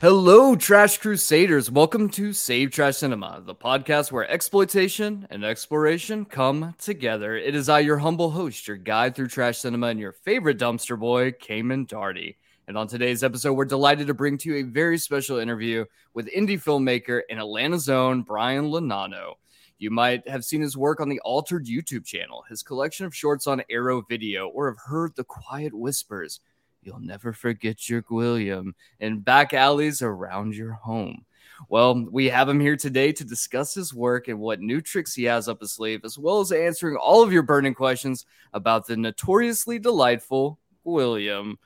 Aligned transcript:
Hello, 0.00 0.54
Trash 0.54 0.98
Crusaders. 0.98 1.68
Welcome 1.68 2.08
to 2.10 2.32
Save 2.32 2.70
Trash 2.70 2.98
Cinema, 2.98 3.42
the 3.44 3.52
podcast 3.52 4.12
where 4.12 4.30
exploitation 4.30 5.26
and 5.28 5.44
exploration 5.44 6.24
come 6.24 6.76
together. 6.78 7.36
It 7.36 7.56
is 7.56 7.68
I, 7.68 7.80
your 7.80 7.98
humble 7.98 8.30
host, 8.30 8.68
your 8.68 8.76
guide 8.76 9.16
through 9.16 9.26
trash 9.26 9.58
cinema, 9.58 9.88
and 9.88 9.98
your 9.98 10.12
favorite 10.12 10.58
dumpster 10.60 10.96
boy, 10.96 11.32
Cayman 11.32 11.86
Darty. 11.86 12.36
And 12.68 12.76
on 12.76 12.86
today's 12.86 13.24
episode, 13.24 13.54
we're 13.54 13.64
delighted 13.64 14.06
to 14.08 14.14
bring 14.14 14.36
to 14.38 14.50
you 14.50 14.56
a 14.56 14.62
very 14.62 14.98
special 14.98 15.38
interview 15.38 15.86
with 16.12 16.28
indie 16.28 16.62
filmmaker 16.62 17.22
and 17.30 17.40
Atlanta's 17.40 17.88
own 17.88 18.20
Brian 18.20 18.66
Lonano. 18.66 19.36
You 19.78 19.90
might 19.90 20.28
have 20.28 20.44
seen 20.44 20.60
his 20.60 20.76
work 20.76 21.00
on 21.00 21.08
the 21.08 21.20
Altered 21.20 21.64
YouTube 21.64 22.04
channel, 22.04 22.44
his 22.50 22.62
collection 22.62 23.06
of 23.06 23.16
shorts 23.16 23.46
on 23.46 23.62
Arrow 23.70 24.02
Video, 24.02 24.48
or 24.48 24.68
have 24.68 24.78
heard 24.84 25.16
the 25.16 25.24
quiet 25.24 25.72
whispers 25.72 26.40
You'll 26.82 27.00
never 27.00 27.32
forget 27.32 27.88
your 27.88 28.02
Gwilliam 28.02 28.72
in 29.00 29.20
back 29.20 29.52
alleys 29.52 30.00
around 30.00 30.54
your 30.54 30.72
home. 30.72 31.24
Well, 31.68 32.06
we 32.10 32.26
have 32.26 32.48
him 32.48 32.60
here 32.60 32.76
today 32.76 33.12
to 33.12 33.24
discuss 33.24 33.74
his 33.74 33.92
work 33.92 34.28
and 34.28 34.38
what 34.38 34.60
new 34.60 34.80
tricks 34.80 35.14
he 35.14 35.24
has 35.24 35.48
up 35.48 35.60
his 35.60 35.72
sleeve, 35.72 36.02
as 36.04 36.18
well 36.18 36.40
as 36.40 36.52
answering 36.52 36.96
all 36.96 37.22
of 37.22 37.32
your 37.32 37.42
burning 37.42 37.74
questions 37.74 38.26
about 38.52 38.86
the 38.86 38.96
notoriously 38.96 39.78
delightful 39.78 40.58
Gwilliam. 40.86 41.58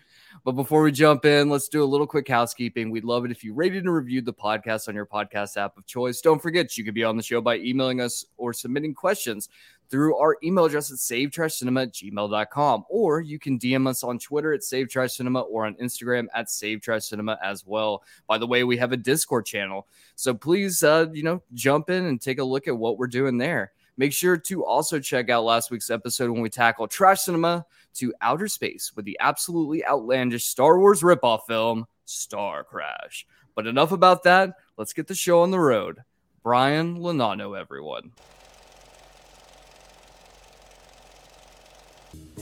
But 0.44 0.52
before 0.52 0.82
we 0.82 0.92
jump 0.92 1.24
in, 1.24 1.50
let's 1.50 1.68
do 1.68 1.82
a 1.82 1.86
little 1.86 2.06
quick 2.06 2.28
housekeeping. 2.28 2.90
We'd 2.90 3.04
love 3.04 3.24
it 3.24 3.30
if 3.30 3.44
you 3.44 3.54
rated 3.54 3.84
and 3.84 3.94
reviewed 3.94 4.24
the 4.24 4.32
podcast 4.32 4.88
on 4.88 4.94
your 4.94 5.06
podcast 5.06 5.56
app 5.56 5.76
of 5.76 5.86
choice. 5.86 6.20
Don't 6.20 6.40
forget, 6.40 6.76
you 6.76 6.84
could 6.84 6.94
be 6.94 7.04
on 7.04 7.16
the 7.16 7.22
show 7.22 7.40
by 7.40 7.56
emailing 7.58 8.00
us 8.00 8.24
or 8.36 8.52
submitting 8.52 8.94
questions 8.94 9.48
through 9.92 10.16
our 10.16 10.38
email 10.42 10.64
address 10.64 10.90
at 10.90 10.96
savetrashcinema 10.96 11.82
at 11.82 11.92
gmail.com. 11.92 12.84
Or 12.88 13.20
you 13.20 13.38
can 13.38 13.58
DM 13.58 13.86
us 13.86 14.02
on 14.02 14.18
Twitter 14.18 14.54
at 14.54 14.62
savetrashcinema 14.62 15.44
or 15.50 15.66
on 15.66 15.74
Instagram 15.74 16.28
at 16.34 16.46
savetrashcinema 16.46 17.36
as 17.42 17.66
well. 17.66 18.02
By 18.26 18.38
the 18.38 18.46
way, 18.46 18.64
we 18.64 18.78
have 18.78 18.92
a 18.92 18.96
Discord 18.96 19.44
channel. 19.44 19.86
So 20.16 20.32
please, 20.32 20.82
uh, 20.82 21.06
you 21.12 21.22
know, 21.22 21.42
jump 21.52 21.90
in 21.90 22.06
and 22.06 22.20
take 22.20 22.38
a 22.38 22.44
look 22.44 22.68
at 22.68 22.76
what 22.76 22.96
we're 22.96 23.06
doing 23.06 23.36
there. 23.36 23.72
Make 23.98 24.14
sure 24.14 24.38
to 24.38 24.64
also 24.64 24.98
check 24.98 25.28
out 25.28 25.44
last 25.44 25.70
week's 25.70 25.90
episode 25.90 26.30
when 26.30 26.40
we 26.40 26.48
tackle 26.48 26.88
trash 26.88 27.20
cinema 27.22 27.66
to 27.94 28.14
outer 28.20 28.48
space 28.48 28.92
with 28.94 29.04
the 29.04 29.16
absolutely 29.20 29.84
outlandish 29.84 30.44
Star 30.44 30.78
Wars 30.78 31.02
ripoff 31.02 31.46
film, 31.46 31.86
Star 32.04 32.64
Crash. 32.64 33.26
But 33.54 33.66
enough 33.66 33.92
about 33.92 34.22
that. 34.24 34.54
Let's 34.76 34.92
get 34.92 35.06
the 35.06 35.14
show 35.14 35.42
on 35.42 35.50
the 35.50 35.60
road. 35.60 35.98
Brian 36.42 36.98
Lonano, 36.98 37.58
everyone. 37.58 38.12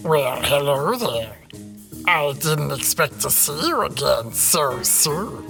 Well, 0.02 0.40
hello 0.42 0.96
there. 0.96 1.36
I 2.06 2.32
didn't 2.32 2.72
expect 2.72 3.20
to 3.20 3.30
see 3.30 3.68
you 3.68 3.82
again 3.82 4.32
so 4.32 4.82
soon. 4.82 5.44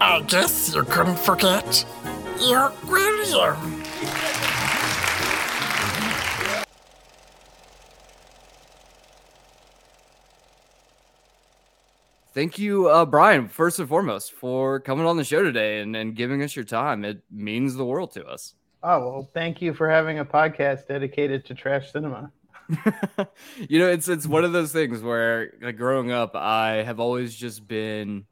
I 0.00 0.20
guess 0.22 0.74
you 0.74 0.82
couldn't 0.84 1.18
forget 1.18 1.84
your 2.38 2.70
Gwilliam. 2.86 4.49
Thank 12.32 12.58
you, 12.58 12.88
uh, 12.88 13.06
Brian, 13.06 13.48
first 13.48 13.80
and 13.80 13.88
foremost, 13.88 14.32
for 14.32 14.78
coming 14.78 15.04
on 15.04 15.16
the 15.16 15.24
show 15.24 15.42
today 15.42 15.80
and, 15.80 15.96
and 15.96 16.14
giving 16.14 16.42
us 16.42 16.54
your 16.54 16.64
time. 16.64 17.04
It 17.04 17.22
means 17.30 17.74
the 17.74 17.84
world 17.84 18.12
to 18.12 18.24
us. 18.24 18.54
Oh, 18.82 18.98
well, 19.00 19.30
thank 19.34 19.60
you 19.60 19.74
for 19.74 19.90
having 19.90 20.20
a 20.20 20.24
podcast 20.24 20.86
dedicated 20.86 21.44
to 21.46 21.54
trash 21.54 21.92
cinema. 21.92 22.30
you 23.68 23.80
know, 23.80 23.88
it's 23.88 24.08
it's 24.08 24.26
one 24.26 24.44
of 24.44 24.52
those 24.52 24.72
things 24.72 25.02
where 25.02 25.54
like 25.60 25.76
growing 25.76 26.12
up, 26.12 26.36
I 26.36 26.84
have 26.84 27.00
always 27.00 27.34
just 27.34 27.66
been 27.66 28.26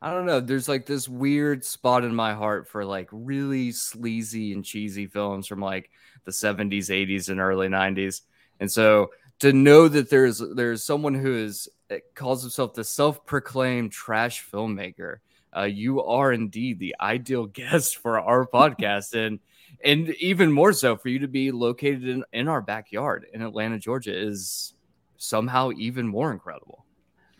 I 0.00 0.12
don't 0.12 0.26
know, 0.26 0.40
there's 0.40 0.68
like 0.68 0.86
this 0.86 1.08
weird 1.08 1.64
spot 1.64 2.04
in 2.04 2.14
my 2.14 2.34
heart 2.34 2.68
for 2.68 2.84
like 2.84 3.08
really 3.12 3.72
sleazy 3.72 4.52
and 4.52 4.64
cheesy 4.64 5.06
films 5.06 5.46
from 5.46 5.60
like 5.60 5.90
the 6.24 6.32
70s, 6.32 6.90
80s 6.90 7.28
and 7.28 7.40
early 7.40 7.68
90s. 7.68 8.22
And 8.60 8.70
so 8.70 9.10
to 9.40 9.52
know 9.52 9.88
that 9.88 10.10
there's 10.10 10.42
there's 10.54 10.82
someone 10.82 11.14
who 11.14 11.34
is 11.34 11.68
calls 12.14 12.42
himself 12.42 12.74
the 12.74 12.84
self-proclaimed 12.84 13.92
trash 13.92 14.44
filmmaker, 14.50 15.18
uh, 15.56 15.62
you 15.62 16.02
are 16.02 16.32
indeed 16.32 16.78
the 16.78 16.94
ideal 17.00 17.46
guest 17.46 17.96
for 17.96 18.20
our 18.20 18.46
podcast 18.46 19.14
and 19.14 19.40
and 19.84 20.10
even 20.20 20.52
more 20.52 20.72
so 20.72 20.96
for 20.96 21.08
you 21.08 21.18
to 21.18 21.28
be 21.28 21.50
located 21.50 22.06
in, 22.06 22.24
in 22.32 22.48
our 22.48 22.62
backyard 22.62 23.26
in 23.32 23.42
Atlanta, 23.42 23.78
Georgia, 23.78 24.16
is 24.16 24.74
somehow 25.16 25.70
even 25.76 26.06
more 26.06 26.32
incredible. 26.32 26.84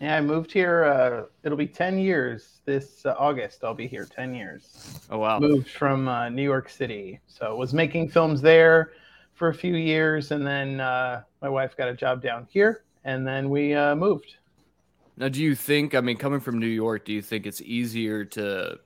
Yeah, 0.00 0.16
I 0.16 0.20
moved 0.20 0.52
here. 0.52 0.84
Uh, 0.84 1.24
it'll 1.42 1.56
be 1.56 1.66
10 1.66 1.98
years 1.98 2.60
this 2.66 3.06
uh, 3.06 3.14
August. 3.18 3.64
I'll 3.64 3.74
be 3.74 3.86
here 3.86 4.04
10 4.04 4.34
years. 4.34 5.00
Oh, 5.08 5.18
wow. 5.18 5.38
Moved 5.38 5.70
from 5.70 6.08
uh, 6.08 6.28
New 6.28 6.42
York 6.42 6.68
City. 6.68 7.20
So 7.26 7.56
was 7.56 7.72
making 7.72 8.10
films 8.10 8.42
there 8.42 8.92
for 9.32 9.48
a 9.48 9.54
few 9.54 9.76
years. 9.76 10.32
And 10.32 10.46
then 10.46 10.80
uh, 10.80 11.22
my 11.40 11.48
wife 11.48 11.76
got 11.76 11.88
a 11.88 11.94
job 11.94 12.22
down 12.22 12.46
here. 12.50 12.84
And 13.06 13.26
then 13.26 13.48
we 13.48 13.72
uh, 13.72 13.94
moved. 13.94 14.34
Now, 15.16 15.28
do 15.28 15.40
you 15.40 15.54
think, 15.54 15.94
I 15.94 16.00
mean, 16.00 16.16
coming 16.16 16.40
from 16.40 16.58
New 16.58 16.66
York, 16.66 17.04
do 17.04 17.12
you 17.12 17.22
think 17.22 17.46
it's 17.46 17.62
easier 17.62 18.24
to 18.26 18.78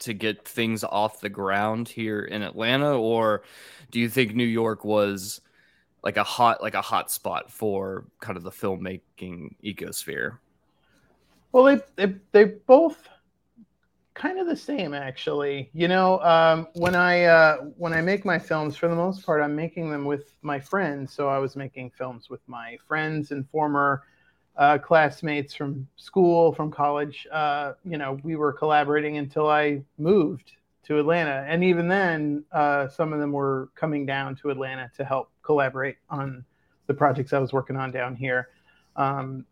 to 0.00 0.12
get 0.12 0.46
things 0.46 0.84
off 0.84 1.20
the 1.20 1.28
ground 1.28 1.88
here 1.88 2.20
in 2.22 2.42
Atlanta, 2.42 2.98
or 2.98 3.42
do 3.90 4.00
you 4.00 4.08
think 4.08 4.34
New 4.34 4.44
York 4.44 4.84
was 4.84 5.40
like 6.02 6.16
a 6.16 6.24
hot 6.24 6.62
like 6.62 6.74
a 6.74 6.82
hot 6.82 7.10
spot 7.10 7.50
for 7.50 8.04
kind 8.20 8.36
of 8.36 8.44
the 8.44 8.50
filmmaking 8.50 9.54
ecosphere? 9.64 10.38
Well, 11.52 11.64
they 11.64 11.80
they 11.96 12.14
they 12.32 12.44
both 12.44 13.08
kind 14.14 14.38
of 14.38 14.46
the 14.46 14.56
same 14.56 14.94
actually. 14.94 15.70
You 15.72 15.88
know, 15.88 16.20
um, 16.20 16.68
when 16.74 16.94
I 16.94 17.24
uh, 17.24 17.56
when 17.76 17.92
I 17.92 18.00
make 18.00 18.24
my 18.24 18.38
films, 18.38 18.76
for 18.76 18.88
the 18.88 18.94
most 18.94 19.24
part, 19.26 19.42
I'm 19.42 19.54
making 19.54 19.90
them 19.90 20.04
with 20.04 20.34
my 20.42 20.58
friends. 20.58 21.12
So 21.12 21.28
I 21.28 21.38
was 21.38 21.56
making 21.56 21.90
films 21.90 22.30
with 22.30 22.40
my 22.46 22.78
friends 22.86 23.32
and 23.32 23.48
former 23.50 24.02
uh, 24.56 24.78
classmates 24.78 25.54
from 25.54 25.86
school, 25.96 26.52
from 26.52 26.70
college. 26.70 27.26
Uh, 27.30 27.72
you 27.84 27.98
know, 27.98 28.18
we 28.22 28.36
were 28.36 28.52
collaborating 28.52 29.18
until 29.18 29.48
I 29.48 29.82
moved 29.98 30.52
to 30.84 30.98
Atlanta, 30.98 31.44
and 31.48 31.64
even 31.64 31.88
then, 31.88 32.44
uh, 32.52 32.88
some 32.88 33.12
of 33.12 33.18
them 33.18 33.32
were 33.32 33.70
coming 33.74 34.06
down 34.06 34.36
to 34.36 34.50
Atlanta 34.50 34.90
to 34.96 35.04
help 35.04 35.30
collaborate 35.42 35.96
on 36.10 36.44
the 36.86 36.94
projects 36.94 37.32
I 37.32 37.38
was 37.38 37.52
working 37.52 37.76
on 37.76 37.90
down 37.90 38.14
here. 38.14 38.50
Um, 38.96 39.46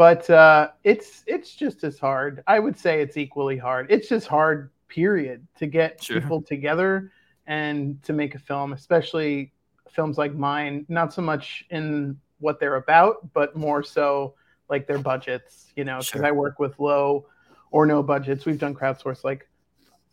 but 0.00 0.30
uh, 0.30 0.70
it's 0.82 1.22
it's 1.26 1.54
just 1.54 1.84
as 1.84 1.98
hard. 1.98 2.42
I 2.46 2.58
would 2.58 2.78
say 2.78 3.02
it's 3.02 3.18
equally 3.18 3.58
hard. 3.58 3.88
It's 3.90 4.08
just 4.08 4.26
hard, 4.26 4.70
period, 4.88 5.46
to 5.58 5.66
get 5.66 6.02
sure. 6.02 6.18
people 6.18 6.40
together 6.40 7.12
and 7.46 8.02
to 8.04 8.14
make 8.14 8.34
a 8.34 8.38
film, 8.38 8.72
especially 8.72 9.52
films 9.90 10.16
like 10.16 10.34
mine. 10.34 10.86
Not 10.88 11.12
so 11.12 11.20
much 11.20 11.66
in 11.68 12.18
what 12.38 12.58
they're 12.58 12.76
about, 12.76 13.30
but 13.34 13.54
more 13.56 13.82
so 13.82 14.36
like 14.70 14.86
their 14.86 14.96
budgets, 14.96 15.70
you 15.76 15.84
know, 15.84 15.98
because 15.98 16.20
sure. 16.20 16.24
I 16.24 16.30
work 16.30 16.58
with 16.58 16.80
low 16.80 17.26
or 17.70 17.84
no 17.84 18.02
budgets. 18.02 18.46
We've 18.46 18.58
done 18.58 18.74
crowdsource 18.74 19.22
like 19.22 19.50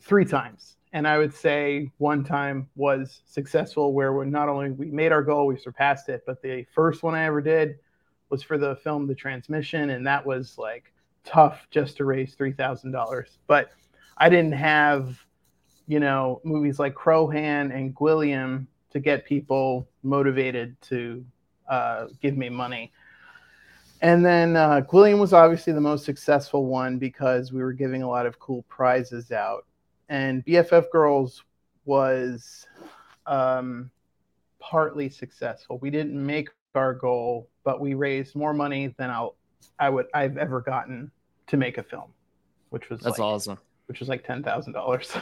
three 0.02 0.26
times. 0.26 0.76
And 0.92 1.08
I 1.08 1.18
would 1.18 1.34
say 1.34 1.90
one 1.98 2.26
time 2.26 2.68
was 2.76 3.22
successful 3.26 3.94
where 3.94 4.12
we 4.12 4.26
not 4.26 4.50
only 4.50 4.72
we 4.72 4.88
made 4.92 5.14
our 5.14 5.24
goal, 5.24 5.48
we 5.48 5.56
surpassed 5.56 6.10
it, 6.10 6.24
but 6.26 6.42
the 6.42 6.66
first 6.76 7.04
one 7.04 7.16
I 7.16 7.24
ever 7.24 7.40
did 7.40 7.78
was 8.30 8.44
for 8.44 8.58
the 8.58 8.76
film 8.78 9.08
The 9.08 9.16
Transmission, 9.16 9.92
and 9.92 10.06
that 10.08 10.26
was 10.26 10.58
like 10.58 10.94
tough 11.24 11.68
just 11.72 11.98
to 11.98 12.06
raise 12.06 12.36
three 12.36 12.54
thousand 12.54 12.92
dollars. 12.92 13.40
But 13.48 13.72
I 14.18 14.30
didn't 14.30 14.54
have, 14.54 15.18
you 15.88 16.00
know, 16.00 16.42
movies 16.44 16.80
like 16.80 16.96
Crow 16.96 17.28
Hand 17.28 17.72
and 17.72 17.96
Gwilliam 17.96 18.68
to 18.92 19.00
get 19.00 19.26
people 19.26 19.88
motivated 20.04 20.80
to 20.84 21.24
uh, 21.70 22.08
give 22.22 22.38
me 22.38 22.50
money. 22.50 22.92
And 24.02 24.24
then 24.26 24.56
uh, 24.56 24.82
Gwilliam 24.82 25.20
was 25.20 25.34
obviously 25.34 25.74
the 25.74 25.82
most 25.82 26.06
successful 26.06 26.66
one 26.66 26.98
because 26.98 27.52
we 27.52 27.62
were 27.62 27.74
giving 27.74 28.04
a 28.04 28.10
lot 28.10 28.26
of 28.26 28.40
cool 28.40 28.64
prizes 28.70 29.32
out. 29.32 29.66
And 30.10 30.46
BFF 30.46 30.92
Girls 30.92 31.44
was 31.86 32.66
um, 33.26 33.90
partly 34.60 35.10
successful. 35.10 35.80
We 35.80 35.90
didn't 35.90 36.24
make 36.24 36.50
our 36.78 36.94
goal, 36.94 37.50
but 37.64 37.80
we 37.80 37.94
raised 37.94 38.36
more 38.36 38.54
money 38.54 38.94
than 38.98 39.10
I'll, 39.10 39.36
I 39.80 39.90
would 39.90 40.08
I've 40.14 40.38
ever 40.38 40.62
gotten 40.62 41.12
to 41.48 41.58
make 41.58 41.78
a 41.78 41.84
film, 41.84 42.12
which 42.70 42.90
was 42.90 43.02
that's 43.02 43.20
like, 43.20 43.26
awesome. 43.26 43.58
Which 43.88 44.00
was 44.00 44.10
like 44.10 44.26
ten 44.26 44.44
thousand 44.44 44.74
dollars. 44.74 45.12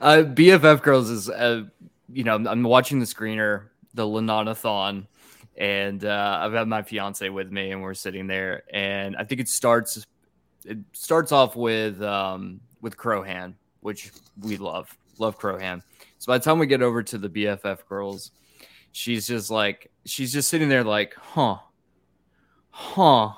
Uh, 0.00 0.22
BFF 0.22 0.82
Girls 0.82 1.08
is, 1.08 1.30
uh, 1.30 1.64
you 2.12 2.24
know, 2.24 2.34
I'm 2.34 2.62
watching 2.62 3.00
the 3.00 3.06
screener 3.06 3.64
the 3.94 4.04
Lonanathon, 4.04 5.06
and 5.56 6.04
uh, 6.04 6.38
I've 6.40 6.52
had 6.52 6.68
my 6.68 6.82
fiance 6.82 7.28
with 7.28 7.50
me, 7.50 7.72
and 7.72 7.82
we're 7.82 7.94
sitting 7.94 8.26
there, 8.26 8.62
and 8.72 9.16
I 9.16 9.24
think 9.24 9.40
it 9.40 9.48
starts 9.48 10.06
it 10.64 10.78
starts 10.92 11.32
off 11.32 11.56
with 11.56 12.00
um, 12.02 12.60
with 12.80 12.96
Crow 12.96 13.22
Hand, 13.22 13.54
which 13.80 14.12
we 14.40 14.56
love, 14.56 14.94
love 15.18 15.36
Crow 15.36 15.58
Hand. 15.58 15.82
So 16.18 16.32
by 16.32 16.38
the 16.38 16.44
time 16.44 16.58
we 16.58 16.66
get 16.66 16.82
over 16.82 17.02
to 17.02 17.18
the 17.18 17.28
BFF 17.28 17.86
girls, 17.88 18.30
she's 18.98 19.28
just 19.28 19.48
like 19.48 19.92
she's 20.04 20.32
just 20.32 20.48
sitting 20.48 20.68
there 20.68 20.82
like, 20.82 21.14
huh, 21.14 21.58
huh, 22.70 23.30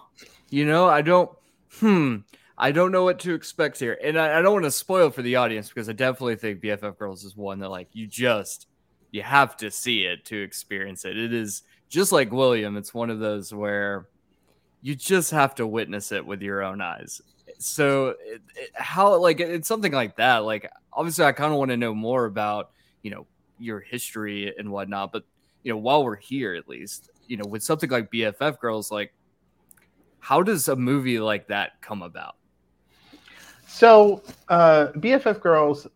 you 0.49 0.65
know, 0.65 0.89
I 0.89 1.03
don't, 1.03 1.31
hmm, 1.79 2.17
I 2.57 2.73
don't 2.73 2.93
know 2.93 3.05
what 3.05 3.19
to 3.21 3.35
expect 3.35 3.79
here, 3.79 3.99
and 4.03 4.19
I, 4.19 4.39
I 4.39 4.43
don't 4.43 4.55
want 4.55 4.65
to 4.65 4.71
spoil 4.71 5.11
for 5.11 5.21
the 5.21 5.37
audience 5.37 5.69
because 5.69 5.89
I 5.89 5.93
definitely 5.93 6.37
think 6.37 6.63
BFF 6.63 6.97
girls 6.99 7.25
is 7.25 7.37
one 7.37 7.59
that 7.61 7.69
like 7.69 7.89
you 7.93 8.07
just 8.07 8.69
you 9.11 9.23
have 9.23 9.57
to 9.59 9.71
see 9.71 10.05
it 10.05 10.25
to 10.27 10.43
experience 10.43 11.05
it. 11.05 11.19
It 11.19 11.35
is 11.35 11.63
just 11.91 12.11
like 12.11 12.31
Gwilliam. 12.31 12.79
It's 12.79 12.95
one 12.95 13.11
of 13.11 13.19
those 13.19 13.53
where 13.53 14.09
you 14.81 14.95
just 14.95 15.31
have 15.31 15.55
to 15.57 15.67
witness 15.67 16.11
it 16.11 16.25
with 16.25 16.41
your 16.41 16.63
own 16.63 16.81
eyes. 16.81 17.21
So 17.59 18.15
it, 18.25 18.41
it, 18.57 18.71
how 18.75 19.15
like 19.17 19.41
it's 19.41 19.69
something 19.69 19.93
like 19.93 20.17
that. 20.17 20.39
Like 20.39 20.71
obviously, 20.91 21.27
I 21.27 21.33
kind 21.33 21.53
of 21.53 21.59
want 21.59 21.71
to 21.71 21.77
know 21.77 21.95
more 21.95 22.25
about 22.25 22.71
you 23.03 23.11
know 23.11 23.27
your 23.59 23.81
history 23.81 24.55
and 24.57 24.71
whatnot. 24.71 25.13
But 25.13 25.25
you 25.63 25.73
know, 25.73 25.79
while 25.79 26.05
we're 26.05 26.17
here, 26.17 26.55
at 26.55 26.69
least 26.69 27.11
you 27.27 27.37
know, 27.37 27.45
with 27.49 27.63
something 27.63 27.91
like 27.91 28.11
BFF 28.11 28.59
Girls, 28.59 28.91
like 28.91 29.13
how 30.19 30.43
does 30.43 30.69
a 30.69 30.77
movie 30.77 31.21
like 31.21 31.47
that 31.49 31.81
come 31.81 32.03
about? 32.03 32.37
So 33.67 34.23
uh, 34.49 34.89
BFF 34.97 35.41
Girls, 35.41 35.87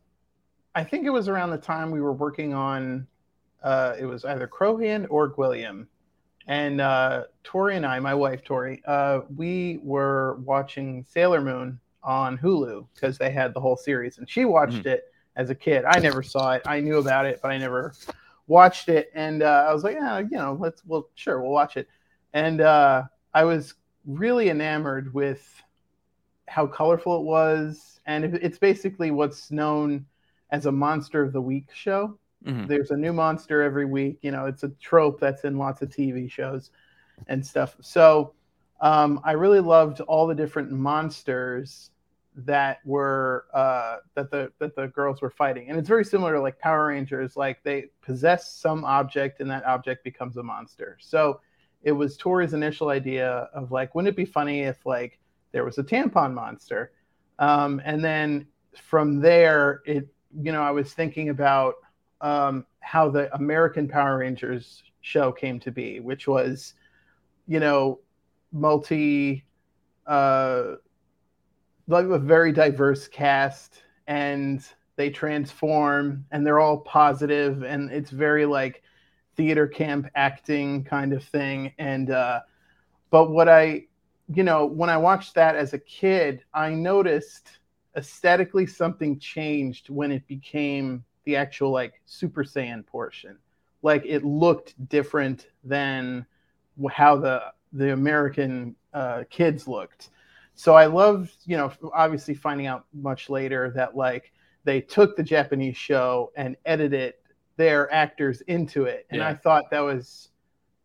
I 0.74 0.84
think 0.84 1.06
it 1.06 1.10
was 1.10 1.28
around 1.28 1.50
the 1.50 1.58
time 1.58 1.90
we 1.90 2.00
were 2.00 2.12
working 2.12 2.54
on. 2.54 3.06
Uh, 3.62 3.94
it 3.98 4.04
was 4.04 4.24
either 4.24 4.46
Crow 4.46 4.76
Hand 4.76 5.06
or 5.10 5.28
Gwilliam 5.28 5.86
and 6.46 6.80
uh, 6.80 7.24
Tori 7.42 7.76
and 7.76 7.86
I, 7.86 7.98
my 8.00 8.14
wife 8.14 8.44
Tori, 8.44 8.82
uh, 8.86 9.20
we 9.34 9.80
were 9.82 10.36
watching 10.44 11.04
Sailor 11.08 11.40
Moon 11.40 11.80
on 12.02 12.36
Hulu 12.36 12.86
because 12.94 13.16
they 13.16 13.30
had 13.30 13.54
the 13.54 13.60
whole 13.60 13.76
series, 13.76 14.18
and 14.18 14.28
she 14.28 14.44
watched 14.44 14.74
mm-hmm. 14.74 14.88
it 14.88 15.04
as 15.36 15.50
a 15.50 15.54
kid. 15.54 15.84
I 15.84 15.98
never 15.98 16.22
saw 16.22 16.52
it. 16.52 16.62
I 16.66 16.80
knew 16.80 16.98
about 16.98 17.26
it, 17.26 17.40
but 17.42 17.50
I 17.50 17.58
never 17.58 17.94
watched 18.46 18.88
it. 18.88 19.10
And 19.14 19.42
uh, 19.42 19.66
I 19.68 19.72
was 19.72 19.84
like, 19.84 19.96
yeah, 19.96 20.18
you 20.18 20.36
know, 20.36 20.56
let's, 20.60 20.82
well, 20.86 21.08
sure, 21.14 21.40
we'll 21.40 21.50
watch 21.50 21.76
it. 21.76 21.88
And 22.32 22.60
uh, 22.60 23.04
I 23.32 23.44
was 23.44 23.74
really 24.06 24.50
enamored 24.50 25.14
with 25.14 25.62
how 26.46 26.66
colorful 26.66 27.18
it 27.18 27.24
was, 27.24 28.00
and 28.06 28.24
it's 28.24 28.58
basically 28.58 29.10
what's 29.10 29.50
known 29.50 30.04
as 30.50 30.66
a 30.66 30.72
Monster 30.72 31.22
of 31.22 31.32
the 31.32 31.40
Week 31.40 31.68
show. 31.72 32.18
Mm-hmm. 32.44 32.66
There's 32.66 32.90
a 32.90 32.96
new 32.96 33.12
monster 33.12 33.62
every 33.62 33.86
week. 33.86 34.18
You 34.20 34.30
know, 34.30 34.46
it's 34.46 34.62
a 34.62 34.68
trope 34.80 35.18
that's 35.18 35.44
in 35.44 35.56
lots 35.56 35.80
of 35.80 35.88
TV 35.88 36.30
shows 36.30 36.70
and 37.28 37.44
stuff. 37.44 37.76
So 37.80 38.34
um, 38.80 39.20
I 39.24 39.32
really 39.32 39.60
loved 39.60 40.00
all 40.02 40.26
the 40.26 40.34
different 40.34 40.70
monsters 40.70 41.90
that 42.36 42.78
were 42.84 43.46
uh, 43.54 43.98
that 44.14 44.30
the 44.30 44.52
that 44.58 44.74
the 44.74 44.88
girls 44.88 45.22
were 45.22 45.30
fighting, 45.30 45.70
and 45.70 45.78
it's 45.78 45.88
very 45.88 46.04
similar 46.04 46.34
to 46.34 46.40
like 46.40 46.58
Power 46.58 46.88
Rangers. 46.88 47.36
Like 47.36 47.62
they 47.62 47.86
possess 48.02 48.54
some 48.54 48.84
object, 48.84 49.40
and 49.40 49.50
that 49.50 49.64
object 49.64 50.04
becomes 50.04 50.36
a 50.36 50.42
monster. 50.42 50.96
So 51.00 51.40
it 51.82 51.92
was 51.92 52.16
Tori's 52.16 52.54
initial 52.54 52.88
idea 52.88 53.48
of 53.54 53.70
like, 53.70 53.94
wouldn't 53.94 54.12
it 54.12 54.16
be 54.16 54.24
funny 54.24 54.62
if 54.62 54.84
like 54.86 55.18
there 55.52 55.64
was 55.64 55.78
a 55.78 55.84
tampon 55.84 56.34
monster? 56.34 56.92
Um, 57.38 57.80
and 57.84 58.04
then 58.04 58.46
from 58.82 59.20
there, 59.20 59.82
it 59.86 60.08
you 60.42 60.52
know 60.52 60.62
I 60.62 60.70
was 60.70 60.92
thinking 60.92 61.28
about 61.28 61.74
um, 62.20 62.66
how 62.80 63.08
the 63.10 63.32
American 63.34 63.86
Power 63.86 64.18
Rangers 64.18 64.82
show 65.02 65.30
came 65.30 65.60
to 65.60 65.70
be, 65.70 66.00
which 66.00 66.26
was, 66.26 66.74
you 67.46 67.60
know, 67.60 68.00
multi, 68.50 69.44
uh, 70.06 70.76
like 71.86 72.06
a 72.06 72.18
very 72.18 72.52
diverse 72.52 73.08
cast, 73.08 73.82
and 74.06 74.64
they 74.96 75.10
transform, 75.10 76.24
and 76.30 76.46
they're 76.46 76.60
all 76.60 76.78
positive, 76.78 77.62
and 77.62 77.90
it's 77.90 78.10
very 78.10 78.46
like 78.46 78.82
theater 79.36 79.66
camp 79.66 80.06
acting 80.14 80.84
kind 80.84 81.12
of 81.12 81.22
thing. 81.24 81.72
And 81.78 82.10
uh, 82.10 82.40
but 83.10 83.30
what 83.30 83.48
I, 83.48 83.86
you 84.32 84.42
know, 84.42 84.66
when 84.66 84.90
I 84.90 84.96
watched 84.96 85.34
that 85.34 85.56
as 85.56 85.72
a 85.72 85.78
kid, 85.78 86.44
I 86.54 86.70
noticed 86.70 87.58
aesthetically 87.96 88.66
something 88.66 89.18
changed 89.18 89.88
when 89.90 90.10
it 90.10 90.26
became 90.26 91.04
the 91.24 91.36
actual 91.36 91.70
like 91.70 92.00
Super 92.06 92.44
Sentai 92.44 92.86
portion. 92.86 93.38
Like 93.82 94.04
it 94.06 94.24
looked 94.24 94.74
different 94.88 95.48
than 95.62 96.26
how 96.90 97.16
the 97.16 97.52
the 97.72 97.92
American 97.92 98.76
uh, 98.92 99.24
kids 99.30 99.66
looked. 99.66 100.10
So 100.54 100.74
I 100.74 100.86
loved, 100.86 101.36
you 101.46 101.56
know, 101.56 101.72
obviously 101.92 102.34
finding 102.34 102.66
out 102.66 102.86
much 102.92 103.28
later 103.28 103.72
that 103.74 103.96
like 103.96 104.32
they 104.64 104.80
took 104.80 105.16
the 105.16 105.22
Japanese 105.22 105.76
show 105.76 106.32
and 106.36 106.56
edited 106.64 107.14
their 107.56 107.92
actors 107.92 108.40
into 108.42 108.84
it, 108.84 109.06
and 109.10 109.20
yeah. 109.20 109.28
I 109.28 109.34
thought 109.34 109.70
that 109.70 109.80
was 109.80 110.30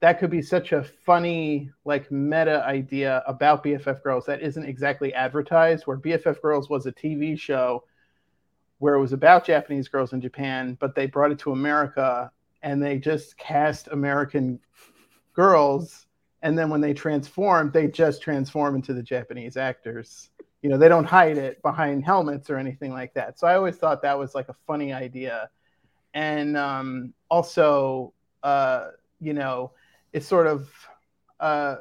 that 0.01 0.19
could 0.19 0.29
be 0.29 0.41
such 0.41 0.71
a 0.71 0.83
funny 0.83 1.69
like 1.85 2.11
meta 2.11 2.63
idea 2.65 3.23
about 3.27 3.63
BFF 3.63 4.01
Girls 4.01 4.25
that 4.25 4.41
isn't 4.41 4.63
exactly 4.63 5.13
advertised. 5.13 5.87
Where 5.87 5.97
BFF 5.97 6.41
Girls 6.41 6.69
was 6.69 6.85
a 6.85 6.91
TV 6.91 7.37
show 7.39 7.83
where 8.79 8.95
it 8.95 9.01
was 9.01 9.13
about 9.13 9.45
Japanese 9.45 9.87
girls 9.87 10.13
in 10.13 10.21
Japan, 10.21 10.77
but 10.79 10.95
they 10.95 11.05
brought 11.05 11.31
it 11.31 11.39
to 11.39 11.51
America 11.51 12.31
and 12.63 12.81
they 12.81 12.97
just 12.97 13.37
cast 13.37 13.89
American 13.89 14.59
girls. 15.33 16.07
And 16.41 16.57
then 16.57 16.69
when 16.69 16.81
they 16.81 16.93
transform, 16.93 17.71
they 17.71 17.87
just 17.87 18.21
transform 18.21 18.75
into 18.75 18.93
the 18.93 19.03
Japanese 19.03 19.57
actors. 19.57 20.29
You 20.61 20.69
know, 20.69 20.77
they 20.77 20.89
don't 20.89 21.05
hide 21.05 21.37
it 21.37 21.61
behind 21.61 22.05
helmets 22.05 22.49
or 22.49 22.57
anything 22.57 22.91
like 22.91 23.13
that. 23.13 23.39
So 23.39 23.47
I 23.47 23.55
always 23.55 23.75
thought 23.75 24.01
that 24.01 24.17
was 24.17 24.35
like 24.35 24.49
a 24.49 24.55
funny 24.67 24.93
idea. 24.93 25.49
And 26.13 26.57
um, 26.57 27.13
also, 27.29 28.13
uh, 28.43 28.89
you 29.19 29.33
know, 29.33 29.71
it's 30.13 30.27
sort 30.27 30.47
of 30.47 30.69
uh, 31.39 31.77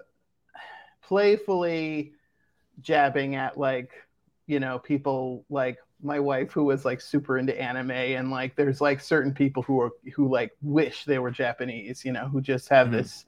playfully 1.03 2.13
jabbing 2.81 3.35
at 3.37 3.59
like, 3.59 3.91
you 4.47 4.61
know, 4.61 4.79
people 4.79 5.45
like 5.51 5.79
my 6.03 6.21
wife 6.21 6.53
who 6.53 6.65
was 6.65 6.85
like 6.85 7.01
super 7.01 7.39
into 7.39 7.59
anime 7.61 7.91
and 7.91 8.31
like 8.31 8.55
there's 8.55 8.81
like 8.81 9.01
certain 9.01 9.35
people 9.35 9.63
who 9.63 9.81
are 9.81 9.91
who 10.15 10.29
like 10.29 10.53
wish 10.63 11.05
they 11.05 11.19
were 11.19 11.31
Japanese, 11.31 12.05
you 12.05 12.13
know, 12.13 12.29
who 12.29 12.41
just 12.41 12.69
have 12.69 12.89
mm-hmm. 12.89 12.99
this 12.99 13.25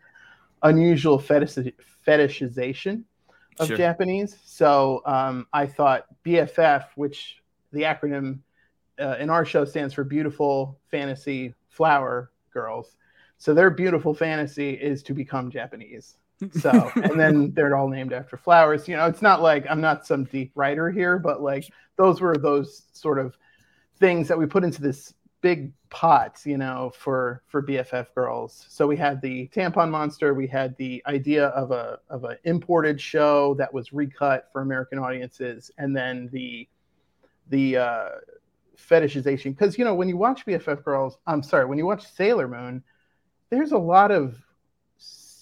unusual 0.62 1.18
fetish, 1.18 1.72
fetishization 2.06 3.04
of 3.58 3.68
sure. 3.68 3.76
Japanese. 3.76 4.38
So 4.44 5.02
um, 5.04 5.46
I 5.52 5.66
thought 5.66 6.06
BFF, 6.24 6.86
which 6.96 7.42
the 7.72 7.82
acronym 7.82 8.40
uh, 9.00 9.16
in 9.18 9.30
our 9.30 9.44
show 9.44 9.64
stands 9.64 9.94
for 9.94 10.04
Beautiful 10.04 10.78
Fantasy 10.90 11.54
Flower 11.68 12.30
Girls. 12.52 12.96
So 13.38 13.54
their 13.54 13.70
beautiful 13.70 14.14
fantasy 14.14 14.70
is 14.70 15.02
to 15.04 15.14
become 15.14 15.50
Japanese. 15.50 16.16
So, 16.52 16.90
and 16.96 17.18
then 17.18 17.52
they're 17.52 17.76
all 17.76 17.88
named 17.88 18.12
after 18.12 18.36
flowers. 18.36 18.88
You 18.88 18.96
know, 18.96 19.06
it's 19.06 19.22
not 19.22 19.42
like 19.42 19.66
I'm 19.68 19.80
not 19.80 20.06
some 20.06 20.24
deep 20.24 20.52
writer 20.54 20.90
here, 20.90 21.18
but 21.18 21.42
like 21.42 21.64
those 21.96 22.20
were 22.20 22.36
those 22.36 22.82
sort 22.92 23.18
of 23.18 23.36
things 23.98 24.28
that 24.28 24.38
we 24.38 24.46
put 24.46 24.64
into 24.64 24.82
this 24.82 25.14
big 25.40 25.72
pot, 25.88 26.40
you 26.44 26.56
know, 26.56 26.92
for 26.94 27.42
for 27.46 27.62
BFF 27.62 28.14
girls. 28.14 28.66
So 28.68 28.86
we 28.86 28.96
had 28.96 29.20
the 29.20 29.48
tampon 29.48 29.90
monster, 29.90 30.34
we 30.34 30.46
had 30.46 30.76
the 30.76 31.02
idea 31.06 31.46
of 31.48 31.70
a 31.70 31.98
of 32.08 32.24
an 32.24 32.36
imported 32.44 33.00
show 33.00 33.54
that 33.54 33.72
was 33.72 33.92
recut 33.92 34.48
for 34.52 34.62
American 34.62 34.98
audiences, 34.98 35.70
and 35.78 35.96
then 35.96 36.28
the 36.32 36.68
the 37.48 37.76
uh, 37.76 38.08
fetishization. 38.76 39.56
Because 39.56 39.78
you 39.78 39.84
know, 39.84 39.94
when 39.94 40.08
you 40.08 40.16
watch 40.16 40.46
BFF 40.46 40.84
girls, 40.84 41.18
I'm 41.26 41.42
sorry, 41.42 41.66
when 41.66 41.78
you 41.78 41.86
watch 41.86 42.06
Sailor 42.12 42.48
Moon, 42.48 42.82
there's 43.50 43.72
a 43.72 43.78
lot 43.78 44.10
of 44.10 44.36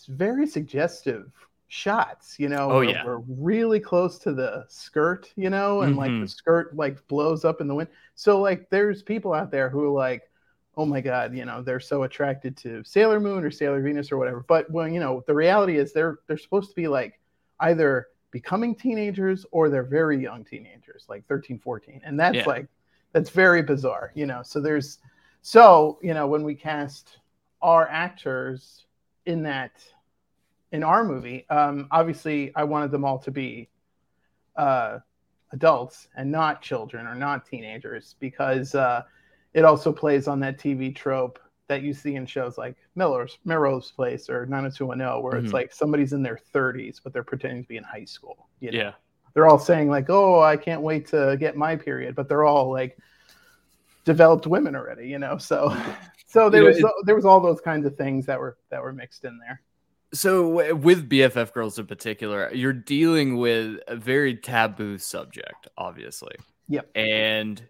very 0.08 0.46
suggestive 0.46 1.30
shots, 1.68 2.36
you 2.38 2.48
know, 2.48 2.70
oh, 2.70 2.80
yeah. 2.80 3.04
we're 3.04 3.22
really 3.28 3.78
close 3.78 4.18
to 4.18 4.32
the 4.32 4.64
skirt, 4.68 5.30
you 5.36 5.50
know, 5.50 5.82
and 5.82 5.92
mm-hmm. 5.92 5.98
like 5.98 6.10
the 6.10 6.16
mm-hmm. 6.16 6.26
skirt 6.26 6.74
like 6.74 7.06
blows 7.08 7.44
up 7.44 7.60
in 7.60 7.68
the 7.68 7.74
wind. 7.74 7.88
So 8.14 8.40
like 8.40 8.68
there's 8.70 9.02
people 9.02 9.34
out 9.34 9.50
there 9.50 9.68
who 9.68 9.84
are 9.84 9.90
like, 9.90 10.22
oh 10.76 10.86
my 10.86 11.00
God, 11.00 11.34
you 11.36 11.44
know, 11.44 11.60
they're 11.60 11.80
so 11.80 12.04
attracted 12.04 12.56
to 12.58 12.82
Sailor 12.84 13.20
Moon 13.20 13.44
or 13.44 13.50
Sailor 13.50 13.82
Venus 13.82 14.10
or 14.10 14.16
whatever. 14.16 14.44
But 14.48 14.70
well, 14.70 14.88
you 14.88 14.98
know, 14.98 15.22
the 15.26 15.34
reality 15.34 15.76
is 15.76 15.92
they're 15.92 16.18
they're 16.26 16.38
supposed 16.38 16.70
to 16.70 16.76
be 16.76 16.88
like 16.88 17.20
either 17.60 18.08
becoming 18.30 18.74
teenagers 18.74 19.44
or 19.50 19.68
they're 19.68 19.82
very 19.82 20.20
young 20.22 20.44
teenagers, 20.44 21.04
like 21.08 21.26
13, 21.26 21.58
14. 21.58 22.00
And 22.04 22.18
that's 22.18 22.36
yeah. 22.36 22.44
like 22.46 22.66
that's 23.12 23.30
very 23.30 23.62
bizarre, 23.62 24.12
you 24.14 24.24
know. 24.24 24.42
So 24.42 24.60
there's 24.60 24.98
so, 25.42 25.98
you 26.02 26.14
know, 26.14 26.26
when 26.26 26.44
we 26.44 26.54
cast 26.54 27.18
our 27.60 27.88
actors 27.88 28.86
in 29.26 29.42
that 29.42 29.72
in 30.72 30.82
our 30.82 31.04
movie, 31.04 31.46
um, 31.50 31.88
obviously, 31.90 32.52
I 32.54 32.64
wanted 32.64 32.90
them 32.90 33.04
all 33.04 33.18
to 33.20 33.30
be 33.30 33.68
uh, 34.56 34.98
adults 35.52 36.08
and 36.16 36.30
not 36.30 36.62
children 36.62 37.06
or 37.06 37.14
not 37.14 37.46
teenagers 37.46 38.16
because 38.18 38.74
uh, 38.74 39.02
it 39.54 39.64
also 39.64 39.92
plays 39.92 40.28
on 40.28 40.40
that 40.40 40.58
TV 40.58 40.94
trope 40.94 41.38
that 41.68 41.82
you 41.82 41.92
see 41.92 42.16
in 42.16 42.26
shows 42.26 42.58
like 42.58 42.76
Miller's 42.94 43.38
Melrose 43.44 43.90
Place 43.90 44.28
or 44.28 44.46
90210, 44.46 45.22
where 45.22 45.34
mm-hmm. 45.34 45.44
it's 45.44 45.52
like 45.52 45.72
somebody's 45.72 46.12
in 46.12 46.22
their 46.22 46.38
30s 46.54 47.00
but 47.02 47.12
they're 47.12 47.22
pretending 47.22 47.62
to 47.62 47.68
be 47.68 47.76
in 47.76 47.84
high 47.84 48.04
school. 48.04 48.48
You 48.60 48.72
know? 48.72 48.78
Yeah, 48.78 48.92
they're 49.34 49.46
all 49.46 49.58
saying 49.58 49.88
like, 49.88 50.06
"Oh, 50.08 50.40
I 50.40 50.56
can't 50.56 50.82
wait 50.82 51.06
to 51.08 51.36
get 51.38 51.56
my 51.56 51.76
period," 51.76 52.14
but 52.14 52.28
they're 52.28 52.44
all 52.44 52.70
like 52.70 52.98
developed 54.04 54.46
women 54.46 54.74
already, 54.74 55.06
you 55.06 55.18
know. 55.18 55.36
So, 55.38 55.76
so 56.26 56.50
there 56.50 56.64
was 56.64 56.82
there 57.04 57.14
was 57.14 57.24
all 57.24 57.40
those 57.40 57.60
kinds 57.60 57.86
of 57.86 57.96
things 57.96 58.26
that 58.26 58.40
were 58.40 58.56
that 58.70 58.82
were 58.82 58.92
mixed 58.92 59.24
in 59.24 59.38
there. 59.38 59.60
So 60.12 60.74
with 60.74 61.08
BFF 61.08 61.52
girls 61.52 61.78
in 61.78 61.86
particular, 61.86 62.50
you're 62.52 62.72
dealing 62.72 63.36
with 63.36 63.78
a 63.86 63.96
very 63.96 64.36
taboo 64.36 64.96
subject, 64.98 65.68
obviously. 65.76 66.34
Yep. 66.68 66.90
And 66.96 67.62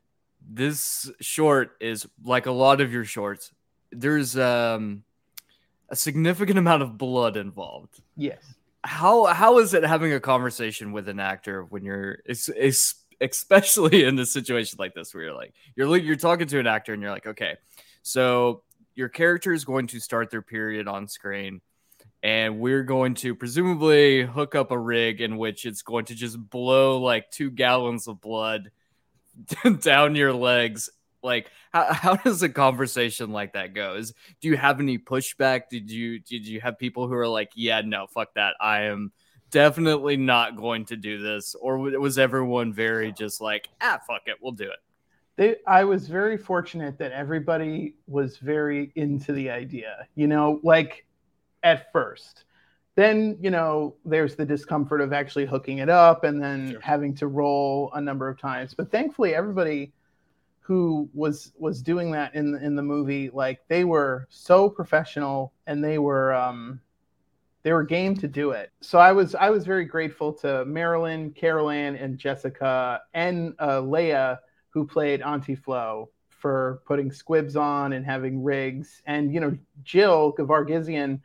this 0.48 1.10
short 1.20 1.76
is 1.80 2.06
like 2.24 2.46
a 2.46 2.52
lot 2.52 2.80
of 2.80 2.92
your 2.92 3.04
shorts. 3.04 3.52
There's 3.90 4.36
um 4.38 5.02
a 5.88 5.96
significant 5.96 6.58
amount 6.58 6.82
of 6.82 6.98
blood 6.98 7.36
involved. 7.36 8.00
Yes. 8.16 8.42
How 8.84 9.24
how 9.26 9.58
is 9.58 9.74
it 9.74 9.82
having 9.82 10.12
a 10.12 10.20
conversation 10.20 10.92
with 10.92 11.08
an 11.08 11.18
actor 11.18 11.64
when 11.64 11.84
you're 11.84 12.18
it's, 12.24 12.48
it's 12.50 12.94
especially 13.20 14.04
in 14.04 14.18
a 14.18 14.26
situation 14.26 14.76
like 14.78 14.94
this 14.94 15.12
where 15.12 15.24
you're 15.24 15.34
like 15.34 15.52
you're 15.74 15.96
you're 15.96 16.16
talking 16.16 16.46
to 16.46 16.58
an 16.60 16.66
actor 16.66 16.92
and 16.92 17.02
you're 17.02 17.10
like 17.10 17.26
okay 17.26 17.56
so 18.02 18.62
your 18.94 19.08
character 19.08 19.52
is 19.52 19.64
going 19.64 19.88
to 19.88 19.98
start 19.98 20.30
their 20.30 20.42
period 20.42 20.86
on 20.86 21.08
screen 21.08 21.60
and 22.22 22.58
we're 22.58 22.82
going 22.82 23.14
to 23.14 23.34
presumably 23.34 24.22
hook 24.22 24.54
up 24.54 24.70
a 24.70 24.78
rig 24.78 25.20
in 25.20 25.36
which 25.36 25.66
it's 25.66 25.82
going 25.82 26.04
to 26.06 26.14
just 26.14 26.38
blow 26.50 27.00
like 27.00 27.30
two 27.30 27.50
gallons 27.50 28.08
of 28.08 28.20
blood 28.20 28.70
down 29.80 30.16
your 30.16 30.32
legs. 30.32 30.90
Like 31.22 31.50
how, 31.72 31.92
how 31.92 32.16
does 32.16 32.42
a 32.42 32.48
conversation 32.48 33.30
like 33.30 33.52
that 33.52 33.74
go? 33.74 33.94
Is 33.94 34.14
do 34.40 34.48
you 34.48 34.56
have 34.56 34.80
any 34.80 34.98
pushback? 34.98 35.62
Did 35.70 35.90
you 35.90 36.18
did 36.20 36.46
you 36.46 36.60
have 36.60 36.78
people 36.78 37.06
who 37.06 37.14
are 37.14 37.28
like 37.28 37.50
yeah 37.54 37.82
no 37.82 38.06
fuck 38.06 38.34
that. 38.34 38.54
I 38.60 38.82
am 38.82 39.12
definitely 39.50 40.16
not 40.16 40.56
going 40.56 40.84
to 40.86 40.96
do 40.96 41.22
this 41.22 41.54
or 41.54 41.78
was 41.78 42.18
everyone 42.18 42.70
very 42.70 43.12
just 43.12 43.40
like 43.40 43.66
ah 43.80 43.98
fuck 44.06 44.20
it 44.26 44.36
we'll 44.42 44.52
do 44.52 44.64
it 44.64 44.76
they, 45.38 45.54
I 45.66 45.84
was 45.84 46.08
very 46.08 46.36
fortunate 46.36 46.98
that 46.98 47.12
everybody 47.12 47.94
was 48.08 48.38
very 48.38 48.92
into 48.96 49.32
the 49.32 49.48
idea. 49.50 50.08
You 50.16 50.26
know, 50.26 50.60
like 50.64 51.06
at 51.62 51.92
first. 51.92 52.44
Then, 52.94 53.38
you 53.40 53.50
know, 53.50 53.94
there's 54.04 54.34
the 54.34 54.44
discomfort 54.44 55.00
of 55.00 55.12
actually 55.12 55.46
hooking 55.46 55.78
it 55.78 55.88
up 55.88 56.24
and 56.24 56.42
then 56.42 56.72
sure. 56.72 56.80
having 56.80 57.14
to 57.16 57.28
roll 57.28 57.92
a 57.94 58.00
number 58.00 58.28
of 58.28 58.40
times. 58.40 58.74
But 58.74 58.90
thankfully, 58.90 59.34
everybody 59.34 59.92
who 60.60 61.08
was 61.14 61.52
was 61.56 61.80
doing 61.80 62.10
that 62.10 62.34
in 62.34 62.54
in 62.56 62.74
the 62.74 62.82
movie, 62.82 63.30
like 63.32 63.60
they 63.68 63.84
were 63.84 64.26
so 64.30 64.68
professional 64.68 65.52
and 65.66 65.82
they 65.82 65.98
were 65.98 66.34
um, 66.34 66.80
they 67.62 67.72
were 67.72 67.84
game 67.84 68.16
to 68.16 68.28
do 68.28 68.50
it. 68.50 68.70
So 68.80 68.98
I 68.98 69.12
was 69.12 69.34
I 69.34 69.50
was 69.50 69.64
very 69.64 69.84
grateful 69.84 70.32
to 70.34 70.64
Marilyn, 70.64 71.30
Carol 71.30 71.70
Ann, 71.70 71.96
and 71.96 72.18
Jessica 72.18 73.00
and 73.14 73.54
uh, 73.58 73.80
Leia 73.80 74.38
who 74.70 74.86
played 74.86 75.22
Auntie 75.22 75.54
Flo 75.54 76.10
for 76.28 76.82
putting 76.86 77.10
squibs 77.10 77.56
on 77.56 77.92
and 77.92 78.04
having 78.04 78.42
rigs, 78.42 79.02
and 79.06 79.32
you 79.32 79.40
know 79.40 79.56
Jill 79.82 80.34
Gevargizian 80.38 81.20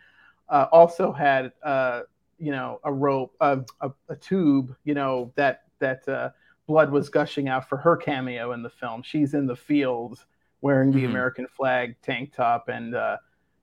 uh, 0.53 0.67
also 0.71 1.11
had 1.11 1.51
uh, 1.63 2.01
you 2.37 2.51
know 2.51 2.79
a 2.83 2.93
rope, 2.93 3.35
a, 3.41 3.59
a, 3.81 4.15
tube, 4.15 4.73
you 4.83 4.93
know 4.93 5.33
that 5.35 5.63
that 5.79 6.07
uh, 6.07 6.29
blood 6.67 6.91
was 6.91 7.09
gushing 7.09 7.49
out 7.49 7.67
for 7.67 7.75
her 7.77 7.97
cameo 7.97 8.51
in 8.53 8.61
the 8.61 8.69
film. 8.69 9.01
She's 9.01 9.33
in 9.33 9.47
the 9.47 9.55
field 9.55 10.23
wearing 10.61 10.91
the 10.91 10.99
mm-hmm. 10.99 11.09
American 11.09 11.47
flag 11.47 11.95
tank 12.03 12.33
top, 12.35 12.69
and 12.69 12.93
uh, 12.93 13.17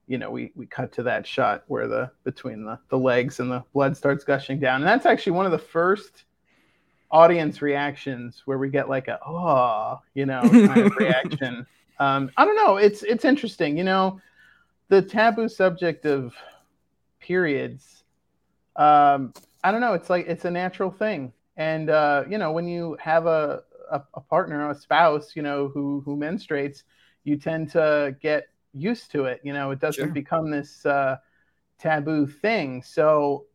you 0.05 0.17
know 0.17 0.29
we 0.29 0.51
we 0.53 0.65
cut 0.65 0.91
to 0.91 1.03
that 1.03 1.25
shot 1.25 1.63
where 1.67 1.87
the 1.87 2.11
between 2.25 2.65
the 2.65 2.77
the 2.89 2.97
legs 2.97 3.39
and 3.39 3.49
the 3.49 3.63
blood 3.73 3.95
starts 3.95 4.25
gushing 4.25 4.59
down, 4.59 4.81
and 4.81 4.87
that's 4.87 5.05
actually 5.05 5.31
one 5.31 5.45
of 5.45 5.53
the 5.53 5.57
first 5.57 6.25
audience 7.09 7.61
reactions 7.61 8.41
where 8.45 8.57
we 8.57 8.69
get 8.69 8.89
like 8.89 9.07
a 9.07 9.17
oh 9.25 10.01
you 10.13 10.25
know 10.25 10.41
kind 10.67 10.81
of 10.81 10.95
reaction. 10.97 11.65
Um, 11.99 12.31
I 12.35 12.43
don't 12.43 12.57
know. 12.57 12.75
It's 12.75 13.01
it's 13.03 13.23
interesting. 13.23 13.77
You 13.77 13.85
know, 13.85 14.19
the 14.89 15.01
taboo 15.01 15.47
subject 15.47 16.05
of 16.05 16.35
periods 17.31 18.03
um, 18.75 19.33
i 19.63 19.71
don't 19.71 19.79
know 19.79 19.93
it's 19.93 20.09
like 20.09 20.25
it's 20.27 20.43
a 20.43 20.51
natural 20.51 20.91
thing 20.91 21.31
and 21.55 21.89
uh, 21.89 22.25
you 22.29 22.37
know 22.37 22.51
when 22.51 22.67
you 22.67 22.97
have 22.99 23.25
a, 23.25 23.61
a, 23.89 24.01
a 24.15 24.19
partner 24.19 24.69
a 24.69 24.75
spouse 24.75 25.33
you 25.33 25.41
know 25.41 25.69
who 25.73 26.01
who 26.03 26.17
menstruates 26.17 26.83
you 27.23 27.37
tend 27.37 27.71
to 27.71 28.13
get 28.21 28.49
used 28.73 29.09
to 29.11 29.23
it 29.31 29.39
you 29.43 29.53
know 29.53 29.71
it 29.71 29.79
doesn't 29.79 30.07
sure. 30.07 30.13
become 30.13 30.51
this 30.51 30.85
uh, 30.85 31.15
taboo 31.79 32.27
thing 32.27 32.83
so 32.83 33.45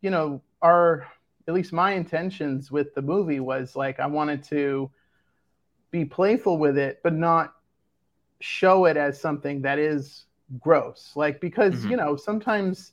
you 0.00 0.10
know 0.10 0.42
our 0.60 1.06
at 1.46 1.54
least 1.54 1.72
my 1.72 1.92
intentions 1.92 2.72
with 2.72 2.92
the 2.96 3.02
movie 3.12 3.38
was 3.38 3.76
like 3.76 4.00
i 4.00 4.06
wanted 4.06 4.42
to 4.42 4.90
be 5.92 6.04
playful 6.04 6.58
with 6.58 6.76
it 6.76 6.98
but 7.04 7.14
not 7.14 7.54
show 8.40 8.86
it 8.86 8.96
as 8.96 9.20
something 9.20 9.62
that 9.62 9.78
is 9.78 10.24
gross 10.58 11.12
like 11.14 11.40
because 11.40 11.74
mm-hmm. 11.74 11.90
you 11.90 11.96
know 11.96 12.16
sometimes 12.16 12.92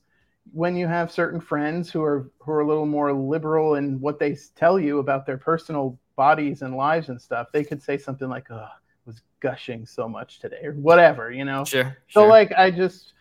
when 0.54 0.76
you 0.76 0.88
have 0.88 1.12
certain 1.12 1.40
friends 1.40 1.92
who 1.92 2.04
are 2.04 2.30
who 2.40 2.52
are 2.52 2.62
a 2.62 2.68
little 2.68 2.86
more 2.86 3.14
liberal 3.14 3.76
in 3.76 4.00
what 4.00 4.20
they 4.20 4.38
tell 4.56 4.80
you 4.80 5.00
about 5.00 5.26
their 5.26 5.38
personal 5.38 5.98
bodies 6.16 6.62
and 6.62 6.76
lives 6.76 7.10
and 7.10 7.22
stuff, 7.22 7.48
they 7.52 7.64
could 7.64 7.82
say 7.82 7.98
something 7.98 8.30
like, 8.30 8.50
"Oh, 8.50 8.68
was 9.06 9.22
gushing 9.40 9.86
so 9.86 10.08
much 10.08 10.40
today," 10.40 10.62
or 10.64 10.74
whatever, 10.74 11.32
you 11.32 11.46
know. 11.46 11.64
Sure. 11.64 11.98
So 12.10 12.22
sure. 12.22 12.30
like, 12.30 12.52
I 12.54 12.72
just 12.72 13.14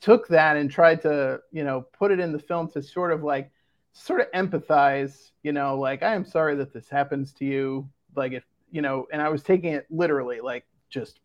took 0.00 0.28
that 0.28 0.56
and 0.56 0.70
tried 0.70 1.00
to, 1.02 1.40
you 1.52 1.64
know, 1.64 1.86
put 1.98 2.10
it 2.10 2.20
in 2.20 2.32
the 2.32 2.38
film 2.38 2.68
to 2.70 2.82
sort 2.82 3.12
of 3.12 3.22
like, 3.22 3.50
sort 3.92 4.20
of 4.20 4.30
empathize, 4.32 5.30
you 5.42 5.52
know, 5.52 5.78
like 5.78 6.02
I 6.02 6.14
am 6.14 6.24
sorry 6.24 6.54
that 6.56 6.72
this 6.72 6.88
happens 6.88 7.32
to 7.34 7.44
you, 7.44 7.88
like 8.14 8.32
if 8.32 8.44
you 8.70 8.82
know, 8.82 9.06
and 9.12 9.22
I 9.22 9.28
was 9.28 9.42
taking 9.42 9.72
it 9.72 9.86
literally, 9.90 10.40
like 10.40 10.66
just, 10.90 11.20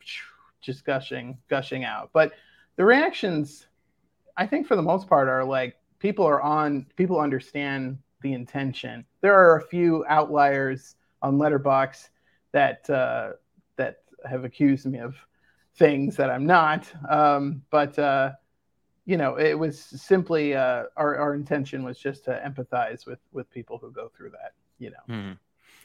just 0.61 0.85
gushing, 0.85 1.37
gushing 1.49 1.83
out, 1.83 2.11
but 2.13 2.31
the 2.77 2.85
reactions 2.85 3.67
I 4.37 4.45
think 4.45 4.67
for 4.67 4.75
the 4.75 4.81
most 4.81 5.07
part 5.07 5.27
are 5.27 5.43
like 5.43 5.75
people 5.99 6.25
are 6.25 6.41
on 6.41 6.85
people 6.95 7.19
understand 7.19 7.97
the 8.21 8.33
intention. 8.33 9.05
There 9.21 9.33
are 9.33 9.57
a 9.57 9.61
few 9.61 10.05
outliers 10.07 10.95
on 11.21 11.37
Letterboxd 11.37 12.09
that 12.51 12.89
uh, 12.89 13.33
that 13.77 14.03
have 14.29 14.43
accused 14.43 14.85
me 14.85 14.99
of 14.99 15.15
things 15.75 16.15
that 16.17 16.29
I'm 16.29 16.45
not. 16.45 16.91
Um, 17.09 17.61
but 17.69 17.97
uh, 17.97 18.31
you 19.05 19.17
know, 19.17 19.37
it 19.37 19.57
was 19.57 19.79
simply 19.79 20.55
uh, 20.55 20.83
our 20.97 21.17
our 21.17 21.33
intention 21.33 21.83
was 21.83 21.97
just 21.97 22.25
to 22.25 22.41
empathize 22.45 23.05
with 23.05 23.19
with 23.31 23.49
people 23.51 23.77
who 23.77 23.91
go 23.91 24.11
through 24.15 24.31
that. 24.31 24.53
You 24.79 24.91
know. 24.91 25.15
Mm. 25.15 25.37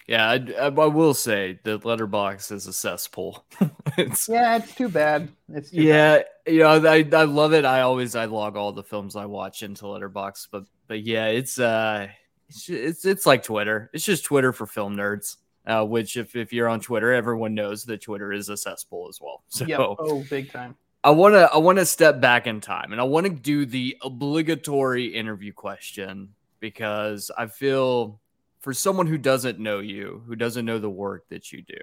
Yeah, 0.06 0.30
I, 0.30 0.66
I, 0.66 0.68
will 0.68 1.14
say 1.14 1.58
the 1.64 1.80
Letterboxd 1.80 2.52
is 2.52 2.68
a 2.68 2.72
cesspool. 2.72 3.44
it's, 3.98 4.28
yeah, 4.28 4.56
it's 4.56 4.72
too 4.72 4.88
bad. 4.88 5.28
It's 5.52 5.70
too 5.70 5.82
yeah, 5.82 6.18
bad. 6.18 6.26
You 6.46 6.60
know, 6.60 6.86
I, 6.86 7.08
I 7.12 7.24
love 7.24 7.52
it. 7.52 7.64
I 7.64 7.80
always 7.80 8.14
I 8.14 8.26
log 8.26 8.56
all 8.56 8.72
the 8.72 8.84
films 8.84 9.16
I 9.16 9.26
watch 9.26 9.62
into 9.62 9.84
Letterboxd, 9.84 10.48
but 10.50 10.64
but 10.86 11.02
yeah, 11.02 11.26
it's 11.26 11.58
uh, 11.58 12.08
it's 12.48 12.68
it's, 12.68 13.04
it's 13.04 13.26
like 13.26 13.42
Twitter. 13.42 13.90
It's 13.92 14.04
just 14.04 14.24
Twitter 14.24 14.52
for 14.52 14.66
film 14.66 14.96
nerds. 14.96 15.36
Uh, 15.66 15.84
which 15.84 16.16
if 16.16 16.36
if 16.36 16.52
you're 16.52 16.68
on 16.68 16.78
Twitter, 16.78 17.12
everyone 17.12 17.54
knows 17.54 17.84
that 17.84 18.00
Twitter 18.00 18.32
is 18.32 18.48
a 18.48 18.56
cesspool 18.56 19.08
as 19.08 19.20
well. 19.20 19.42
So 19.48 19.64
yep. 19.64 19.80
oh, 19.80 20.24
big 20.30 20.52
time. 20.52 20.76
I 21.02 21.10
want 21.10 21.34
to 21.34 21.50
I 21.52 21.58
want 21.58 21.78
to 21.78 21.86
step 21.86 22.20
back 22.20 22.46
in 22.46 22.60
time 22.60 22.92
and 22.92 23.00
I 23.00 23.04
want 23.04 23.26
to 23.26 23.32
do 23.32 23.64
the 23.66 23.96
obligatory 24.02 25.06
interview 25.06 25.52
question 25.52 26.34
because 26.60 27.30
I 27.36 27.46
feel 27.46 28.20
for 28.60 28.72
someone 28.74 29.06
who 29.06 29.18
doesn't 29.18 29.60
know 29.60 29.78
you, 29.78 30.22
who 30.26 30.34
doesn't 30.34 30.64
know 30.64 30.80
the 30.80 30.90
work 30.90 31.28
that 31.28 31.52
you 31.52 31.62
do, 31.62 31.78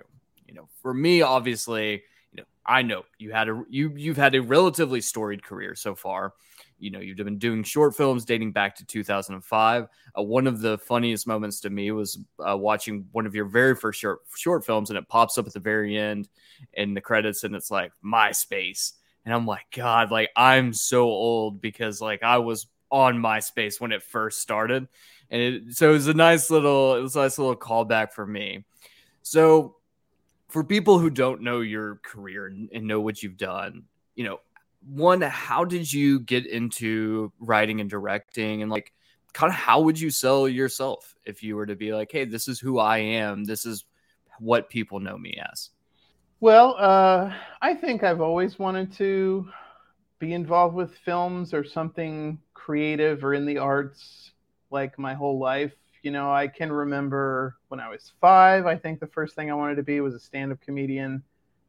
you 0.45 0.53
know, 0.53 0.67
for 0.81 0.93
me, 0.93 1.21
obviously, 1.21 2.03
you 2.33 2.41
know, 2.41 2.47
I 2.65 2.81
know 2.81 3.03
you 3.19 3.31
had 3.31 3.49
a 3.49 3.63
you 3.69 3.93
you've 3.95 4.17
had 4.17 4.35
a 4.35 4.41
relatively 4.41 5.01
storied 5.01 5.43
career 5.43 5.75
so 5.75 5.95
far. 5.95 6.33
You 6.79 6.91
know, 6.91 6.99
you've 6.99 7.17
been 7.17 7.37
doing 7.37 7.63
short 7.63 7.95
films 7.95 8.25
dating 8.25 8.51
back 8.51 8.75
to 8.75 8.85
2005. 8.85 9.87
Uh, 10.17 10.21
one 10.21 10.47
of 10.47 10.59
the 10.59 10.77
funniest 10.79 11.27
moments 11.27 11.61
to 11.61 11.69
me 11.69 11.91
was 11.91 12.17
uh, 12.45 12.57
watching 12.57 13.05
one 13.11 13.25
of 13.25 13.35
your 13.35 13.45
very 13.45 13.75
first 13.75 13.99
short 13.99 14.19
short 14.35 14.65
films, 14.65 14.89
and 14.89 14.97
it 14.97 15.07
pops 15.07 15.37
up 15.37 15.47
at 15.47 15.53
the 15.53 15.59
very 15.59 15.97
end 15.97 16.27
in 16.73 16.93
the 16.93 17.01
credits, 17.01 17.43
and 17.43 17.55
it's 17.55 17.71
like 17.71 17.93
MySpace, 18.03 18.93
and 19.23 19.33
I'm 19.33 19.45
like, 19.45 19.65
God, 19.75 20.11
like 20.11 20.31
I'm 20.35 20.73
so 20.73 21.03
old 21.03 21.61
because 21.61 22.01
like 22.01 22.23
I 22.23 22.39
was 22.39 22.67
on 22.89 23.17
MySpace 23.17 23.79
when 23.79 23.91
it 23.91 24.03
first 24.03 24.39
started 24.39 24.87
and 25.33 25.41
it, 25.41 25.75
so 25.75 25.89
it 25.89 25.93
was 25.93 26.07
a 26.07 26.13
nice 26.13 26.51
little 26.51 26.95
it 26.95 27.01
was 27.01 27.15
a 27.15 27.21
nice 27.21 27.39
little 27.39 27.55
callback 27.55 28.13
for 28.13 28.25
me. 28.25 28.65
So 29.23 29.77
for 30.53 30.63
people 30.63 30.99
who 30.99 31.09
don't 31.09 31.41
know 31.41 31.61
your 31.61 31.95
career 32.03 32.45
and, 32.45 32.69
know 32.87 33.01
what 33.01 33.23
you've 33.23 33.37
done, 33.37 33.85
you 34.13 34.23
know, 34.23 34.39
one, 34.85 35.19
how 35.19 35.65
did 35.65 35.91
you 35.91 36.19
get 36.19 36.45
into 36.45 37.31
writing 37.39 37.81
and 37.81 37.89
directing 37.89 38.61
and 38.61 38.69
like 38.69 38.93
kind 39.33 39.49
of 39.49 39.55
how 39.55 39.81
would 39.81 39.99
you 39.99 40.11
sell 40.11 40.47
yourself 40.47 41.15
if 41.25 41.41
you 41.41 41.55
were 41.55 41.65
to 41.65 41.75
be 41.75 41.91
like, 41.91 42.11
hey, 42.11 42.25
this 42.25 42.47
is 42.47 42.59
who 42.59 42.77
I 42.77 42.99
am, 42.99 43.45
this 43.45 43.65
is 43.65 43.83
what 44.37 44.69
people 44.69 44.99
know 44.99 45.17
me 45.17 45.41
as? 45.51 45.71
Well, 46.39 46.75
uh, 46.77 47.33
I 47.59 47.73
think 47.73 48.03
I've 48.03 48.21
always 48.21 48.59
wanted 48.59 48.93
to 48.97 49.49
be 50.19 50.33
involved 50.33 50.75
with 50.75 50.95
films 51.03 51.51
or 51.51 51.63
something 51.63 52.37
creative 52.53 53.23
or 53.23 53.33
in 53.33 53.47
the 53.47 53.57
arts 53.57 54.33
like 54.69 54.99
my 54.99 55.15
whole 55.15 55.39
life. 55.39 55.73
You 56.03 56.11
know, 56.11 56.31
I 56.31 56.47
can 56.47 56.71
remember 56.71 57.57
when 57.69 57.79
I 57.79 57.89
was 57.89 58.13
five, 58.21 58.65
I 58.65 58.75
think 58.75 58.99
the 58.99 59.07
first 59.07 59.35
thing 59.35 59.49
I 59.49 59.55
wanted 59.55 59.75
to 59.75 59.83
be 59.83 59.99
was 60.01 60.13
a 60.13 60.19
stand 60.19 60.51
up 60.51 60.61
comedian. 60.61 61.23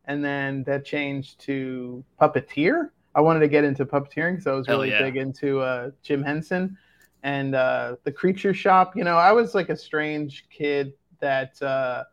And 0.07 0.23
then 0.23 0.65
that 0.65 0.85
changed 0.85 1.41
to 1.41 2.05
puppeteer. 2.21 2.91
I 3.15 3.21
wanted 3.21 3.41
to 3.41 3.49
get 3.49 3.65
into 3.65 3.87
puppeteering 3.87 4.33
because 4.33 4.47
I 4.47 4.53
was 4.53 4.69
really 4.69 4.91
yeah. 4.91 5.01
big 5.01 5.17
into 5.17 5.61
uh, 5.61 5.93
Jim 6.03 6.23
Henson 6.23 6.77
and 7.23 7.55
uh, 7.55 7.97
the 8.03 8.13
Creature 8.13 8.55
Shop. 8.55 8.97
You 8.97 9.05
know, 9.05 9.17
I 9.17 9.33
was 9.33 9.55
like 9.55 9.71
a 9.71 9.77
strange 9.77 10.45
kid 10.51 10.93
that 11.21 11.61
uh, 11.63 12.05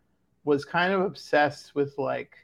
was 0.45 0.63
kind 0.63 0.93
of 0.93 1.01
obsessed 1.01 1.75
with 1.75 1.97
like 1.97 2.35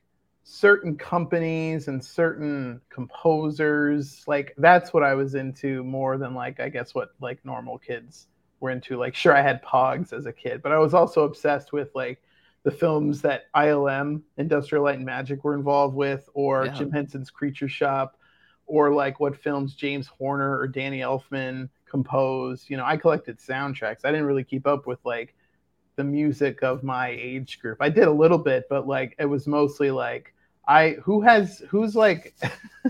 certain 0.44 0.96
companies 0.96 1.90
and 1.90 2.04
certain 2.04 2.80
composers 2.90 4.24
like 4.28 4.54
that's 4.58 4.94
what 4.94 5.04
i 5.04 5.14
was 5.14 5.36
into 5.36 5.84
more 5.84 6.18
than 6.18 6.34
like 6.34 6.62
i 6.62 6.70
guess 6.70 6.96
what 6.96 7.10
like 7.20 7.38
normal 7.44 7.78
kids 7.78 8.28
were 8.60 8.72
into 8.72 8.98
like 8.98 9.16
sure 9.16 9.36
i 9.36 9.42
had 9.42 9.64
pogs 9.64 10.14
as 10.14 10.26
a 10.26 10.34
kid 10.34 10.62
but 10.62 10.72
i 10.72 10.78
was 10.78 10.94
also 10.94 11.24
obsessed 11.24 11.74
with 11.74 11.90
like 11.96 12.22
the 12.64 12.72
films 12.72 13.22
that 13.22 13.46
ilm 13.56 14.22
industrial 14.38 14.84
light 14.84 14.98
and 14.98 15.06
magic 15.06 15.44
were 15.44 15.54
involved 15.54 15.96
with 15.96 16.30
or 16.34 16.66
yeah. 16.66 16.74
jim 16.74 16.92
henson's 16.92 17.30
creature 17.30 17.70
shop 17.70 18.18
or 18.66 18.94
like 18.94 19.20
what 19.20 19.36
films 19.36 19.76
james 19.76 20.08
horner 20.08 20.58
or 20.58 20.68
danny 20.68 21.00
elfman 21.00 21.70
composed 21.90 22.70
you 22.70 22.78
know 22.78 22.86
i 22.86 22.98
collected 22.98 23.38
soundtracks. 23.38 24.04
I 24.04 24.12
didn't 24.12 24.26
really 24.26 24.44
keep 24.44 24.68
up 24.68 24.88
with 24.88 25.00
like 25.06 25.36
the 25.98 26.04
music 26.04 26.62
of 26.62 26.84
my 26.84 27.10
age 27.10 27.60
group. 27.60 27.80
I 27.82 27.90
did 27.90 28.08
a 28.08 28.12
little 28.12 28.38
bit 28.38 28.66
but 28.70 28.88
like 28.88 29.16
it 29.20 29.26
was 29.26 29.48
mostly 29.48 29.92
like 29.92 30.34
I 30.68 30.98
who 31.02 31.22
has 31.22 31.64
who's 31.70 31.96
like 31.96 32.36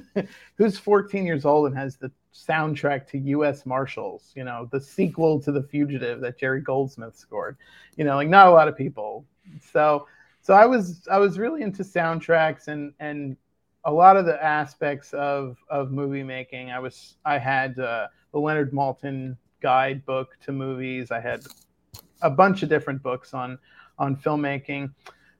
who's 0.57 0.77
14 0.77 1.25
years 1.25 1.45
old 1.45 1.67
and 1.67 1.77
has 1.77 1.95
the 1.95 2.11
soundtrack 2.37 3.07
to 3.07 3.17
U.S. 3.17 3.65
Marshals, 3.65 4.31
you 4.35 4.43
know, 4.43 4.67
the 4.71 4.79
sequel 4.79 5.39
to 5.41 5.51
The 5.51 5.63
Fugitive 5.63 6.21
that 6.21 6.37
Jerry 6.37 6.61
Goldsmith 6.61 7.15
scored. 7.15 7.57
You 7.95 8.03
know, 8.03 8.15
like 8.15 8.29
not 8.29 8.47
a 8.47 8.51
lot 8.51 8.67
of 8.67 8.77
people. 8.77 9.25
So 9.71 10.07
so 10.41 10.53
I 10.53 10.65
was 10.65 11.07
I 11.11 11.17
was 11.17 11.37
really 11.37 11.61
into 11.61 11.83
soundtracks 11.83 12.67
and 12.67 12.93
and 12.99 13.35
a 13.83 13.91
lot 13.91 14.17
of 14.17 14.25
the 14.25 14.41
aspects 14.43 15.13
of 15.13 15.57
of 15.69 15.91
movie 15.91 16.23
making. 16.23 16.71
I 16.71 16.79
was 16.79 17.17
I 17.25 17.37
had 17.37 17.79
uh, 17.79 18.07
the 18.31 18.39
Leonard 18.39 18.71
Maltin 18.71 19.35
guidebook 19.61 20.37
to 20.45 20.51
movies. 20.51 21.11
I 21.11 21.19
had 21.19 21.45
a 22.21 22.29
bunch 22.29 22.63
of 22.63 22.69
different 22.69 23.01
books 23.03 23.33
on 23.33 23.57
on 23.99 24.15
filmmaking. 24.15 24.93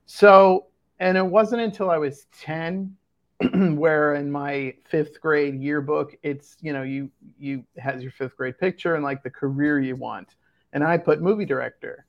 So 0.06 0.66
and 1.00 1.16
it 1.16 1.24
wasn't 1.24 1.62
until 1.62 1.90
I 1.90 1.98
was 1.98 2.26
10 2.40 2.94
where 3.76 4.14
in 4.14 4.30
my 4.30 4.74
fifth 4.88 5.20
grade 5.20 5.60
yearbook 5.60 6.16
it's 6.24 6.56
you 6.60 6.72
know 6.72 6.82
you 6.82 7.08
you 7.38 7.64
has 7.76 8.02
your 8.02 8.10
fifth 8.10 8.36
grade 8.36 8.58
picture 8.58 8.96
and 8.96 9.04
like 9.04 9.22
the 9.22 9.30
career 9.30 9.78
you 9.78 9.94
want. 9.94 10.34
And 10.72 10.82
i 10.82 10.98
put 10.98 11.22
movie 11.22 11.44
director. 11.44 12.04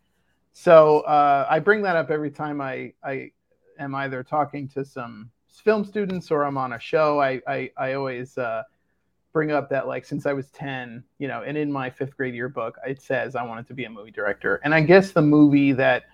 So 0.53 1.01
uh, 1.01 1.45
i 1.49 1.59
bring 1.59 1.83
that 1.83 1.95
up 1.95 2.09
every 2.09 2.31
time 2.31 2.61
i 2.61 2.93
i 3.03 3.31
am 3.77 3.93
either 3.93 4.23
talking 4.23 4.67
to 4.69 4.83
some 4.83 5.29
film 5.47 5.85
students 5.85 6.31
or 6.31 6.43
i'm 6.45 6.57
on 6.57 6.73
a 6.73 6.79
show. 6.79 7.21
I 7.21 7.41
i, 7.47 7.71
I 7.77 7.93
always 7.93 8.35
uh, 8.37 8.63
bring 9.31 9.51
up 9.51 9.69
that 9.69 9.87
like 9.87 10.05
since 10.05 10.25
i 10.25 10.33
was 10.33 10.49
10 10.49 11.03
you 11.19 11.27
know 11.27 11.43
and 11.43 11.55
in 11.55 11.71
my 11.71 11.91
fifth 11.91 12.17
grade 12.17 12.33
yearbook 12.33 12.79
it 12.87 13.03
says 13.03 13.35
i 13.35 13.43
wanted 13.43 13.67
to 13.67 13.75
be 13.75 13.85
a 13.85 13.89
movie 13.89 14.09
director. 14.09 14.59
And 14.63 14.73
i 14.73 14.81
guess 14.81 15.11
the 15.11 15.21
movie 15.21 15.73
that 15.73 16.05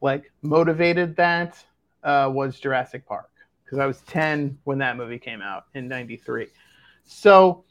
like 0.00 0.32
motivated 0.42 1.14
that 1.16 1.64
uh, 2.02 2.30
was 2.32 2.58
Jurassic 2.58 3.06
Park 3.06 3.30
because 3.66 3.78
I 3.78 3.86
was 3.86 4.00
10 4.02 4.58
when 4.64 4.78
that 4.78 4.96
movie 4.96 5.18
came 5.18 5.42
out 5.42 5.64
in 5.74 5.88
93. 5.88 6.46
So, 7.04 7.64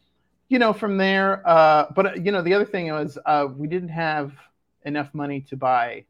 you 0.49 0.59
know, 0.59 0.73
from 0.73 0.97
there, 0.97 1.41
uh, 1.47 1.85
but, 1.95 2.23
you 2.23 2.31
know, 2.31 2.41
the 2.41 2.53
other 2.53 2.65
thing 2.65 2.91
was 2.91 3.17
uh, 3.25 3.47
we 3.55 3.67
didn't 3.67 3.89
have 3.89 4.33
enough 4.83 5.13
money 5.13 5.41
to 5.41 5.55
buy 5.55 6.03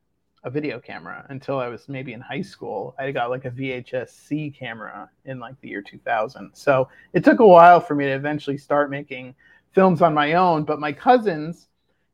a 0.43 0.49
video 0.49 0.79
camera 0.79 1.25
until 1.29 1.59
I 1.59 1.67
was 1.67 1.87
maybe 1.87 2.13
in 2.13 2.21
high 2.21 2.41
school. 2.41 2.95
I 2.99 3.11
got 3.11 3.29
like 3.29 3.45
a 3.45 3.51
VHS 3.51 4.09
C 4.09 4.51
camera 4.51 5.09
in 5.25 5.39
like 5.39 5.59
the 5.61 5.69
year 5.69 5.81
2000. 5.81 6.51
So 6.53 6.89
it 7.13 7.23
took 7.23 7.39
a 7.39 7.47
while 7.47 7.79
for 7.79 7.95
me 7.95 8.05
to 8.05 8.11
eventually 8.11 8.57
start 8.57 8.89
making 8.89 9.35
films 9.71 10.01
on 10.01 10.13
my 10.13 10.33
own. 10.33 10.63
But 10.63 10.79
my 10.79 10.91
cousins 10.91 11.67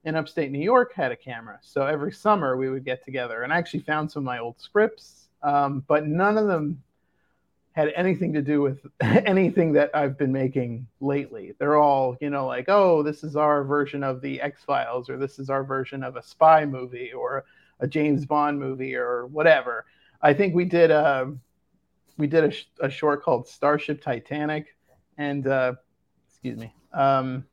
in 0.03 0.15
upstate 0.15 0.51
New 0.51 0.59
York 0.59 0.93
had 0.93 1.11
a 1.11 1.15
camera. 1.15 1.59
So 1.61 1.85
every 1.85 2.11
summer 2.11 2.57
we 2.57 2.69
would 2.69 2.85
get 2.85 3.03
together 3.03 3.43
and 3.43 3.53
I 3.53 3.57
actually 3.57 3.81
found 3.81 4.11
some 4.11 4.21
of 4.21 4.25
my 4.25 4.39
old 4.39 4.59
scripts 4.59 5.21
um, 5.43 5.83
but 5.87 6.07
none 6.07 6.37
of 6.37 6.47
them 6.47 6.81
had 7.73 7.91
anything 7.95 8.33
to 8.33 8.41
do 8.41 8.61
with 8.61 8.85
anything 9.01 9.73
that 9.73 9.91
I've 9.93 10.17
been 10.17 10.31
making 10.31 10.87
lately. 10.99 11.53
They're 11.57 11.77
all, 11.77 12.17
you 12.19 12.29
know, 12.29 12.45
like, 12.45 12.65
oh, 12.67 13.03
this 13.03 13.23
is 13.23 13.35
our 13.35 13.63
version 13.63 14.03
of 14.03 14.21
the 14.21 14.41
X 14.41 14.63
Files, 14.63 15.09
or 15.09 15.17
this 15.17 15.39
is 15.39 15.49
our 15.49 15.63
version 15.63 16.03
of 16.03 16.15
a 16.15 16.23
spy 16.23 16.65
movie, 16.65 17.13
or 17.13 17.45
a 17.79 17.87
James 17.87 18.25
Bond 18.25 18.59
movie, 18.59 18.95
or 18.95 19.27
whatever. 19.27 19.85
I 20.21 20.33
think 20.33 20.53
we 20.53 20.65
did 20.65 20.91
a 20.91 21.21
um, 21.21 21.41
we 22.17 22.27
did 22.27 22.43
a, 22.43 22.51
sh- 22.51 22.67
a 22.79 22.89
short 22.89 23.23
called 23.23 23.47
Starship 23.47 24.01
Titanic, 24.01 24.75
and 25.17 25.47
uh, 25.47 25.73
excuse 26.27 26.57
me, 26.57 26.73
um, 26.93 27.45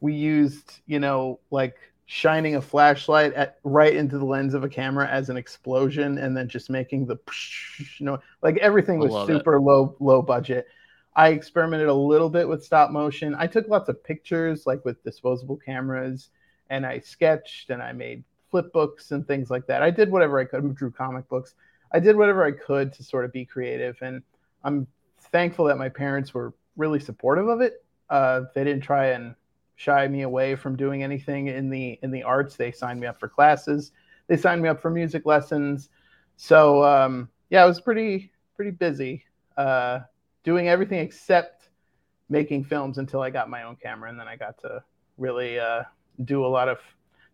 we 0.00 0.14
used, 0.14 0.80
you 0.86 0.98
know, 0.98 1.40
like 1.50 1.76
shining 2.10 2.56
a 2.56 2.62
flashlight 2.62 3.34
at 3.34 3.58
right 3.64 3.94
into 3.94 4.16
the 4.16 4.24
lens 4.24 4.54
of 4.54 4.64
a 4.64 4.68
camera 4.68 5.06
as 5.06 5.28
an 5.28 5.36
explosion 5.36 6.16
and 6.16 6.34
then 6.34 6.48
just 6.48 6.70
making 6.70 7.04
the 7.04 7.18
you 7.98 8.06
know 8.06 8.18
like 8.42 8.56
everything 8.58 8.98
was 8.98 9.26
super 9.26 9.56
it. 9.56 9.60
low 9.60 9.94
low 10.00 10.22
budget. 10.22 10.66
I 11.14 11.28
experimented 11.28 11.88
a 11.88 11.94
little 11.94 12.30
bit 12.30 12.48
with 12.48 12.64
stop 12.64 12.90
motion. 12.90 13.34
I 13.38 13.46
took 13.46 13.68
lots 13.68 13.90
of 13.90 14.02
pictures 14.02 14.66
like 14.66 14.82
with 14.86 15.04
disposable 15.04 15.58
cameras 15.58 16.30
and 16.70 16.86
i 16.86 16.98
sketched 16.98 17.68
and 17.68 17.82
i 17.82 17.92
made 17.92 18.24
flip 18.50 18.72
books 18.72 19.10
and 19.10 19.26
things 19.26 19.50
like 19.50 19.66
that. 19.66 19.82
I 19.82 19.90
did 19.90 20.10
whatever 20.10 20.40
i 20.40 20.46
could. 20.46 20.64
I 20.64 20.68
drew 20.68 20.90
comic 20.90 21.28
books. 21.28 21.56
I 21.92 22.00
did 22.00 22.16
whatever 22.16 22.42
i 22.42 22.52
could 22.52 22.90
to 22.94 23.04
sort 23.04 23.26
of 23.26 23.32
be 23.32 23.44
creative 23.44 23.98
and 24.00 24.22
i'm 24.64 24.86
thankful 25.30 25.66
that 25.66 25.76
my 25.76 25.90
parents 25.90 26.32
were 26.32 26.54
really 26.78 27.00
supportive 27.00 27.48
of 27.48 27.60
it. 27.60 27.84
Uh, 28.08 28.44
they 28.54 28.64
didn't 28.64 28.82
try 28.82 29.08
and 29.08 29.34
shy 29.78 30.08
me 30.08 30.22
away 30.22 30.56
from 30.56 30.74
doing 30.74 31.04
anything 31.04 31.46
in 31.46 31.70
the 31.70 31.98
in 32.02 32.10
the 32.10 32.24
arts. 32.24 32.56
They 32.56 32.72
signed 32.72 32.98
me 32.98 33.06
up 33.06 33.18
for 33.18 33.28
classes. 33.28 33.92
They 34.26 34.36
signed 34.36 34.60
me 34.60 34.68
up 34.68 34.82
for 34.82 34.90
music 34.90 35.24
lessons. 35.24 35.88
So 36.36 36.84
um, 36.84 37.28
yeah, 37.48 37.62
I 37.62 37.66
was 37.66 37.80
pretty 37.80 38.32
pretty 38.56 38.72
busy 38.72 39.24
uh, 39.56 40.00
doing 40.42 40.68
everything 40.68 40.98
except 40.98 41.70
making 42.28 42.64
films 42.64 42.98
until 42.98 43.22
I 43.22 43.30
got 43.30 43.48
my 43.48 43.62
own 43.62 43.76
camera, 43.76 44.10
and 44.10 44.18
then 44.18 44.26
I 44.26 44.34
got 44.34 44.58
to 44.62 44.82
really 45.16 45.60
uh, 45.60 45.84
do 46.24 46.44
a 46.44 46.48
lot 46.48 46.68
of 46.68 46.78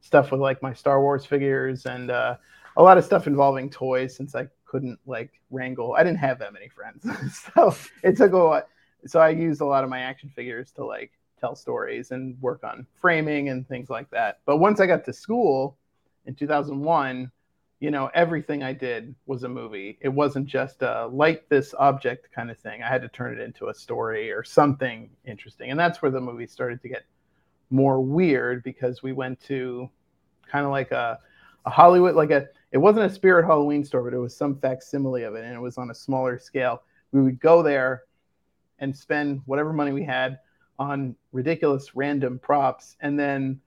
stuff 0.02 0.30
with 0.30 0.40
like 0.40 0.62
my 0.62 0.74
Star 0.74 1.00
Wars 1.00 1.24
figures 1.24 1.86
and 1.86 2.10
uh, 2.10 2.36
a 2.76 2.82
lot 2.82 2.98
of 2.98 3.06
stuff 3.06 3.26
involving 3.26 3.70
toys 3.70 4.14
since 4.14 4.34
I 4.34 4.48
couldn't 4.66 4.98
like 5.06 5.32
wrangle. 5.50 5.94
I 5.94 6.04
didn't 6.04 6.18
have 6.18 6.38
that 6.40 6.52
many 6.52 6.68
friends, 6.68 7.06
so 7.54 7.74
it 8.02 8.18
took 8.18 8.34
a 8.34 8.36
lot. 8.36 8.68
So 9.06 9.18
I 9.18 9.30
used 9.30 9.62
a 9.62 9.66
lot 9.66 9.82
of 9.82 9.88
my 9.88 10.00
action 10.00 10.28
figures 10.28 10.72
to 10.72 10.84
like 10.84 11.12
tell 11.44 11.54
stories 11.54 12.10
and 12.10 12.40
work 12.40 12.64
on 12.64 12.86
framing 12.94 13.50
and 13.50 13.68
things 13.68 13.90
like 13.90 14.08
that. 14.10 14.40
But 14.46 14.56
once 14.56 14.80
I 14.80 14.86
got 14.86 15.04
to 15.04 15.12
school 15.12 15.76
in 16.24 16.34
2001, 16.34 17.30
you 17.80 17.90
know, 17.90 18.10
everything 18.14 18.62
I 18.62 18.72
did 18.72 19.14
was 19.26 19.42
a 19.42 19.48
movie. 19.48 19.98
It 20.00 20.08
wasn't 20.08 20.46
just 20.46 20.80
a 20.80 21.06
light 21.08 21.46
this 21.50 21.74
object 21.78 22.32
kind 22.34 22.50
of 22.50 22.58
thing. 22.58 22.82
I 22.82 22.88
had 22.88 23.02
to 23.02 23.08
turn 23.08 23.38
it 23.38 23.42
into 23.42 23.68
a 23.68 23.74
story 23.74 24.32
or 24.32 24.42
something 24.42 25.10
interesting. 25.26 25.70
And 25.70 25.78
that's 25.78 26.00
where 26.00 26.10
the 26.10 26.20
movie 26.20 26.46
started 26.46 26.80
to 26.80 26.88
get 26.88 27.04
more 27.68 28.00
weird 28.00 28.62
because 28.62 29.02
we 29.02 29.12
went 29.12 29.38
to 29.44 29.90
kind 30.50 30.64
of 30.64 30.70
like 30.70 30.92
a, 30.92 31.18
a 31.66 31.70
Hollywood, 31.70 32.14
like 32.14 32.30
a, 32.30 32.46
it 32.72 32.78
wasn't 32.78 33.04
a 33.04 33.14
spirit 33.14 33.44
Halloween 33.44 33.84
store, 33.84 34.02
but 34.02 34.14
it 34.14 34.18
was 34.18 34.34
some 34.34 34.58
facsimile 34.60 35.24
of 35.24 35.34
it. 35.34 35.44
And 35.44 35.54
it 35.54 35.60
was 35.60 35.76
on 35.76 35.90
a 35.90 35.94
smaller 35.94 36.38
scale. 36.38 36.84
We 37.12 37.20
would 37.20 37.38
go 37.38 37.62
there 37.62 38.04
and 38.78 38.96
spend 38.96 39.42
whatever 39.44 39.74
money 39.74 39.92
we 39.92 40.04
had 40.04 40.38
on 40.78 41.14
ridiculous 41.32 41.94
random 41.94 42.38
props 42.38 42.96
and 43.00 43.18
then 43.18 43.60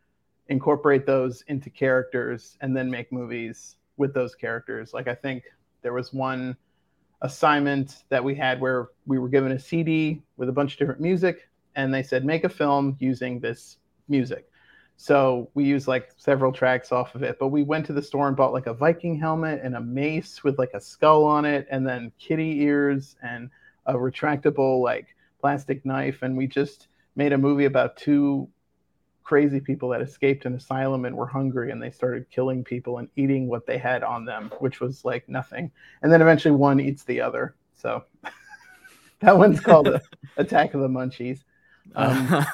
incorporate 0.50 1.06
those 1.06 1.44
into 1.48 1.70
characters 1.70 2.58
and 2.62 2.76
then 2.76 2.90
make 2.90 3.12
movies 3.12 3.76
with 3.98 4.14
those 4.14 4.36
characters. 4.36 4.94
Like 4.94 5.08
I 5.08 5.16
think 5.16 5.44
there 5.82 5.94
was 5.94 6.14
one 6.14 6.56
assignment 7.22 8.04
that 8.10 8.24
we 8.24 8.36
had 8.36 8.62
where 8.62 8.90
we 9.06 9.18
were 9.18 9.30
given 9.30 9.52
a 9.52 9.60
CD 9.60 10.22
with 10.38 10.50
a 10.50 10.52
bunch 10.52 10.74
of 10.74 10.80
different 10.80 11.02
music 11.02 11.50
and 11.76 11.94
they 11.94 12.04
said 12.04 12.26
make 12.26 12.44
a 12.44 12.50
film 12.50 12.96
using 13.00 13.40
this 13.40 13.78
music. 14.08 14.50
So 14.98 15.50
we 15.54 15.64
used 15.64 15.88
like 15.88 16.10
several 16.18 16.52
tracks 16.52 16.92
off 16.92 17.14
of 17.14 17.22
it, 17.22 17.38
but 17.40 17.50
we 17.50 17.64
went 17.64 17.86
to 17.86 17.94
the 17.94 18.02
store 18.02 18.28
and 18.28 18.36
bought 18.36 18.54
like 18.54 18.66
a 18.66 18.74
Viking 18.74 19.20
helmet 19.20 19.62
and 19.64 19.76
a 19.76 19.82
mace 19.82 20.44
with 20.44 20.58
like 20.58 20.72
a 20.74 20.82
skull 20.82 21.24
on 21.24 21.46
it 21.46 21.68
and 21.70 21.88
then 21.88 22.12
kitty 22.20 22.62
ears 22.62 23.16
and 23.22 23.50
a 23.86 23.94
retractable 23.94 24.82
like 24.82 25.16
plastic 25.40 25.86
knife 25.86 26.24
and 26.24 26.36
we 26.36 26.48
just 26.48 26.88
made 27.18 27.34
a 27.34 27.38
movie 27.38 27.66
about 27.66 27.98
two 27.98 28.48
crazy 29.24 29.60
people 29.60 29.90
that 29.90 30.02
escaped 30.02 30.46
an 30.46 30.56
asylum 30.56 31.04
and 31.04 31.14
were 31.14 31.28
hungry 31.28 31.70
and 31.72 31.84
they 31.84 31.92
started 31.92 32.30
killing 32.30 32.64
people 32.64 33.00
and 33.00 33.10
eating 33.18 33.50
what 33.50 33.66
they 33.66 33.78
had 33.78 34.02
on 34.02 34.24
them 34.24 34.50
which 34.60 34.80
was 34.80 35.04
like 35.04 35.28
nothing. 35.28 35.70
And 36.02 36.12
then 36.12 36.22
eventually 36.22 36.56
one 36.56 36.80
eats 36.80 37.04
the 37.04 37.20
other. 37.20 37.56
So 37.76 38.06
that 39.20 39.38
one's 39.38 39.60
called 39.60 39.90
attack 40.38 40.74
of 40.74 40.80
the 40.82 40.88
munchies. 40.88 41.44
Um, 41.96 42.46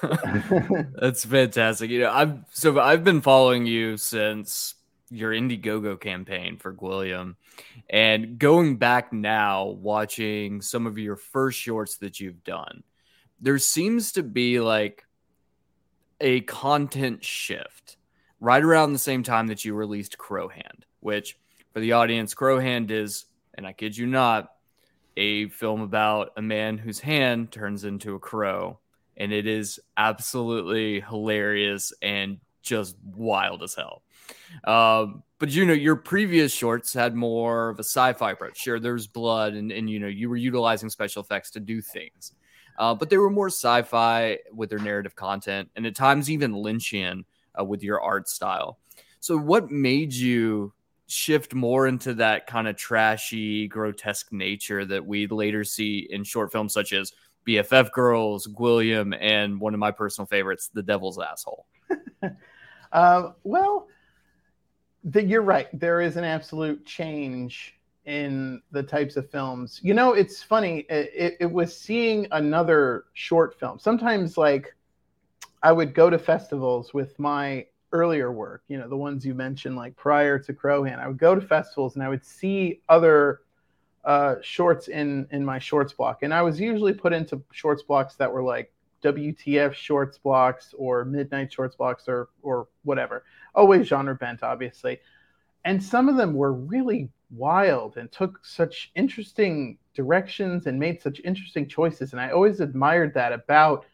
that's 1.00 1.26
fantastic. 1.26 1.90
You 1.92 2.02
know 2.02 2.12
i've 2.12 2.40
so 2.52 2.80
i've 2.80 3.04
been 3.04 3.22
following 3.22 3.66
you 3.66 3.98
since 3.98 4.76
your 5.10 5.32
Indiegogo 5.32 6.00
campaign 6.00 6.58
for 6.58 6.74
Gwilliam, 6.74 7.36
and 7.90 8.40
going 8.40 8.78
back 8.78 9.14
now, 9.14 9.66
watching 9.66 10.62
some 10.62 10.88
of 10.88 10.98
your 10.98 11.16
first 11.16 11.60
shorts 11.60 11.98
that 11.98 12.20
you've 12.20 12.44
done, 12.44 12.84
there 13.44 13.60
seems 13.60 14.14
to 14.14 14.24
be 14.24 14.62
like 14.62 15.06
a 16.22 16.40
content 16.42 17.24
shift 17.24 17.98
right 18.40 18.64
around 18.64 18.94
the 18.94 19.00
same 19.00 19.22
time 19.22 19.48
that 19.48 19.66
you 19.66 19.74
released 19.74 20.18
Crowhand, 20.18 20.86
which 21.02 21.38
for 21.74 21.82
the 21.82 21.92
audience, 21.92 22.34
Crowhand 22.34 22.90
is, 22.90 23.26
and 23.54 23.68
I 23.68 23.74
kid 23.74 23.98
you 23.98 24.08
not, 24.08 24.50
a 25.18 25.50
film 25.50 25.82
about 25.82 26.32
a 26.38 26.42
man 26.42 26.78
whose 26.78 27.02
hand 27.02 27.52
turns 27.52 27.84
into 27.84 28.16
a 28.16 28.20
crow. 28.20 28.80
And 29.18 29.32
it 29.32 29.46
is 29.46 29.80
absolutely 29.98 31.02
hilarious 31.02 31.94
and 32.02 32.40
just 32.62 32.96
wild 33.04 33.62
as 33.62 33.76
hell. 33.76 34.04
Um, 34.64 35.24
but 35.38 35.52
you 35.52 35.66
know, 35.66 35.74
your 35.74 35.98
previous 35.98 36.54
shorts 36.54 36.94
had 36.94 37.14
more 37.14 37.70
of 37.70 37.80
a 37.80 37.84
sci-fi 37.84 38.32
approach. 38.32 38.58
Sure, 38.58 38.80
there's 38.80 39.06
blood, 39.06 39.54
and 39.54 39.72
and 39.72 39.90
you 39.90 40.00
know, 40.00 40.08
you 40.08 40.30
were 40.30 40.38
utilizing 40.38 40.90
special 40.90 41.22
effects 41.22 41.52
to 41.52 41.60
do 41.60 41.82
things, 41.82 42.32
uh, 42.78 42.94
but 42.96 43.10
they 43.10 43.18
were 43.18 43.30
more 43.30 43.48
sci-fi 43.48 44.40
with 44.52 44.70
their 44.70 44.80
narrative 44.80 45.16
content, 45.16 45.70
and 45.76 45.86
at 45.86 45.96
times 45.96 46.30
even 46.30 46.54
Lynchian 46.54 47.24
uh, 47.60 47.64
with 47.64 47.84
your 47.84 48.02
art 48.02 48.28
style. 48.28 48.80
So, 49.20 49.38
what 49.38 49.72
made 49.72 50.14
you 50.14 50.74
shift 51.08 51.54
more 51.54 51.88
into 51.88 52.14
that 52.16 52.48
kind 52.48 52.68
of 52.68 52.76
trashy, 52.76 53.68
grotesque 53.68 54.32
nature 54.32 54.86
that 54.86 55.06
we 55.06 55.28
later 55.28 55.64
see 55.64 56.08
in 56.10 56.24
short 56.24 56.52
films 56.52 56.74
such 56.74 56.94
as 56.94 57.14
BFF 57.48 57.92
Girls, 57.92 58.48
Gwilliam, 58.48 59.16
and 59.20 59.60
one 59.60 59.74
of 59.74 59.80
my 59.80 59.92
personal 59.92 60.26
favorites, 60.26 60.70
The 60.74 60.84
Devil's 60.84 61.20
Asshole? 61.20 61.66
uh, 62.92 63.32
well, 63.44 63.88
the, 65.04 65.24
you're 65.24 65.42
right. 65.42 65.68
There 65.78 66.02
is 66.02 66.16
an 66.16 66.24
absolute 66.24 66.86
change 66.86 67.76
in 68.06 68.62
the 68.72 68.84
types 68.84 69.16
of 69.16 69.30
films. 69.30 69.80
You 69.82 69.94
know, 69.94 70.14
it's 70.14 70.44
funny. 70.44 70.80
It, 70.90 71.38
it, 71.40 71.52
was 71.52 71.78
seeing 71.78 72.28
another 72.32 73.06
short 73.14 73.58
film. 73.58 73.80
Sometimes, 73.80 74.38
like, 74.38 74.76
I 75.62 75.72
would 75.72 75.94
go 75.94 76.10
to 76.10 76.20
festivals 76.20 76.94
with 76.94 77.18
my 77.18 77.66
earlier 77.94 78.32
work, 78.32 78.64
you 78.68 78.78
know, 78.78 78.90
the 78.90 78.98
ones 78.98 79.26
you 79.26 79.34
mentioned, 79.34 79.78
like 79.78 79.96
prior 79.96 80.38
to 80.40 80.54
Crowhand. 80.54 81.00
I 81.00 81.08
would 81.08 81.18
go 81.18 81.36
to 81.36 81.42
festivals 81.42 81.96
and 81.96 82.04
I 82.04 82.10
would 82.10 82.26
see 82.26 82.82
other 82.90 83.42
uh, 84.04 84.36
shorts 84.42 84.90
in 84.90 85.28
in 85.32 85.46
my 85.46 85.60
shorts 85.60 85.94
block, 85.94 86.24
and 86.24 86.34
I 86.34 86.42
was 86.42 86.60
usually 86.60 86.94
put 86.94 87.14
into 87.14 87.42
shorts 87.54 87.84
blocks 87.84 88.16
that 88.16 88.32
were 88.32 88.44
like 88.44 88.74
WTF 89.02 89.74
shorts 89.74 90.18
blocks 90.18 90.74
or 90.78 91.06
midnight 91.06 91.54
shorts 91.54 91.76
blocks 91.78 92.10
or 92.10 92.30
or 92.42 92.68
whatever. 92.84 93.24
Always 93.56 93.88
genre 93.88 94.16
bent, 94.16 94.44
obviously. 94.44 95.00
And 95.66 95.82
some 95.82 96.10
of 96.10 96.18
them 96.18 96.34
were 96.34 96.52
really 96.52 97.10
wild 97.36 97.98
and 97.98 98.12
took 98.12 98.46
such 98.46 98.92
interesting 98.96 99.78
directions 99.94 100.68
and 100.68 100.80
made 100.80 101.02
such 101.02 101.22
interesting 101.24 101.68
choices. 101.68 102.12
And 102.12 102.22
I 102.22 102.32
always 102.32 102.60
admired 102.60 103.14
that 103.14 103.32
about 103.34 103.86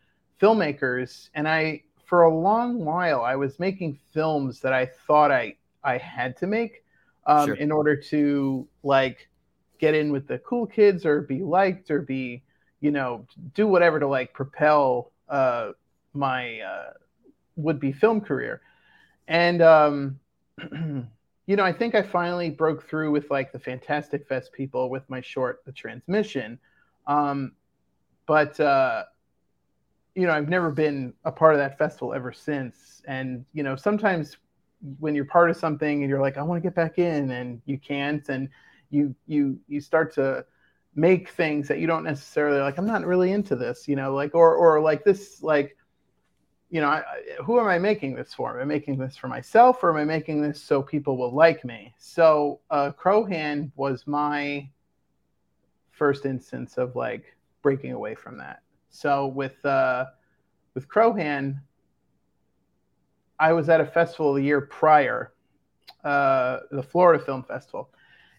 filmmakers. 0.42 1.30
And 1.34 1.48
I, 1.48 1.84
for 2.06 2.24
a 2.24 2.36
long 2.36 2.84
while, 2.84 3.22
I 3.22 3.36
was 3.36 3.60
making 3.60 4.00
films 4.14 4.60
that 4.62 4.74
I 4.74 4.86
thought 4.86 5.32
I 5.32 5.56
I 5.84 5.98
had 5.98 6.36
to 6.38 6.48
make 6.48 6.84
um, 7.26 7.48
sure. 7.48 7.56
in 7.56 7.72
order 7.72 7.96
to 7.96 8.68
like 8.84 9.30
get 9.80 9.94
in 9.94 10.12
with 10.12 10.28
the 10.28 10.40
cool 10.40 10.68
kids 10.68 11.06
or 11.06 11.22
be 11.22 11.42
liked 11.42 11.90
or 11.90 12.02
be 12.02 12.44
you 12.82 12.92
know, 12.92 13.26
do 13.56 13.68
whatever 13.68 14.00
to 14.00 14.08
like 14.08 14.34
propel 14.34 15.12
uh, 15.28 15.72
my 16.14 16.60
uh, 16.60 16.92
would 17.56 17.80
be 17.80 17.92
film 17.92 18.22
career. 18.22 18.62
And, 19.28 19.62
um, 19.62 20.20
you 21.50 21.56
know, 21.56 21.64
I 21.64 21.74
think 21.74 21.96
I 21.96 22.04
finally 22.04 22.52
broke 22.52 22.88
through 22.88 23.10
with 23.10 23.32
like 23.32 23.52
the 23.52 23.58
Fantastic 23.58 24.28
Fest 24.28 24.54
people 24.54 24.88
with 24.88 25.10
my 25.10 25.20
short, 25.20 25.66
The 25.66 25.72
Transmission. 25.72 26.60
Um, 27.08 27.54
but, 28.28 28.60
uh, 28.60 29.06
you 30.14 30.28
know, 30.28 30.34
I've 30.34 30.48
never 30.48 30.70
been 30.70 31.12
a 31.26 31.32
part 31.32 31.56
of 31.56 31.60
that 31.60 31.76
festival 31.80 32.14
ever 32.14 32.32
since. 32.32 33.02
And, 33.08 33.46
you 33.54 33.64
know, 33.64 33.76
sometimes 33.76 34.38
when 35.00 35.16
you're 35.16 35.26
part 35.26 35.50
of 35.50 35.58
something 35.58 36.04
and 36.04 36.08
you're 36.08 36.22
like, 36.22 36.38
I 36.38 36.44
want 36.44 36.62
to 36.62 36.68
get 36.68 36.76
back 36.76 37.00
in 37.00 37.32
and 37.32 37.64
you 37.66 37.80
can't, 37.80 38.30
and 38.30 38.48
you, 38.92 39.16
you, 39.26 39.60
you 39.68 39.82
start 39.82 40.14
to, 40.14 40.46
make 40.96 41.30
things 41.30 41.68
that 41.68 41.78
you 41.80 41.86
don't 41.86 42.04
necessarily 42.04 42.60
like 42.60 42.78
i'm 42.80 42.86
not 42.86 43.06
really 43.06 43.32
into 43.32 43.56
this 43.56 43.88
you 43.88 43.96
know 43.96 44.14
like 44.14 44.34
or 44.34 44.56
or 44.56 44.82
like 44.82 45.04
this 45.06 45.42
like 45.44 45.78
you 46.70 46.82
know 46.82 46.88
I, 46.88 47.04
who 47.44 47.60
am 47.60 47.68
i 47.68 47.80
making 47.80 48.16
this 48.16 48.34
for? 48.34 48.56
Am 48.56 48.62
i 48.62 48.66
making 48.66 48.98
this 48.98 49.18
for 49.18 49.28
myself 49.28 49.84
or 49.84 49.90
am 49.92 49.98
i 49.98 50.06
making 50.06 50.42
this 50.42 50.62
so 50.62 50.82
people 50.82 51.18
will 51.18 51.34
like 51.34 51.66
me? 51.66 51.94
So 51.98 52.60
uh 52.70 52.92
crowhand 52.92 53.72
was 53.76 54.06
my 54.08 54.70
first 55.92 56.26
instance 56.26 56.78
of 56.78 56.96
like 56.96 57.36
breaking 57.62 57.92
away 57.92 58.16
from 58.16 58.38
that. 58.38 58.62
So 58.90 59.28
with 59.28 59.64
uh 59.66 60.06
with 60.74 60.88
crowhand 60.88 61.56
i 63.40 63.52
was 63.54 63.70
at 63.70 63.82
a 63.82 63.86
festival 63.86 64.34
the 64.34 64.44
year 64.44 64.62
prior 64.62 65.34
uh 66.04 66.60
the 66.72 66.84
florida 66.84 67.24
film 67.24 67.44
festival. 67.44 67.90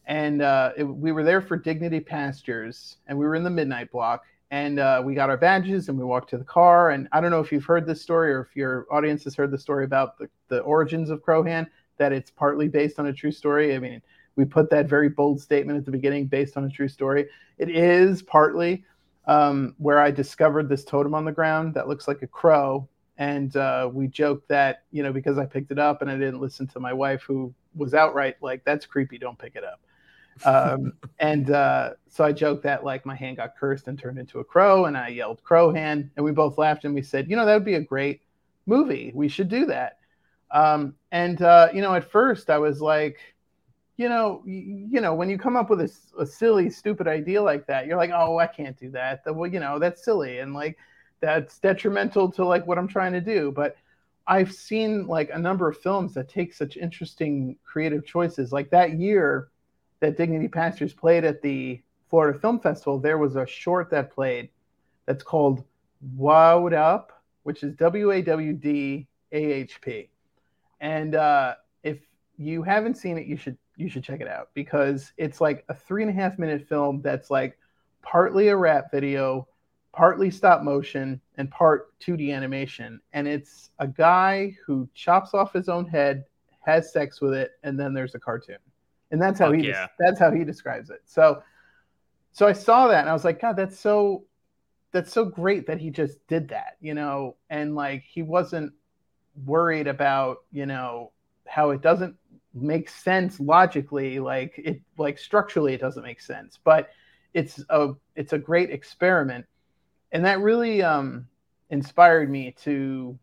And 0.07 0.43
uh, 0.43 0.73
it, 0.77 0.83
we 0.83 1.13
were 1.13 1.23
there 1.23 1.41
for 1.41 1.57
Dignity 1.57 2.01
Pastures, 2.01 2.97
and 3.07 3.17
we 3.17 3.25
were 3.27 3.37
in 3.37 3.45
the 3.45 3.51
midnight 3.51 3.93
block, 3.93 4.25
and 4.51 4.81
uh, 4.81 5.01
we 5.05 5.15
got 5.15 5.31
our 5.31 5.37
badges, 5.37 5.89
and 5.89 5.99
we 5.99 6.05
walked 6.05 6.31
to 6.31 6.39
the 6.39 6.45
car. 6.45 6.91
And 6.91 7.09
I 7.13 7.21
don't 7.21 7.31
know 7.31 7.41
if 7.41 7.53
you've 7.53 7.65
heard 7.65 7.87
this 7.87 8.03
story 8.03 8.33
or 8.33 8.41
if 8.41 8.57
your 8.57 8.87
audience 8.91 9.25
has 9.25 9.35
heard 9.35 9.51
the 9.51 9.59
story 9.59 9.85
about 9.85 10.19
the, 10.19 10.29
the 10.49 10.61
origins 10.61 11.11
of 11.11 11.23
Crowhand, 11.23 11.69
that 11.99 12.13
it's 12.13 12.31
partly 12.31 12.67
based 12.67 12.99
on 12.99 13.07
a 13.07 13.13
true 13.13 13.31
story. 13.31 13.75
I 13.75 13.79
mean, 13.79 14.03
we 14.37 14.45
put 14.45 14.69
that 14.71 14.89
very 14.89 15.09
bold 15.09 15.41
statement 15.41 15.79
at 15.79 15.85
the 15.85 15.91
beginning, 15.91 16.27
based 16.27 16.57
on 16.57 16.65
a 16.65 16.71
true 16.71 16.89
story. 16.89 17.29
It 17.59 17.71
is 17.71 18.23
partly 18.23 18.85
um, 19.27 19.75
where 19.79 20.01
I 20.01 20.11
discovered 20.11 20.69
this 20.69 20.85
totem 20.85 21.15
on 21.15 21.25
the 21.25 21.33
ground 21.33 21.75
that 21.75 21.89
looks 21.89 22.09
like 22.09 22.23
a 22.23 22.27
crow. 22.27 22.89
And 23.19 23.55
uh, 23.55 23.91
we 23.93 24.09
joked 24.09 24.49
that, 24.49 24.85
you 24.91 25.03
know, 25.03 25.13
because 25.13 25.39
I 25.39 25.45
picked 25.45 25.71
it 25.71 25.79
up 25.79 26.01
and 26.01 26.11
I 26.11 26.15
didn't 26.15 26.41
listen 26.41 26.67
to 26.69 26.81
my 26.81 26.93
wife, 26.93 27.23
who 27.23 27.55
was 27.77 27.93
outright 27.93 28.37
like, 28.41 28.65
that's 28.65 28.87
creepy, 28.87 29.19
don't 29.19 29.39
pick 29.39 29.55
it 29.57 29.63
up 29.63 29.81
um, 30.45 30.93
and 31.19 31.51
uh, 31.51 31.91
so 32.09 32.25
I 32.25 32.33
joked 32.33 32.63
that 32.65 32.85
like 32.85 33.05
my 33.05 33.15
hand 33.15 33.37
got 33.37 33.57
cursed 33.57 33.89
and 33.89 33.99
turned 33.99 34.19
into 34.19 34.41
a 34.41 34.45
crow, 34.45 34.87
and 34.87 34.97
I 34.97 35.09
yelled 35.09 35.43
"crow 35.43 35.73
hand," 35.73 36.11
and 36.17 36.25
we 36.25 36.33
both 36.33 36.59
laughed 36.59 36.85
and 36.85 36.95
we 36.95 37.03
said, 37.03 37.29
you 37.29 37.37
know, 37.37 37.47
that 37.47 37.55
would 37.55 37.65
be 37.65 37.75
a 37.75 37.81
great 37.81 38.23
movie. 38.67 39.13
We 39.15 39.29
should 39.29 39.49
do 39.49 39.67
that. 39.67 39.99
Um, 40.51 40.95
and 41.13 41.41
uh, 41.43 41.69
you 41.73 41.81
know, 41.83 41.95
at 41.95 42.11
first 42.11 42.51
I 42.51 42.59
was 42.59 42.81
like, 42.81 43.19
you 43.97 44.09
know, 44.09 44.43
you, 44.45 44.89
you 44.91 45.01
know, 45.01 45.15
when 45.15 45.29
you 45.29 45.39
come 45.39 45.57
up 45.57 45.71
with 45.71 45.81
a, 45.81 45.93
a, 46.19 46.27
silly, 46.27 46.71
stupid 46.71 47.07
idea 47.07 47.43
like 47.43 47.67
that, 47.67 47.87
you're 47.87 47.99
like, 47.99 48.11
oh, 48.13 48.39
I 48.39 48.47
can't 48.47 48.77
do 48.79 48.91
that. 48.91 49.25
The, 49.25 49.33
well, 49.33 49.51
you 49.51 49.61
know, 49.61 49.79
that's 49.79 50.05
silly 50.05 50.39
and 50.39 50.55
like 50.55 50.79
that's 51.21 51.59
detrimental 51.59 52.33
to 52.33 52.45
like 52.45 52.67
what 52.67 52.79
I'm 52.79 52.89
trying 52.89 53.13
to 53.13 53.21
do. 53.21 53.53
But 53.53 53.77
I've 54.27 54.53
seen 54.53 55.07
like 55.07 55.31
a 55.33 55.39
number 55.39 55.69
of 55.69 55.79
films 55.79 56.15
that 56.15 56.29
take 56.29 56.55
such 56.55 56.77
interesting 56.77 57.57
creative 57.65 58.07
choices. 58.07 58.53
Like 58.53 58.71
that 58.71 58.99
year, 58.99 59.49
that 60.01 60.17
Dignity 60.17 60.49
Pastures 60.49 60.93
played 60.93 61.25
at 61.25 61.43
the 61.43 61.81
Florida 62.09 62.39
Film 62.39 62.59
Festival, 62.59 62.99
there 62.99 63.19
was 63.19 63.37
a 63.37 63.47
short 63.47 63.91
that 63.91 64.11
played 64.11 64.49
that's 65.07 65.23
called 65.23 65.65
Wawd 66.17 66.75
Ahp, 66.75 67.13
which 67.45 67.63
is 67.63 67.75
W 67.75 68.11
A 68.11 68.23
W 68.23 68.53
D 68.53 69.07
A 69.33 69.37
H 69.37 69.81
P. 69.81 70.11
And 70.81 71.15
uh, 71.15 71.55
if 71.83 71.99
you 72.37 72.63
haven't 72.63 72.97
seen 72.97 73.19
it, 73.19 73.27
you 73.27 73.37
should 73.37 73.57
you 73.77 73.89
should 73.89 74.05
check 74.05 74.21
it 74.21 74.29
out 74.29 74.51
because 74.55 75.13
it's 75.17 75.41
like 75.41 75.65
a 75.69 75.75
three 75.75 76.03
and 76.03 76.11
a 76.11 76.15
half 76.15 76.39
minute 76.39 76.67
film 76.69 77.01
that's 77.03 77.31
like 77.31 77.59
partly 78.03 78.49
a 78.49 78.57
rap 78.57 78.91
video, 78.91 79.47
partly 79.93 80.31
stop 80.31 80.63
motion, 80.63 81.21
and 81.37 81.51
part 81.51 81.99
2D 82.01 82.35
animation. 82.35 83.01
And 83.13 83.29
it's 83.29 83.71
a 83.79 83.87
guy 83.87 84.57
who 84.67 84.89
chops 84.95 85.35
off 85.35 85.53
his 85.53 85.69
own 85.69 85.87
head, 85.87 86.25
has 86.61 86.93
sex 86.93 87.21
with 87.21 87.35
it, 87.35 87.53
and 87.63 87.79
then 87.79 87.95
there's 87.95 88.15
a 88.15 88.21
cartoon 88.21 88.59
and 89.11 89.21
that's 89.21 89.39
how 89.39 89.51
Fuck 89.51 89.61
he 89.61 89.69
yeah. 89.69 89.89
that's 89.99 90.19
how 90.19 90.31
he 90.31 90.45
describes 90.45 90.91
it. 90.91 91.03
So 91.05 91.43
so 92.33 92.47
I 92.47 92.53
saw 92.53 92.89
that 92.89 93.01
and 93.01 93.09
I 93.09 93.13
was 93.13 93.25
like, 93.25 93.41
God, 93.41 93.57
that's 93.57 93.79
so 93.79 94.25
that's 94.93 95.13
so 95.13 95.25
great 95.25 95.67
that 95.67 95.79
he 95.79 95.91
just 95.91 96.27
did 96.27 96.49
that, 96.49 96.77
you 96.81 96.95
know, 96.95 97.37
and 97.49 97.75
like 97.75 98.03
he 98.03 98.23
wasn't 98.23 98.73
worried 99.45 99.87
about, 99.87 100.39
you 100.53 100.67
know, 100.67 101.13
how 101.47 101.71
it 101.71 101.81
doesn't 101.81 102.17
make 102.55 102.89
sense 102.89 103.39
logically, 103.41 104.19
like 104.19 104.55
it 104.57 104.81
like 104.99 105.19
structurally 105.19 105.75
it 105.75 105.81
doesn't 105.81 106.03
make 106.03 106.21
sense, 106.21 106.59
but 106.63 106.91
it's 107.35 107.63
a 107.71 107.93
it's 108.17 108.33
a 108.33 108.39
great 108.39 108.71
experiment. 108.71 109.47
And 110.13 110.25
that 110.25 110.41
really 110.41 110.83
um 110.83 111.27
inspired 111.71 112.31
me 112.31 112.53
to 112.63 113.19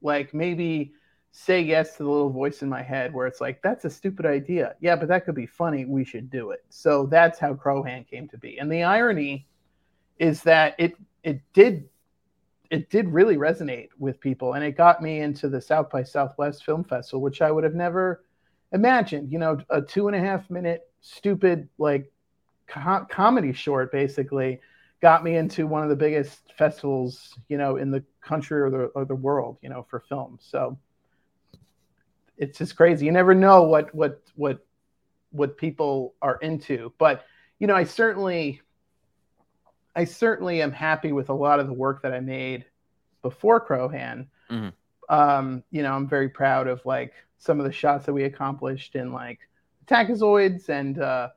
like 0.00 0.32
maybe 0.32 0.92
say 1.36 1.60
yes 1.60 1.96
to 1.96 2.04
the 2.04 2.08
little 2.08 2.30
voice 2.30 2.62
in 2.62 2.68
my 2.68 2.80
head 2.80 3.12
where 3.12 3.26
it's 3.26 3.40
like, 3.40 3.60
that's 3.60 3.84
a 3.84 3.90
stupid 3.90 4.24
idea. 4.24 4.76
Yeah, 4.80 4.94
but 4.94 5.08
that 5.08 5.24
could 5.24 5.34
be 5.34 5.46
funny. 5.46 5.84
We 5.84 6.04
should 6.04 6.30
do 6.30 6.52
it. 6.52 6.64
So 6.70 7.06
that's 7.06 7.40
how 7.40 7.54
Crowhand 7.54 8.06
came 8.06 8.28
to 8.28 8.38
be. 8.38 8.58
And 8.58 8.70
the 8.70 8.84
irony 8.84 9.48
is 10.20 10.44
that 10.44 10.76
it 10.78 10.94
it 11.24 11.40
did 11.52 11.88
it 12.70 12.88
did 12.88 13.08
really 13.08 13.36
resonate 13.36 13.88
with 13.98 14.20
people 14.20 14.52
and 14.54 14.64
it 14.64 14.76
got 14.76 15.02
me 15.02 15.20
into 15.22 15.48
the 15.48 15.60
South 15.60 15.90
by 15.90 16.04
Southwest 16.04 16.64
Film 16.64 16.84
Festival, 16.84 17.20
which 17.20 17.42
I 17.42 17.50
would 17.50 17.64
have 17.64 17.74
never 17.74 18.24
imagined. 18.72 19.32
you 19.32 19.40
know, 19.40 19.58
a 19.70 19.82
two 19.82 20.06
and 20.06 20.14
a 20.14 20.20
half 20.20 20.48
minute 20.50 20.88
stupid 21.00 21.68
like 21.78 22.12
co- 22.68 23.06
comedy 23.10 23.52
short 23.52 23.90
basically 23.90 24.60
got 25.02 25.24
me 25.24 25.36
into 25.36 25.66
one 25.66 25.82
of 25.82 25.88
the 25.88 25.96
biggest 25.96 26.52
festivals, 26.56 27.36
you 27.48 27.58
know, 27.58 27.74
in 27.76 27.90
the 27.90 28.04
country 28.20 28.60
or 28.60 28.70
the 28.70 28.84
or 28.94 29.04
the 29.04 29.16
world, 29.16 29.58
you 29.62 29.68
know, 29.68 29.84
for 29.90 29.98
film. 29.98 30.38
So 30.40 30.78
it's 32.36 32.58
just 32.58 32.76
crazy. 32.76 33.06
You 33.06 33.12
never 33.12 33.34
know 33.34 33.62
what 33.62 33.94
what 33.94 34.22
what 34.34 34.64
what 35.30 35.56
people 35.56 36.14
are 36.22 36.36
into, 36.36 36.92
but 36.98 37.24
you 37.58 37.66
know, 37.66 37.74
I 37.74 37.84
certainly 37.84 38.60
I 39.96 40.04
certainly 40.04 40.60
am 40.62 40.72
happy 40.72 41.12
with 41.12 41.28
a 41.28 41.34
lot 41.34 41.60
of 41.60 41.66
the 41.66 41.72
work 41.72 42.02
that 42.02 42.12
I 42.12 42.20
made 42.20 42.64
before 43.22 43.60
Crow 43.60 43.88
Hand. 43.88 44.26
Mm-hmm. 44.50 44.68
Um, 45.14 45.62
you 45.70 45.82
know, 45.82 45.92
I'm 45.92 46.08
very 46.08 46.28
proud 46.28 46.66
of 46.66 46.84
like 46.84 47.12
some 47.38 47.60
of 47.60 47.66
the 47.66 47.72
shots 47.72 48.06
that 48.06 48.12
we 48.12 48.24
accomplished 48.24 48.96
in 48.96 49.12
like 49.12 49.38
Attackazoids, 49.86 50.68
and 50.68 50.98
uh, 50.98 51.28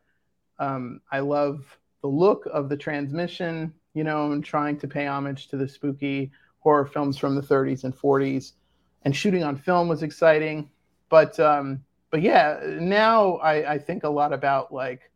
um, 0.60 1.02
I 1.12 1.20
love 1.20 1.66
the 2.02 2.08
look 2.08 2.48
of 2.52 2.70
the 2.70 2.78
transmission. 2.78 3.74
You 3.94 4.04
know, 4.04 4.32
and 4.32 4.46
trying 4.46 4.78
to 4.80 4.88
pay 4.88 5.08
homage 5.08 5.48
to 5.48 5.58
the 5.58 5.68
spooky 5.68 6.32
horror 6.60 6.86
films 6.86 7.18
from 7.18 7.34
the 7.34 7.42
30s 7.42 7.84
and 7.84 7.98
40s, 7.98 8.54
and 9.04 9.16
shooting 9.16 9.44
on 9.44 9.58
film 9.58 9.88
was 9.88 10.04
exciting. 10.04 10.70
But 11.10 11.40
um, 11.40 11.84
but 12.12 12.22
yeah, 12.22 12.60
now 12.80 13.36
I, 13.38 13.74
I 13.74 13.78
think 13.78 14.04
a 14.04 14.10
lot 14.10 14.34
about 14.34 14.74
like 14.74 15.12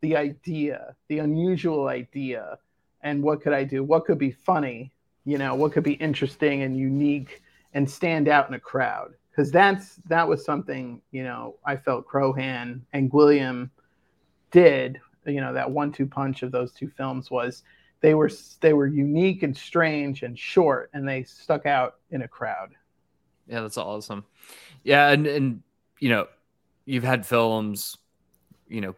the 0.00 0.16
idea, 0.16 0.94
the 1.08 1.18
unusual 1.18 1.88
idea, 1.88 2.58
and 3.02 3.22
what 3.22 3.40
could 3.40 3.52
I 3.52 3.64
do? 3.64 3.82
What 3.82 4.04
could 4.04 4.18
be 4.18 4.30
funny? 4.30 4.92
You 5.24 5.38
know, 5.38 5.54
what 5.54 5.72
could 5.72 5.84
be 5.84 5.94
interesting 5.94 6.62
and 6.62 6.76
unique 6.76 7.42
and 7.74 7.90
stand 7.90 8.28
out 8.28 8.48
in 8.48 8.54
a 8.54 8.60
crowd? 8.60 9.14
Because 9.30 9.50
that's 9.50 9.96
that 10.08 10.26
was 10.26 10.44
something 10.44 11.00
you 11.10 11.24
know 11.24 11.56
I 11.64 11.76
felt 11.76 12.06
Crow 12.06 12.32
Hand 12.32 12.84
and 12.92 13.10
Gwilliam 13.10 13.70
did. 14.50 15.00
You 15.26 15.40
know, 15.40 15.52
that 15.52 15.68
one-two 15.68 16.06
punch 16.06 16.44
of 16.44 16.52
those 16.52 16.72
two 16.72 16.88
films 16.88 17.32
was 17.32 17.64
they 18.00 18.14
were 18.14 18.30
they 18.60 18.72
were 18.72 18.86
unique 18.86 19.42
and 19.42 19.56
strange 19.56 20.22
and 20.22 20.38
short, 20.38 20.90
and 20.92 21.08
they 21.08 21.24
stuck 21.24 21.66
out 21.66 21.96
in 22.10 22.22
a 22.22 22.28
crowd. 22.28 22.70
Yeah, 23.48 23.62
that's 23.62 23.78
awesome. 23.78 24.24
Yeah, 24.86 25.08
and 25.10 25.26
and 25.26 25.62
you 25.98 26.10
know, 26.10 26.28
you've 26.84 27.02
had 27.02 27.26
films, 27.26 27.98
you 28.68 28.80
know, 28.80 28.94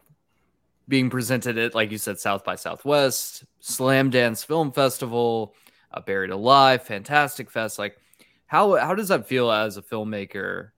being 0.87 1.09
presented 1.09 1.57
at 1.57 1.73
like 1.73 1.89
you 1.89 1.97
said, 1.97 2.19
South 2.19 2.43
by 2.43 2.55
Southwest, 2.55 3.43
Slamdance 3.59 4.45
Film 4.45 4.71
Festival, 4.71 5.55
uh, 5.91 5.99
Buried 5.99 6.29
Alive, 6.29 6.83
Fantastic 6.83 7.49
Fest. 7.49 7.79
Like, 7.79 7.97
how 8.45 8.75
how 8.75 8.93
does 8.93 9.07
that 9.07 9.27
feel 9.27 9.49
as 9.49 9.77
a 9.77 9.81
filmmaker 9.81 10.69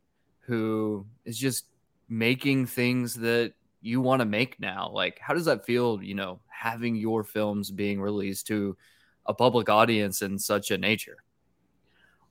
who 0.48 1.06
is 1.26 1.38
just 1.38 1.66
making 2.08 2.68
things 2.68 3.16
that 3.16 3.52
you 3.82 4.00
want 4.00 4.22
to 4.22 4.26
make 4.26 4.62
now? 4.62 4.92
Like, 4.94 5.20
how 5.20 5.34
does 5.34 5.46
that 5.46 5.66
feel? 5.66 6.02
You 6.02 6.16
know, 6.16 6.40
having 6.48 6.96
your 6.96 7.26
films 7.26 7.70
being 7.70 8.00
released 8.00 8.48
to 8.48 8.78
a 9.26 9.34
public 9.34 9.68
audience 9.68 10.22
in 10.22 10.40
such 10.40 10.72
a 10.72 10.78
nature. 10.78 11.18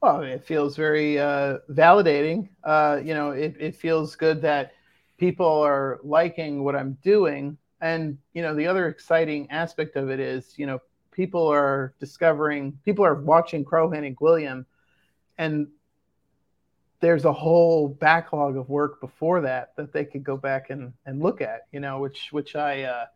Well, 0.02 0.22
it 0.22 0.44
feels 0.44 0.76
very 0.76 1.18
uh, 1.18 1.58
validating. 1.70 2.48
Uh, 2.64 3.00
you 3.04 3.14
know, 3.14 3.32
it, 3.32 3.54
it 3.60 3.76
feels 3.76 4.16
good 4.16 4.40
that 4.42 4.72
people 5.18 5.46
are 5.46 6.00
liking 6.02 6.64
what 6.64 6.74
I'm 6.74 6.96
doing. 7.02 7.58
And, 7.82 8.18
you 8.32 8.42
know, 8.42 8.54
the 8.54 8.66
other 8.66 8.88
exciting 8.88 9.50
aspect 9.50 9.96
of 9.96 10.10
it 10.10 10.20
is, 10.20 10.58
you 10.58 10.66
know, 10.66 10.78
people 11.12 11.46
are 11.48 11.94
discovering, 12.00 12.78
people 12.84 13.04
are 13.04 13.14
watching 13.14 13.64
Crow 13.64 13.90
Hand 13.90 14.06
and 14.06 14.16
Gwilliam, 14.16 14.64
and 15.36 15.68
there's 17.00 17.24
a 17.24 17.32
whole 17.32 17.88
backlog 17.88 18.56
of 18.56 18.68
work 18.68 19.00
before 19.00 19.40
that 19.42 19.74
that 19.76 19.92
they 19.92 20.04
could 20.04 20.22
go 20.22 20.36
back 20.36 20.70
and, 20.70 20.92
and 21.06 21.22
look 21.22 21.40
at, 21.40 21.62
you 21.72 21.80
know, 21.80 21.98
which, 22.00 22.28
which 22.30 22.56
I, 22.56 22.82
uh, 22.82 23.06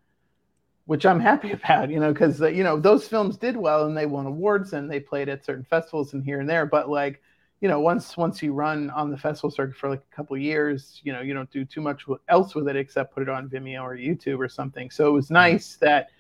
which 0.86 1.06
I'm 1.06 1.20
happy 1.20 1.52
about, 1.64 1.90
you 1.90 2.00
know, 2.00 2.12
because 2.12 2.40
uh, 2.42 2.48
you 2.48 2.64
know 2.64 2.78
those 2.78 3.06
films 3.08 3.36
did 3.36 3.56
well 3.56 3.86
and 3.86 3.96
they 3.96 4.06
won 4.06 4.26
awards 4.26 4.72
and 4.72 4.90
they 4.90 5.00
played 5.00 5.28
at 5.28 5.44
certain 5.44 5.64
festivals 5.64 6.14
and 6.14 6.24
here 6.24 6.40
and 6.40 6.48
there. 6.48 6.66
But 6.66 6.88
like, 6.88 7.22
you 7.60 7.68
know, 7.68 7.80
once 7.80 8.16
once 8.16 8.42
you 8.42 8.52
run 8.52 8.90
on 8.90 9.10
the 9.10 9.16
festival 9.16 9.50
circuit 9.50 9.76
for 9.76 9.88
like 9.88 10.04
a 10.12 10.16
couple 10.16 10.36
years, 10.36 11.00
you 11.04 11.12
know, 11.12 11.20
you 11.20 11.34
don't 11.34 11.50
do 11.50 11.64
too 11.64 11.80
much 11.80 12.04
else 12.28 12.54
with 12.54 12.68
it 12.68 12.76
except 12.76 13.14
put 13.14 13.22
it 13.22 13.28
on 13.28 13.48
Vimeo 13.48 13.82
or 13.82 13.96
YouTube 13.96 14.38
or 14.38 14.48
something. 14.48 14.90
So 14.90 15.08
it 15.08 15.12
was 15.12 15.26
mm-hmm. 15.26 15.34
nice 15.34 15.76
that 15.76 16.10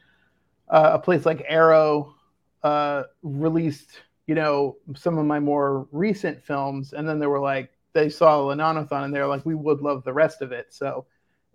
uh, 0.68 0.90
a 0.94 0.98
place 0.98 1.26
like 1.26 1.44
Arrow 1.46 2.14
uh, 2.62 3.04
released, 3.22 3.90
you 4.26 4.34
know, 4.34 4.76
some 4.96 5.18
of 5.18 5.26
my 5.26 5.38
more 5.38 5.86
recent 5.92 6.42
films, 6.42 6.94
and 6.94 7.06
then 7.06 7.18
they 7.18 7.26
were 7.26 7.40
like, 7.40 7.70
they 7.92 8.08
saw 8.08 8.38
Lonanathon 8.40 9.04
and 9.04 9.14
they're 9.14 9.26
like, 9.26 9.46
we 9.46 9.54
would 9.54 9.80
love 9.80 10.02
the 10.02 10.12
rest 10.12 10.42
of 10.42 10.50
it. 10.50 10.66
So 10.70 11.06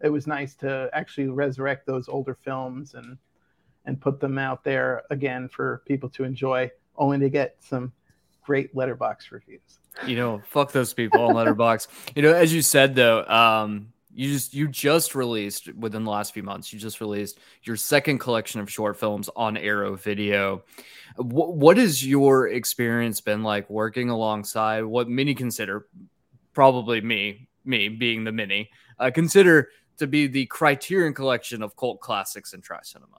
it 0.02 0.10
was 0.10 0.28
nice 0.28 0.56
to 0.56 0.90
actually 0.94 1.28
resurrect 1.28 1.86
those 1.86 2.08
older 2.08 2.36
films 2.36 2.94
and 2.94 3.18
and 3.86 4.00
put 4.00 4.20
them 4.20 4.38
out 4.38 4.64
there 4.64 5.04
again 5.10 5.48
for 5.50 5.82
people 5.86 6.10
to 6.10 6.24
enjoy, 6.24 6.70
only 6.98 7.18
to 7.20 7.30
get 7.30 7.56
some 7.60 7.92
great 8.44 8.76
Letterboxd 8.76 9.32
reviews. 9.32 9.80
You 10.06 10.16
know, 10.16 10.42
fuck 10.46 10.72
those 10.72 10.94
people 10.94 11.22
on 11.22 11.34
Letterboxd. 11.36 11.88
you 12.16 12.22
know, 12.22 12.34
as 12.34 12.54
you 12.54 12.62
said 12.62 12.96
though, 12.96 13.26
um, 13.26 13.92
you 14.14 14.32
just 14.32 14.54
you 14.54 14.68
just 14.68 15.16
released 15.16 15.74
within 15.76 16.04
the 16.04 16.12
last 16.12 16.34
few 16.34 16.44
months. 16.44 16.74
You 16.74 16.80
just 16.80 17.00
released 17.00 17.40
your 17.64 17.76
second 17.76 18.20
collection 18.20 18.60
of 18.60 18.70
short 18.70 18.98
films 18.98 19.30
on 19.36 19.56
Arrow 19.56 19.96
Video. 19.96 20.64
W- 21.18 21.52
what 21.52 21.78
has 21.78 22.06
your 22.06 22.48
experience 22.48 23.22
been 23.22 23.44
like 23.44 23.70
working 23.70 24.10
alongside 24.10 24.84
what 24.84 25.08
many 25.08 25.34
consider, 25.36 25.88
probably 26.54 27.02
me, 27.02 27.48
me 27.66 27.88
being 27.88 28.24
the 28.24 28.32
mini, 28.32 28.70
uh, 29.00 29.12
consider 29.14 29.70
to 30.00 30.08
be 30.08 30.28
the 30.28 30.46
Criterion 30.48 31.14
collection 31.14 31.62
of 31.62 31.76
cult 31.76 32.00
classics 32.00 32.54
in 32.54 32.62
Tri 32.62 32.80
cinema. 32.84 33.18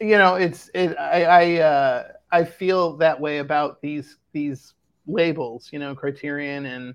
You 0.00 0.18
know, 0.18 0.34
it's 0.34 0.68
it. 0.74 0.96
I 0.98 1.24
I, 1.24 1.60
uh, 1.60 2.08
I 2.32 2.44
feel 2.44 2.96
that 2.96 3.18
way 3.18 3.38
about 3.38 3.80
these 3.80 4.18
these 4.32 4.74
labels. 5.06 5.68
You 5.72 5.78
know, 5.78 5.94
Criterion 5.94 6.66
and 6.66 6.94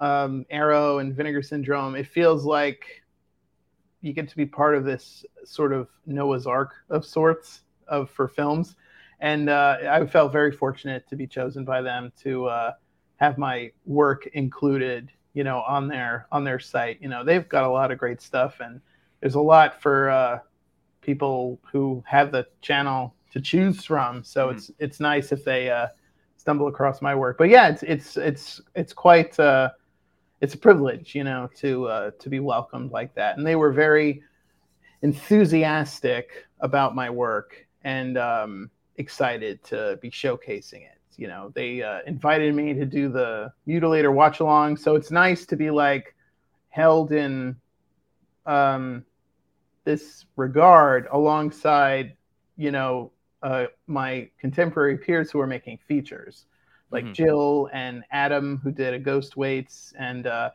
um, 0.00 0.44
Arrow 0.50 0.98
and 0.98 1.14
Vinegar 1.14 1.42
Syndrome. 1.42 1.94
It 1.94 2.06
feels 2.06 2.44
like 2.44 3.02
you 4.00 4.12
get 4.12 4.28
to 4.28 4.36
be 4.36 4.46
part 4.46 4.74
of 4.74 4.84
this 4.84 5.24
sort 5.44 5.72
of 5.72 5.88
Noah's 6.06 6.46
Ark 6.46 6.74
of 6.90 7.04
sorts 7.04 7.62
of 7.86 8.10
for 8.10 8.28
films, 8.28 8.76
and 9.20 9.48
uh, 9.48 9.78
I 9.88 10.06
felt 10.06 10.32
very 10.32 10.52
fortunate 10.52 11.08
to 11.08 11.16
be 11.16 11.26
chosen 11.26 11.64
by 11.64 11.80
them 11.80 12.12
to 12.22 12.46
uh, 12.46 12.72
have 13.16 13.38
my 13.38 13.70
work 13.86 14.26
included 14.34 15.10
you 15.38 15.44
know, 15.44 15.62
on 15.68 15.86
their 15.86 16.26
on 16.32 16.42
their 16.42 16.58
site. 16.58 17.00
You 17.00 17.08
know, 17.08 17.22
they've 17.22 17.48
got 17.48 17.62
a 17.62 17.68
lot 17.68 17.92
of 17.92 17.98
great 17.98 18.20
stuff, 18.20 18.58
and 18.58 18.80
there's 19.20 19.36
a 19.36 19.40
lot 19.40 19.80
for 19.80 20.10
uh, 20.10 20.40
people 21.00 21.60
who 21.70 22.02
have 22.08 22.32
the 22.32 22.44
channel 22.60 23.14
to 23.30 23.40
choose 23.40 23.84
from. 23.84 24.24
So 24.24 24.48
mm-hmm. 24.48 24.56
it's 24.56 24.72
it's 24.80 24.98
nice 24.98 25.30
if 25.30 25.44
they 25.44 25.70
uh, 25.70 25.86
stumble 26.38 26.66
across 26.66 27.00
my 27.00 27.14
work. 27.14 27.38
But 27.38 27.50
yeah, 27.50 27.68
it's 27.68 27.84
it's 27.84 28.16
it's 28.16 28.60
it's 28.74 28.92
quite 28.92 29.38
uh, 29.38 29.70
it's 30.40 30.54
a 30.54 30.58
privilege, 30.58 31.14
you 31.14 31.22
know, 31.22 31.48
to 31.58 31.86
uh, 31.86 32.10
to 32.18 32.28
be 32.28 32.40
welcomed 32.40 32.90
like 32.90 33.14
that. 33.14 33.38
And 33.38 33.46
they 33.46 33.54
were 33.54 33.70
very 33.72 34.24
enthusiastic 35.02 36.48
about 36.58 36.96
my 36.96 37.08
work 37.08 37.64
and 37.84 38.18
um, 38.18 38.70
excited 38.96 39.62
to 39.62 40.00
be 40.02 40.10
showcasing 40.10 40.82
it 40.82 40.97
you 41.18 41.26
know 41.26 41.52
they 41.54 41.82
uh, 41.82 41.98
invited 42.06 42.54
me 42.54 42.72
to 42.72 42.86
do 42.86 43.10
the 43.10 43.52
mutilator 43.66 44.12
watch 44.12 44.40
along 44.40 44.76
so 44.76 44.94
it's 44.94 45.10
nice 45.10 45.44
to 45.44 45.56
be 45.56 45.70
like 45.70 46.14
held 46.70 47.12
in 47.12 47.54
um, 48.46 49.04
this 49.84 50.24
regard 50.36 51.06
alongside 51.12 52.16
you 52.56 52.70
know 52.70 53.10
uh, 53.42 53.66
my 53.86 54.28
contemporary 54.38 54.96
peers 54.96 55.30
who 55.30 55.40
are 55.40 55.46
making 55.46 55.78
features 55.86 56.46
like 56.90 57.04
mm-hmm. 57.04 57.12
jill 57.12 57.68
and 57.72 58.04
adam 58.12 58.58
who 58.62 58.70
did 58.70 58.94
a 58.94 58.98
ghost 58.98 59.36
waits 59.36 59.92
and 59.98 60.26
uh, 60.26 60.50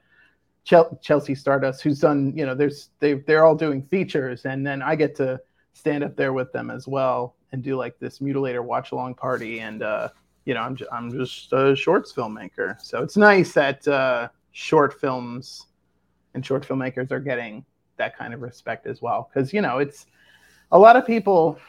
chelsea 0.64 1.36
stardust 1.36 1.84
who's 1.84 2.00
done 2.00 2.34
you 2.36 2.46
know 2.46 2.56
there's 2.56 2.90
they, 3.00 3.14
they're 3.14 3.46
all 3.46 3.56
doing 3.56 3.84
features. 3.84 4.46
And 4.46 4.66
then 4.66 4.82
i 4.82 4.96
get 4.96 5.16
to 5.18 5.40
stand 5.74 6.04
up 6.04 6.16
there 6.16 6.34
with 6.34 6.52
them 6.54 6.70
as 6.70 6.88
well 6.88 7.36
and 7.52 7.64
do 7.64 7.76
like 7.76 7.98
this 8.00 8.20
mutilator 8.20 8.64
watch 8.64 8.92
along 8.92 9.16
party. 9.16 9.60
And 9.60 9.84
uh, 9.84 10.10
you 10.46 10.54
know, 10.54 10.62
I'm 10.62 10.76
just, 10.76 10.92
I'm 10.92 11.12
just 11.12 11.54
a 11.54 11.76
shorts 11.76 12.12
filmmaker. 12.12 12.80
So 12.82 13.02
it's 13.02 13.18
nice 13.18 13.54
that 13.54 13.88
uh, 13.88 14.30
short 14.52 15.00
films 15.00 15.68
and 16.34 16.46
short 16.46 16.68
filmmakers 16.68 17.12
are 17.12 17.20
getting 17.20 17.66
that 17.98 18.18
kind 18.18 18.34
of 18.34 18.42
respect 18.42 18.88
as 18.88 19.02
well. 19.02 19.30
Because, 19.34 19.54
you 19.54 19.62
know, 19.62 19.78
it's 19.80 20.08
a 20.72 20.80
lot 20.80 20.96
of 20.96 21.06
people 21.06 21.60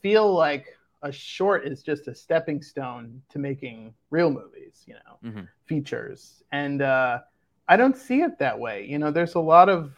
feel 0.00 0.32
like 0.32 0.66
a 1.02 1.12
short 1.12 1.66
is 1.66 1.82
just 1.82 2.08
a 2.08 2.14
stepping 2.14 2.62
stone 2.62 3.22
to 3.28 3.38
making 3.38 3.94
real 4.10 4.30
movies, 4.30 4.84
you 4.86 4.94
know, 4.94 5.30
mm-hmm. 5.30 5.44
features. 5.66 6.42
And 6.50 6.82
uh, 6.82 7.20
I 7.68 7.76
don't 7.76 7.96
see 7.96 8.22
it 8.22 8.38
that 8.38 8.58
way. 8.58 8.86
You 8.86 8.98
know, 8.98 9.10
there's 9.10 9.34
a 9.34 9.40
lot 9.40 9.68
of 9.68 9.92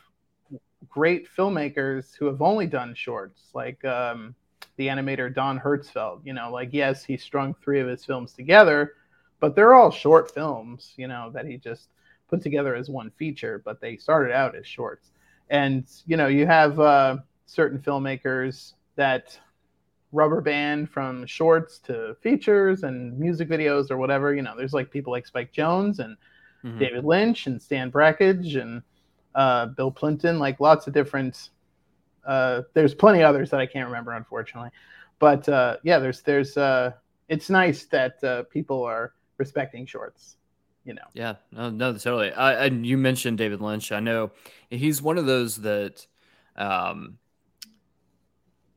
great 0.88 1.29
filmmakers 1.29 2.14
who 2.16 2.27
have 2.27 2.43
only 2.43 2.66
done 2.66 2.95
shorts, 2.95 3.51
like 3.55 3.85
um, 3.85 4.35
the 4.77 4.88
animator 4.88 5.33
Don 5.33 5.59
Hertzfeldt. 5.59 6.20
You 6.25 6.33
know, 6.33 6.51
like 6.51 6.70
yes, 6.73 7.05
he 7.05 7.16
strung 7.16 7.55
three 7.55 7.81
of 7.81 7.88
his 7.88 8.05
films 8.05 8.33
together, 8.33 8.94
but 9.40 9.55
they're 9.55 9.75
all 9.75 9.90
short 9.90 10.33
films. 10.33 10.94
You 10.96 11.09
know 11.09 11.31
that 11.33 11.46
he 11.46 11.57
just 11.57 11.88
put 12.29 12.42
together 12.42 12.75
as 12.75 12.88
one 12.88 13.11
feature, 13.18 13.61
but 13.64 13.81
they 13.81 13.96
started 13.96 14.33
out 14.33 14.55
as 14.55 14.66
shorts. 14.66 15.11
And 15.51 15.85
you 16.07 16.16
know, 16.16 16.29
you 16.29 16.46
have 16.46 16.79
uh, 16.79 17.18
certain 17.46 17.79
filmmakers 17.79 18.75
that 18.96 19.38
rubber 20.12 20.40
band 20.40 20.90
from 20.90 21.27
shorts 21.27 21.79
to 21.79 22.16
features 22.20 22.83
and 22.83 23.18
music 23.18 23.49
videos 23.49 23.90
or 23.90 23.96
whatever. 23.96 24.35
You 24.35 24.42
know, 24.42 24.55
there's 24.57 24.73
like 24.73 24.90
people 24.90 25.12
like 25.12 25.27
Spike 25.27 25.53
Jonze 25.53 25.99
and 25.99 26.16
mm-hmm. 26.64 26.79
David 26.79 27.05
Lynch 27.05 27.46
and 27.46 27.61
Stan 27.61 27.90
Brakhage 27.90 28.57
and 28.57 28.83
uh, 29.35 29.66
Bill 29.66 29.90
Plympton, 29.90 30.38
like 30.38 30.61
lots 30.61 30.87
of 30.87 30.92
different. 30.92 31.51
Uh, 32.27 32.63
there's 32.75 32.95
plenty 32.95 33.23
others 33.23 33.51
that 33.51 33.61
I 33.61 33.67
can't 33.67 33.87
remember, 33.87 34.13
unfortunately. 34.13 34.71
But 35.19 35.49
uh, 35.49 35.77
yeah, 35.83 35.99
there's 35.99 36.23
there's 36.23 36.57
uh, 36.57 36.93
it's 37.29 37.51
nice 37.51 37.85
that 37.87 38.23
uh, 38.25 38.43
people 38.45 38.83
are 38.83 39.15
respecting 39.39 39.87
shorts. 39.87 40.37
You 40.85 40.95
know. 40.95 41.03
Yeah. 41.15 41.35
No. 41.53 41.71
No. 41.71 41.93
Totally. 41.93 42.33
I, 42.33 42.67
and 42.67 42.87
you 42.87 42.97
mentioned 42.97 43.39
David 43.39 43.61
Lynch. 43.61 43.93
I 43.93 44.01
know 44.01 44.33
he's 44.71 45.03
one 45.03 45.19
of 45.19 45.27
those 45.27 45.57
that, 45.59 46.07
um, 46.57 47.19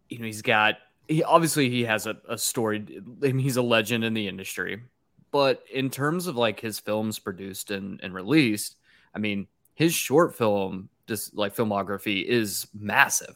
you 0.09 0.19
know, 0.19 0.25
he's 0.25 0.41
got. 0.41 0.75
He 1.07 1.23
obviously 1.23 1.69
he 1.69 1.83
has 1.85 2.05
a, 2.05 2.17
a 2.27 2.37
story. 2.37 2.85
I 3.23 3.27
mean, 3.27 3.39
he's 3.39 3.57
a 3.57 3.61
legend 3.61 4.03
in 4.03 4.13
the 4.13 4.27
industry. 4.27 4.83
But 5.31 5.63
in 5.73 5.89
terms 5.89 6.27
of 6.27 6.35
like 6.35 6.59
his 6.59 6.79
films 6.79 7.17
produced 7.17 7.71
and, 7.71 7.99
and 8.03 8.13
released, 8.13 8.75
I 9.15 9.19
mean, 9.19 9.47
his 9.73 9.93
short 9.93 10.35
film, 10.35 10.89
just 11.07 11.35
like 11.35 11.55
filmography, 11.55 12.23
is 12.23 12.67
massive. 12.73 13.35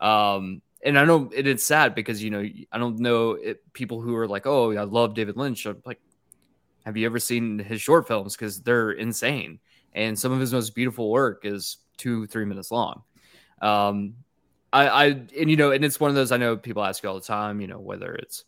Um, 0.00 0.62
and 0.84 0.98
I 0.98 1.04
know 1.04 1.30
it 1.34 1.46
is 1.46 1.66
sad 1.66 1.94
because 1.94 2.22
you 2.22 2.30
know 2.30 2.44
I 2.72 2.78
don't 2.78 2.98
know 2.98 3.32
it, 3.32 3.72
people 3.72 4.00
who 4.00 4.14
are 4.16 4.28
like, 4.28 4.46
oh, 4.46 4.72
I 4.72 4.84
love 4.84 5.14
David 5.14 5.36
Lynch. 5.36 5.66
I'm 5.66 5.82
like, 5.84 6.00
have 6.84 6.96
you 6.96 7.06
ever 7.06 7.18
seen 7.18 7.58
his 7.58 7.80
short 7.80 8.06
films? 8.06 8.36
Because 8.36 8.60
they're 8.62 8.92
insane, 8.92 9.58
and 9.94 10.18
some 10.18 10.32
of 10.32 10.40
his 10.40 10.52
most 10.52 10.74
beautiful 10.74 11.10
work 11.10 11.44
is 11.44 11.78
two, 11.96 12.26
three 12.26 12.44
minutes 12.44 12.70
long. 12.70 13.02
Um, 13.60 14.14
I, 14.72 14.88
I, 14.88 15.04
and 15.06 15.50
you 15.50 15.56
know, 15.56 15.70
and 15.70 15.84
it's 15.84 15.98
one 15.98 16.10
of 16.10 16.14
those 16.14 16.32
I 16.32 16.36
know 16.36 16.56
people 16.56 16.84
ask 16.84 17.02
you 17.02 17.08
all 17.08 17.14
the 17.14 17.20
time. 17.20 17.60
You 17.60 17.66
know, 17.66 17.80
whether 17.80 18.14
it's, 18.14 18.44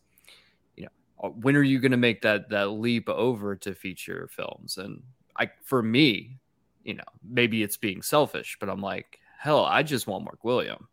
you 0.77 0.85
know, 0.85 1.31
when 1.31 1.57
are 1.57 1.63
you 1.63 1.79
going 1.79 1.93
to 1.93 1.97
make 1.97 2.23
that 2.23 2.51
that 2.51 2.71
leap 2.71 3.09
over 3.09 3.57
to 3.57 3.75
feature 3.75 4.29
films? 4.31 4.77
And 4.77 5.03
I, 5.37 5.51
for 5.65 5.83
me, 5.83 6.37
you 6.89 6.95
know, 6.95 7.05
maybe 7.23 7.63
it's 7.63 7.77
being 7.77 8.01
selfish, 8.01 8.57
but 8.59 8.71
I'm 8.71 8.81
like, 8.81 9.21
hell, 9.39 9.63
I 9.63 9.83
just 9.83 10.07
want 10.07 10.25
more 10.25 10.39
Gwilliam. 10.43 10.87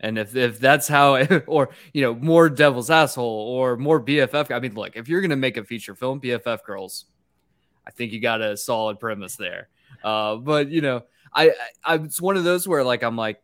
And 0.00 0.18
if, 0.18 0.34
if 0.34 0.58
that's 0.58 0.88
how, 0.88 1.22
or, 1.46 1.68
you 1.92 2.00
know, 2.00 2.14
more 2.14 2.48
Devil's 2.48 2.88
Asshole 2.88 3.22
or 3.22 3.76
more 3.76 4.02
BFF, 4.02 4.50
I 4.50 4.60
mean, 4.60 4.72
look, 4.72 4.96
if 4.96 5.08
you're 5.08 5.20
going 5.20 5.28
to 5.28 5.36
make 5.36 5.58
a 5.58 5.64
feature 5.64 5.94
film, 5.94 6.22
BFF 6.22 6.64
Girls, 6.64 7.04
I 7.86 7.90
think 7.90 8.12
you 8.12 8.20
got 8.20 8.40
a 8.40 8.56
solid 8.56 8.98
premise 8.98 9.36
there. 9.36 9.68
Uh, 10.02 10.36
but, 10.36 10.70
you 10.70 10.80
know, 10.80 11.02
I, 11.34 11.52
I, 11.84 11.96
it's 11.96 12.20
one 12.20 12.38
of 12.38 12.44
those 12.44 12.66
where 12.66 12.82
like, 12.82 13.02
I'm 13.02 13.16
like, 13.16 13.42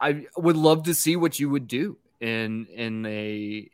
I 0.00 0.28
would 0.34 0.56
love 0.56 0.84
to 0.84 0.94
see 0.94 1.14
what 1.16 1.38
you 1.38 1.50
would 1.50 1.68
do 1.68 1.98
in, 2.20 2.68
in 2.68 3.04
a, 3.04 3.68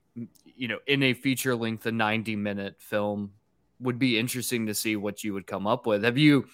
you 0.57 0.66
know, 0.66 0.79
in 0.88 1.05
a 1.05 1.12
feature 1.14 1.55
length, 1.55 1.87
a 1.87 1.92
90 1.92 2.35
minute 2.35 2.74
film 2.81 3.31
would 3.79 4.00
be 4.00 4.18
interesting 4.18 4.66
to 4.66 4.74
see 4.74 4.96
what 4.96 5.22
you 5.22 5.35
would 5.35 5.46
come 5.46 5.68
up 5.68 5.87
with. 5.87 6.03
Have 6.03 6.18
you, 6.18 6.46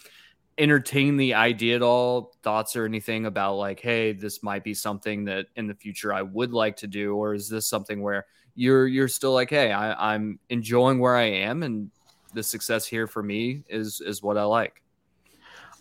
entertain 0.59 1.17
the 1.17 1.35
idea 1.35 1.77
at 1.77 1.83
all? 1.83 2.33
Thoughts 2.43 2.77
or 2.77 2.85
anything 2.85 3.27
about 3.27 3.57
like, 3.57 3.81
hey, 3.81 4.13
this 4.13 4.43
might 4.43 4.65
be 4.65 4.75
something 4.75 5.25
that 5.27 5.47
in 5.57 5.67
the 5.67 5.75
future 5.75 6.13
I 6.13 6.23
would 6.23 6.53
like 6.53 6.77
to 6.79 6.87
do, 6.87 7.15
or 7.15 7.35
is 7.35 7.49
this 7.49 7.67
something 7.67 8.03
where 8.03 8.27
you're 8.55 8.87
you're 8.87 9.09
still 9.09 9.33
like, 9.33 9.51
hey, 9.51 9.73
I, 9.73 10.15
I'm 10.15 10.39
enjoying 10.49 10.99
where 10.99 11.17
I 11.17 11.25
am, 11.25 11.63
and 11.63 11.91
the 12.35 12.43
success 12.43 12.87
here 12.87 13.07
for 13.07 13.23
me 13.23 13.65
is 13.69 14.01
is 14.01 14.23
what 14.23 14.37
I 14.39 14.45
like. 14.45 14.83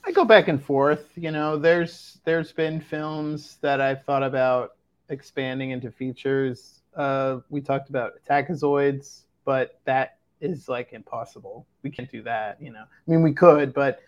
I 0.05 0.11
go 0.11 0.23
back 0.23 0.47
and 0.47 0.63
forth. 0.63 1.11
You 1.15 1.31
know, 1.31 1.57
there's 1.57 2.19
there's 2.25 2.51
been 2.51 2.79
films 2.79 3.57
that 3.61 3.81
I've 3.81 4.03
thought 4.03 4.23
about 4.23 4.75
expanding 5.09 5.71
into 5.71 5.91
features. 5.91 6.81
Uh, 6.95 7.39
we 7.49 7.61
talked 7.61 7.89
about 7.89 8.13
Attackazoids, 8.23 9.21
but 9.45 9.79
that 9.85 10.17
is 10.41 10.69
like 10.69 10.93
impossible. 10.93 11.65
We 11.81 11.89
can't 11.89 12.11
do 12.11 12.21
that. 12.23 12.61
You 12.61 12.71
know, 12.71 12.83
I 12.83 13.11
mean, 13.11 13.21
we 13.21 13.33
could, 13.33 13.73
but 13.73 13.99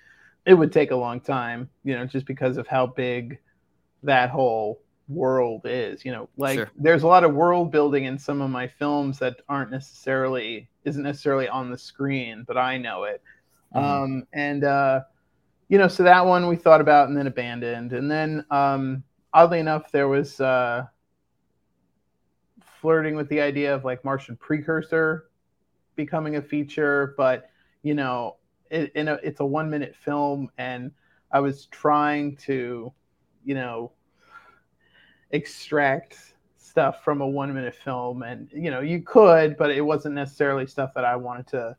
it 0.47 0.53
would 0.53 0.71
take 0.71 0.91
a 0.91 0.95
long 0.95 1.19
time, 1.19 1.69
you 1.83 1.93
know, 1.93 2.05
just 2.05 2.25
because 2.25 2.55
of 2.55 2.65
how 2.67 2.87
big 2.87 3.37
that 4.03 4.29
whole 4.29 4.79
world 5.09 5.61
is. 5.65 6.05
You 6.05 6.13
know, 6.13 6.29
like 6.37 6.55
sure. 6.55 6.71
there's 6.77 7.03
a 7.03 7.07
lot 7.07 7.25
of 7.25 7.33
world 7.33 7.69
building 7.69 8.05
in 8.05 8.17
some 8.17 8.41
of 8.41 8.49
my 8.49 8.65
films 8.65 9.19
that 9.19 9.41
aren't 9.49 9.71
necessarily 9.71 10.69
isn't 10.85 11.03
necessarily 11.03 11.49
on 11.49 11.69
the 11.69 11.77
screen, 11.77 12.45
but 12.47 12.57
I 12.57 12.77
know 12.77 13.03
it. 13.03 13.21
Mm-hmm. 13.75 13.85
Um, 13.85 14.27
and 14.31 14.63
uh, 14.63 15.01
you 15.67 15.77
know, 15.77 15.89
so 15.89 16.03
that 16.03 16.25
one 16.25 16.47
we 16.47 16.55
thought 16.55 16.79
about 16.79 17.09
and 17.09 17.17
then 17.17 17.27
abandoned. 17.27 17.91
And 17.91 18.09
then 18.09 18.45
um, 18.49 19.03
oddly 19.33 19.59
enough, 19.59 19.91
there 19.91 20.07
was 20.07 20.39
uh, 20.39 20.85
flirting 22.79 23.17
with 23.17 23.27
the 23.27 23.41
idea 23.41 23.75
of 23.75 23.83
like 23.83 24.05
Martian 24.05 24.37
Precursor 24.37 25.25
becoming 25.97 26.37
a 26.37 26.41
feature, 26.41 27.15
but 27.17 27.49
you 27.83 27.93
know, 27.93 28.37
it, 28.69 28.91
in 28.95 29.07
a, 29.07 29.13
it's 29.23 29.39
a 29.39 29.45
one 29.45 29.69
minute 29.69 29.95
film, 29.95 30.49
and 30.57 30.91
I 31.31 31.39
was 31.39 31.65
trying 31.67 32.37
to, 32.37 32.91
you 33.43 33.55
know, 33.55 33.91
extract 35.31 36.35
stuff 36.57 37.03
from 37.03 37.21
a 37.21 37.27
one 37.27 37.53
minute 37.53 37.75
film, 37.75 38.23
and 38.23 38.49
you 38.53 38.71
know, 38.71 38.81
you 38.81 39.01
could, 39.01 39.57
but 39.57 39.71
it 39.71 39.81
wasn't 39.81 40.15
necessarily 40.15 40.67
stuff 40.67 40.93
that 40.95 41.05
I 41.05 41.15
wanted 41.15 41.47
to 41.47 41.75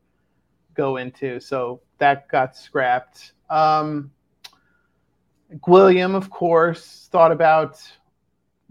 go 0.75 0.97
into, 0.97 1.41
so 1.41 1.81
that 1.99 2.29
got 2.29 2.57
scrapped. 2.57 3.33
Um, 3.51 4.11
Gwilliam, 5.57 6.15
of 6.15 6.31
course, 6.31 7.09
thought 7.11 7.33
about 7.33 7.81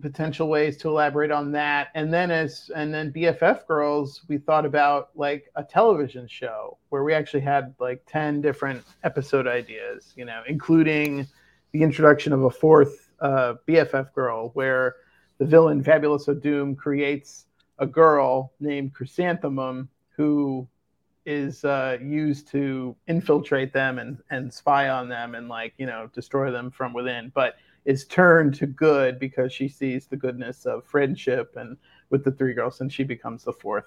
potential 0.01 0.47
ways 0.47 0.77
to 0.77 0.89
elaborate 0.89 1.31
on 1.31 1.51
that. 1.53 1.89
And 1.95 2.13
then 2.13 2.31
as 2.31 2.69
and 2.75 2.93
then 2.93 3.11
BFF 3.11 3.65
Girls, 3.67 4.21
we 4.27 4.37
thought 4.37 4.65
about 4.65 5.09
like 5.15 5.51
a 5.55 5.63
television 5.63 6.27
show 6.27 6.77
where 6.89 7.03
we 7.03 7.13
actually 7.13 7.41
had 7.41 7.73
like 7.79 8.03
10 8.07 8.41
different 8.41 8.83
episode 9.03 9.47
ideas, 9.47 10.13
you 10.15 10.25
know, 10.25 10.43
including 10.47 11.27
the 11.71 11.81
introduction 11.81 12.33
of 12.33 12.43
a 12.43 12.49
fourth 12.49 13.09
uh, 13.19 13.55
BFF 13.67 14.13
girl 14.13 14.51
where 14.53 14.97
the 15.37 15.45
villain 15.45 15.83
fabulous 15.83 16.25
Doom 16.41 16.75
creates 16.75 17.45
a 17.79 17.85
girl 17.85 18.53
named 18.59 18.93
Chrysanthemum 18.93 19.89
who 20.09 20.67
is 21.25 21.65
uh, 21.65 21.97
used 22.01 22.47
to 22.47 22.95
infiltrate 23.07 23.73
them 23.73 23.99
and, 23.99 24.17
and 24.31 24.51
spy 24.53 24.89
on 24.89 25.09
them 25.09 25.35
and 25.35 25.49
like, 25.49 25.73
you 25.77 25.85
know, 25.85 26.09
destroy 26.13 26.51
them 26.51 26.71
from 26.71 26.93
within. 26.93 27.31
But 27.35 27.57
is 27.87 28.05
turned 28.05 28.53
to 28.53 28.67
good 28.67 29.17
because 29.17 29.53
she 29.53 29.69
sees 29.69 30.07
the 30.07 30.17
goodness 30.17 30.65
of 30.65 30.83
friendship 30.85 31.55
and 31.55 31.77
with 32.09 32.21
the 32.21 32.31
three 32.31 32.53
girls 32.53 32.81
and 32.81 32.91
she 32.91 33.03
becomes 33.05 33.45
the 33.45 33.53
fourth 33.53 33.85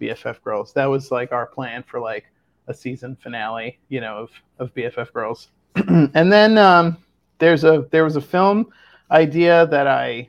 BFF 0.00 0.40
girls. 0.42 0.72
That 0.74 0.86
was 0.86 1.10
like 1.10 1.32
our 1.32 1.46
plan 1.46 1.82
for 1.82 1.98
like 1.98 2.24
a 2.68 2.74
season 2.74 3.16
finale, 3.16 3.80
you 3.88 4.00
know, 4.00 4.16
of, 4.16 4.30
of 4.60 4.74
BFF 4.74 5.12
girls. 5.12 5.48
and 5.74 6.32
then 6.32 6.56
um, 6.56 6.96
there's 7.38 7.64
a 7.64 7.88
there 7.90 8.04
was 8.04 8.14
a 8.14 8.20
film 8.20 8.68
idea 9.10 9.66
that 9.66 9.88
I 9.88 10.28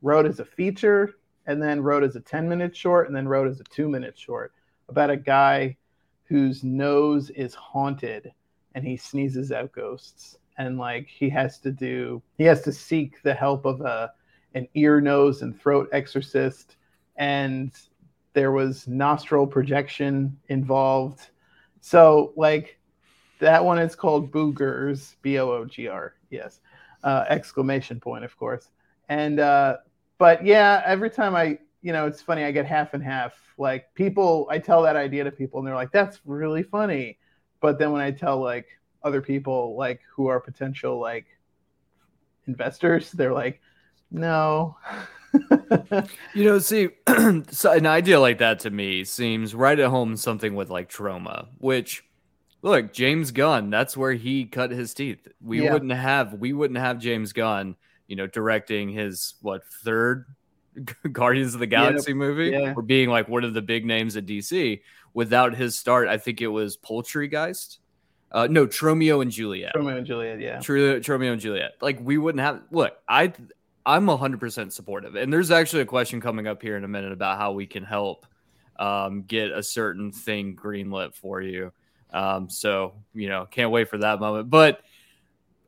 wrote 0.00 0.24
as 0.24 0.38
a 0.38 0.44
feature 0.44 1.14
and 1.46 1.60
then 1.60 1.82
wrote 1.82 2.04
as 2.04 2.14
a 2.14 2.20
10 2.20 2.48
minute 2.48 2.76
short 2.76 3.08
and 3.08 3.16
then 3.16 3.26
wrote 3.26 3.48
as 3.48 3.58
a 3.58 3.64
2 3.64 3.88
minute 3.88 4.16
short 4.16 4.52
about 4.88 5.10
a 5.10 5.16
guy 5.16 5.76
whose 6.26 6.62
nose 6.62 7.28
is 7.30 7.54
haunted 7.54 8.30
and 8.76 8.84
he 8.84 8.96
sneezes 8.96 9.50
out 9.50 9.72
ghosts 9.72 10.38
and 10.58 10.78
like 10.78 11.06
he 11.08 11.28
has 11.28 11.58
to 11.58 11.70
do 11.70 12.22
he 12.38 12.44
has 12.44 12.62
to 12.62 12.72
seek 12.72 13.22
the 13.22 13.34
help 13.34 13.64
of 13.64 13.80
a 13.80 14.12
an 14.54 14.66
ear 14.74 15.00
nose 15.02 15.42
and 15.42 15.60
throat 15.60 15.88
exorcist. 15.92 16.76
And 17.16 17.72
there 18.32 18.52
was 18.52 18.88
nostril 18.88 19.46
projection 19.46 20.38
involved. 20.48 21.28
So 21.80 22.32
like 22.36 22.78
that 23.38 23.62
one 23.62 23.78
is 23.78 23.94
called 23.94 24.32
boogers 24.32 25.16
b-o-o-g-r 25.22 26.14
yes. 26.30 26.60
Uh, 27.04 27.24
exclamation 27.28 28.00
point 28.00 28.24
of 28.24 28.36
course. 28.36 28.70
And 29.08 29.40
uh 29.40 29.76
but 30.18 30.44
yeah 30.44 30.82
every 30.86 31.10
time 31.10 31.36
i 31.36 31.58
you 31.82 31.92
know 31.92 32.06
it's 32.06 32.22
funny 32.22 32.44
i 32.44 32.50
get 32.50 32.64
half 32.66 32.94
and 32.94 33.02
half. 33.02 33.34
Like 33.58 33.92
people 33.94 34.48
i 34.50 34.58
tell 34.58 34.82
that 34.82 34.96
idea 34.96 35.24
to 35.24 35.30
people 35.30 35.60
and 35.60 35.68
they're 35.68 35.74
like 35.74 35.92
that's 35.92 36.20
really 36.24 36.62
funny. 36.62 37.18
But 37.60 37.78
then 37.78 37.92
when 37.92 38.00
i 38.00 38.10
tell 38.10 38.40
like 38.40 38.66
other 39.02 39.20
people 39.20 39.76
like 39.76 40.00
who 40.10 40.26
are 40.26 40.40
potential 40.40 40.98
like 40.98 41.26
investors 42.46 43.12
they're 43.12 43.32
like 43.32 43.60
no. 44.10 44.76
You 46.34 46.44
know 46.44 46.58
see 46.58 46.88
so 47.50 47.72
an 47.72 47.86
idea 47.86 48.18
like 48.18 48.38
that 48.38 48.60
to 48.60 48.70
me 48.70 49.04
seems 49.04 49.54
right 49.54 49.78
at 49.78 49.90
home 49.90 50.16
something 50.16 50.54
with 50.54 50.70
like 50.70 50.90
Troma 50.90 51.48
which 51.58 52.04
look 52.62 52.94
james 52.94 53.32
gunn 53.32 53.68
that's 53.68 53.96
where 53.96 54.12
he 54.12 54.46
cut 54.46 54.70
his 54.70 54.94
teeth. 54.94 55.28
We 55.42 55.64
yeah. 55.64 55.72
wouldn't 55.72 55.92
have 55.92 56.34
we 56.34 56.52
wouldn't 56.54 56.78
have 56.78 56.98
james 56.98 57.34
gunn 57.34 57.76
you 58.06 58.16
know 58.16 58.26
directing 58.26 58.88
his 58.90 59.34
what 59.42 59.66
third 59.66 60.26
guardians 61.12 61.54
of 61.54 61.60
the 61.60 61.66
galaxy 61.66 62.12
yeah, 62.12 62.16
movie 62.16 62.50
yeah. 62.50 62.74
or 62.76 62.82
being 62.82 63.08
like 63.08 63.28
one 63.28 63.44
of 63.44 63.54
the 63.54 63.62
big 63.62 63.84
names 63.84 64.16
at 64.16 64.26
dc 64.26 64.80
without 65.14 65.54
his 65.54 65.78
start 65.78 66.08
i 66.08 66.16
think 66.16 66.40
it 66.40 66.48
was 66.48 66.76
poultrygeist 66.76 67.78
Uh, 68.32 68.46
no, 68.50 68.66
Tromeo 68.66 69.22
and 69.22 69.30
Juliet. 69.30 69.72
Romeo 69.74 69.96
and 69.96 70.06
Juliet, 70.06 70.40
yeah. 70.40 70.58
True, 70.60 71.00
Tromeo 71.00 71.32
and 71.32 71.40
Juliet. 71.40 71.72
Like 71.80 71.98
we 72.00 72.18
wouldn't 72.18 72.42
have. 72.42 72.62
Look, 72.70 72.96
I, 73.08 73.32
I'm 73.84 74.06
100 74.06 74.40
percent 74.40 74.72
supportive, 74.72 75.14
and 75.14 75.32
there's 75.32 75.50
actually 75.50 75.82
a 75.82 75.86
question 75.86 76.20
coming 76.20 76.46
up 76.46 76.60
here 76.60 76.76
in 76.76 76.84
a 76.84 76.88
minute 76.88 77.12
about 77.12 77.38
how 77.38 77.52
we 77.52 77.66
can 77.66 77.84
help 77.84 78.26
um, 78.78 79.22
get 79.22 79.52
a 79.52 79.62
certain 79.62 80.10
thing 80.12 80.56
greenlit 80.56 81.14
for 81.14 81.40
you. 81.40 81.72
Um, 82.12 82.50
so 82.50 82.94
you 83.14 83.28
know, 83.28 83.46
can't 83.50 83.70
wait 83.70 83.88
for 83.88 83.98
that 83.98 84.18
moment. 84.20 84.50
But 84.50 84.80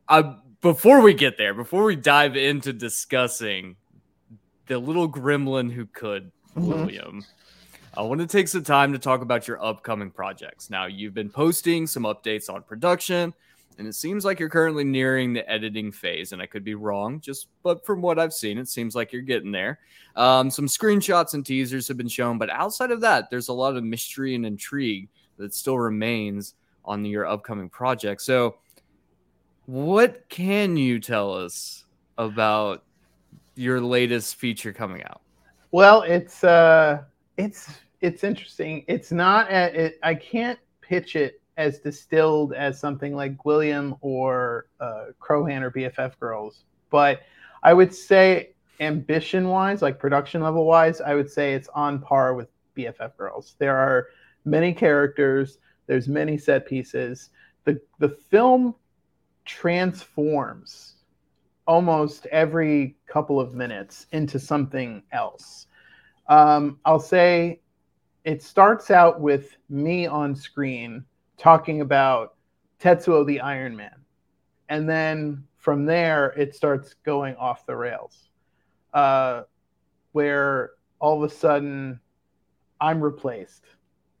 I, 0.07 0.35
before 0.61 1.01
we 1.01 1.13
get 1.13 1.37
there, 1.37 1.53
before 1.53 1.85
we 1.85 1.95
dive 1.95 2.35
into 2.35 2.73
discussing 2.73 3.77
the 4.67 4.77
little 4.77 5.09
gremlin 5.11 5.71
who 5.71 5.85
could, 5.85 6.31
Mhm. 6.55 6.65
Gwilliam. 6.89 7.23
I 7.97 8.01
want 8.03 8.21
to 8.21 8.27
take 8.27 8.47
some 8.47 8.63
time 8.63 8.93
to 8.93 8.99
talk 8.99 9.21
about 9.21 9.47
your 9.47 9.63
upcoming 9.63 10.11
projects. 10.11 10.69
Now, 10.69 10.85
you've 10.85 11.13
been 11.13 11.29
posting 11.29 11.87
some 11.87 12.03
updates 12.03 12.53
on 12.53 12.61
production, 12.61 13.33
and 13.77 13.87
it 13.87 13.95
seems 13.95 14.23
like 14.23 14.39
you're 14.39 14.49
currently 14.49 14.83
nearing 14.83 15.33
the 15.33 15.49
editing 15.49 15.91
phase. 15.91 16.31
And 16.31 16.41
I 16.41 16.45
could 16.45 16.63
be 16.63 16.75
wrong, 16.75 17.19
just 17.19 17.47
but 17.63 17.85
from 17.85 18.01
what 18.01 18.19
I've 18.19 18.33
seen, 18.33 18.57
it 18.57 18.67
seems 18.67 18.95
like 18.95 19.11
you're 19.11 19.21
getting 19.23 19.51
there. 19.51 19.79
Um, 20.15 20.51
some 20.51 20.67
screenshots 20.67 21.33
and 21.33 21.45
teasers 21.45 21.87
have 21.87 21.97
been 21.97 22.07
shown, 22.07 22.37
but 22.37 22.49
outside 22.51 22.91
of 22.91 23.01
that, 23.01 23.29
there's 23.29 23.47
a 23.47 23.53
lot 23.53 23.75
of 23.75 23.83
mystery 23.83 24.35
and 24.35 24.45
intrigue 24.45 25.09
that 25.37 25.53
still 25.53 25.79
remains 25.79 26.53
on 26.85 27.05
your 27.05 27.25
upcoming 27.25 27.69
project. 27.69 28.21
So, 28.21 28.57
what 29.65 30.27
can 30.29 30.77
you 30.77 30.99
tell 30.99 31.33
us 31.33 31.85
about 32.17 32.83
your 33.55 33.81
latest 33.81 34.35
feature 34.35 34.73
coming 34.73 35.03
out? 35.03 35.21
Well, 35.71 36.01
it's 36.01 36.43
uh, 36.43 37.03
it's 37.39 37.79
it's 38.01 38.23
interesting. 38.23 38.83
It's 38.87 39.11
not. 39.11 39.49
At, 39.49 39.75
it, 39.75 39.99
I 40.03 40.13
can't 40.15 40.59
pitch 40.81 41.15
it 41.15 41.41
as 41.57 41.79
distilled 41.79 42.53
as 42.53 42.79
something 42.79 43.15
like 43.15 43.37
Gwilliam 43.37 43.97
or 44.01 44.67
uh, 44.79 45.05
Crow 45.19 45.45
Hand 45.45 45.63
or 45.63 45.71
BFF 45.71 46.17
Girls, 46.19 46.63
but 46.89 47.21
I 47.63 47.73
would 47.73 47.93
say 47.93 48.51
ambition-wise, 48.79 49.81
like 49.81 49.99
production 49.99 50.41
level-wise, 50.41 51.01
I 51.01 51.15
would 51.15 51.29
say 51.29 51.53
it's 51.53 51.67
on 51.69 51.99
par 51.99 52.33
with 52.33 52.47
BFF 52.77 53.17
Girls. 53.17 53.55
There 53.59 53.75
are 53.75 54.07
many 54.45 54.73
characters. 54.73 55.57
There's 55.87 56.07
many 56.07 56.37
set 56.37 56.65
pieces. 56.65 57.29
the 57.65 57.81
The 57.99 58.09
film 58.09 58.75
transforms 59.43 60.95
almost 61.67 62.25
every 62.27 62.95
couple 63.05 63.39
of 63.39 63.53
minutes 63.53 64.07
into 64.11 64.39
something 64.39 65.03
else. 65.11 65.67
Um, 66.29 66.79
I'll 66.85 66.99
say 66.99 67.59
it 68.23 68.41
starts 68.41 68.91
out 68.91 69.19
with 69.19 69.57
me 69.69 70.05
on 70.07 70.35
screen 70.35 71.03
talking 71.37 71.81
about 71.81 72.35
Tetsuo 72.79 73.25
the 73.25 73.41
Iron 73.41 73.75
Man. 73.75 73.95
And 74.69 74.87
then 74.87 75.43
from 75.57 75.85
there, 75.85 76.27
it 76.37 76.55
starts 76.55 76.95
going 77.03 77.35
off 77.35 77.65
the 77.65 77.75
rails, 77.75 78.29
uh, 78.93 79.43
where 80.13 80.71
all 80.99 81.21
of 81.21 81.29
a 81.29 81.33
sudden 81.33 81.99
I'm 82.79 83.01
replaced 83.01 83.65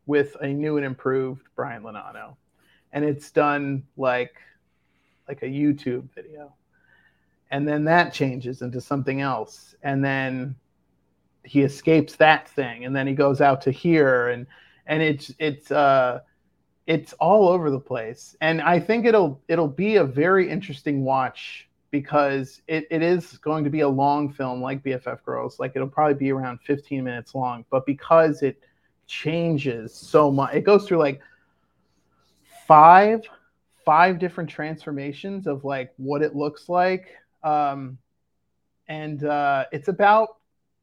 with 0.07 0.35
a 0.41 0.47
new 0.47 0.77
and 0.77 0.85
improved 0.85 1.43
Brian 1.55 1.83
Lonano. 1.83 2.35
And 2.91 3.05
it's 3.05 3.31
done 3.31 3.83
like 3.95 4.35
like 5.27 5.43
a 5.43 5.45
YouTube 5.45 6.09
video 6.15 6.51
and 7.51 7.67
then 7.67 7.83
that 7.85 8.13
changes 8.13 8.61
into 8.61 8.81
something 8.81 9.21
else 9.21 9.75
and 9.83 10.03
then 10.03 10.55
he 11.49 11.61
escapes 11.61 12.15
that 12.15 12.47
thing 12.47 12.85
and 12.85 12.95
then 12.95 13.07
he 13.07 13.13
goes 13.13 13.41
out 13.41 13.59
to 13.59 13.71
here 13.71 14.29
and 14.29 14.45
and 14.85 15.01
it's 15.01 15.33
it's 15.39 15.71
uh 15.71 16.19
it's 16.85 17.13
all 17.13 17.47
over 17.47 17.71
the 17.71 17.79
place. 17.79 18.35
And 18.41 18.61
i 18.61 18.79
think 18.79 19.05
it'll 19.05 19.41
it'll 19.47 19.67
be 19.67 19.95
a 19.95 20.03
very 20.03 20.49
interesting 20.49 21.03
watch 21.03 21.67
because 21.91 22.61
it, 22.67 22.85
it 22.91 23.01
is 23.01 23.39
going 23.39 23.63
to 23.63 23.71
be 23.71 23.79
a 23.79 23.89
long 23.89 24.31
film 24.31 24.61
like 24.61 24.83
bff 24.83 25.23
girls. 25.23 25.59
Like 25.59 25.71
it'll 25.75 25.87
probably 25.87 26.13
be 26.13 26.31
around 26.31 26.59
15 26.61 27.03
minutes 27.03 27.33
long. 27.33 27.65
But 27.71 27.85
because 27.87 28.43
it 28.43 28.61
changes 29.07 29.91
so 29.91 30.29
much 30.29 30.53
it 30.53 30.61
goes 30.61 30.87
through 30.87 30.99
like 30.99 31.19
five 32.67 33.21
five 33.83 34.19
different 34.19 34.47
transformations 34.47 35.47
of 35.47 35.65
like 35.65 35.91
what 35.97 36.21
it 36.21 36.35
looks 36.35 36.69
like. 36.69 37.07
Um, 37.41 37.97
and 38.87 39.23
uh, 39.23 39.65
it's 39.71 39.87
about 39.87 40.38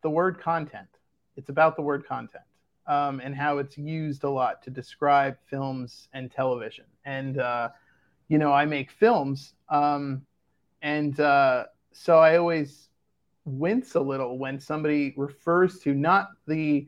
the 0.06 0.10
word 0.10 0.38
content. 0.40 0.86
It's 1.34 1.48
about 1.48 1.74
the 1.74 1.82
word 1.82 2.06
content 2.06 2.44
um, 2.86 3.18
and 3.24 3.34
how 3.34 3.58
it's 3.58 3.76
used 3.76 4.22
a 4.22 4.30
lot 4.30 4.62
to 4.62 4.70
describe 4.70 5.36
films 5.50 6.06
and 6.12 6.30
television. 6.30 6.84
And 7.04 7.40
uh, 7.40 7.70
you 8.28 8.38
know, 8.38 8.52
I 8.52 8.66
make 8.66 8.92
films, 8.92 9.54
um, 9.68 10.22
and 10.80 11.18
uh, 11.18 11.64
so 11.90 12.20
I 12.20 12.36
always 12.36 12.88
wince 13.46 13.96
a 13.96 14.00
little 14.00 14.38
when 14.38 14.60
somebody 14.60 15.12
refers 15.16 15.80
to 15.80 15.92
not 15.92 16.28
the 16.46 16.86